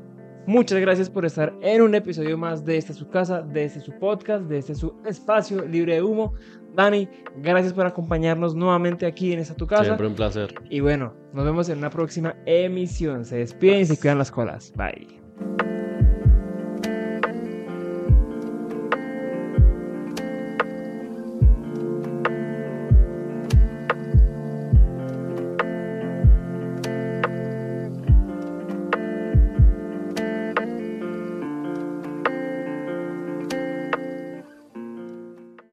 Muchas 0.46 0.80
gracias 0.80 1.10
por 1.10 1.26
estar 1.26 1.54
en 1.60 1.82
un 1.82 1.94
episodio 1.94 2.36
más 2.38 2.64
de 2.64 2.76
esta 2.78 2.92
su 2.94 3.08
casa, 3.08 3.42
de 3.42 3.64
este 3.64 3.80
su 3.80 3.92
podcast, 3.98 4.46
de 4.46 4.58
este 4.58 4.74
su 4.74 4.94
espacio 5.04 5.64
libre 5.66 5.94
de 5.94 6.02
humo. 6.02 6.32
Dani, 6.74 7.08
gracias 7.36 7.72
por 7.72 7.86
acompañarnos 7.86 8.54
nuevamente 8.54 9.06
aquí 9.06 9.32
en 9.32 9.40
esta 9.40 9.54
tu 9.54 9.66
casa. 9.66 9.84
Siempre 9.84 10.06
un 10.06 10.14
placer. 10.14 10.54
Y 10.68 10.80
bueno, 10.80 11.14
nos 11.32 11.44
vemos 11.44 11.68
en 11.68 11.78
una 11.78 11.90
próxima 11.90 12.36
emisión. 12.46 13.24
Se 13.24 13.38
despiden 13.38 13.80
y 13.80 13.84
se 13.86 13.98
cuidan 13.98 14.18
las 14.18 14.30
colas. 14.30 14.72
Bye. 14.76 15.20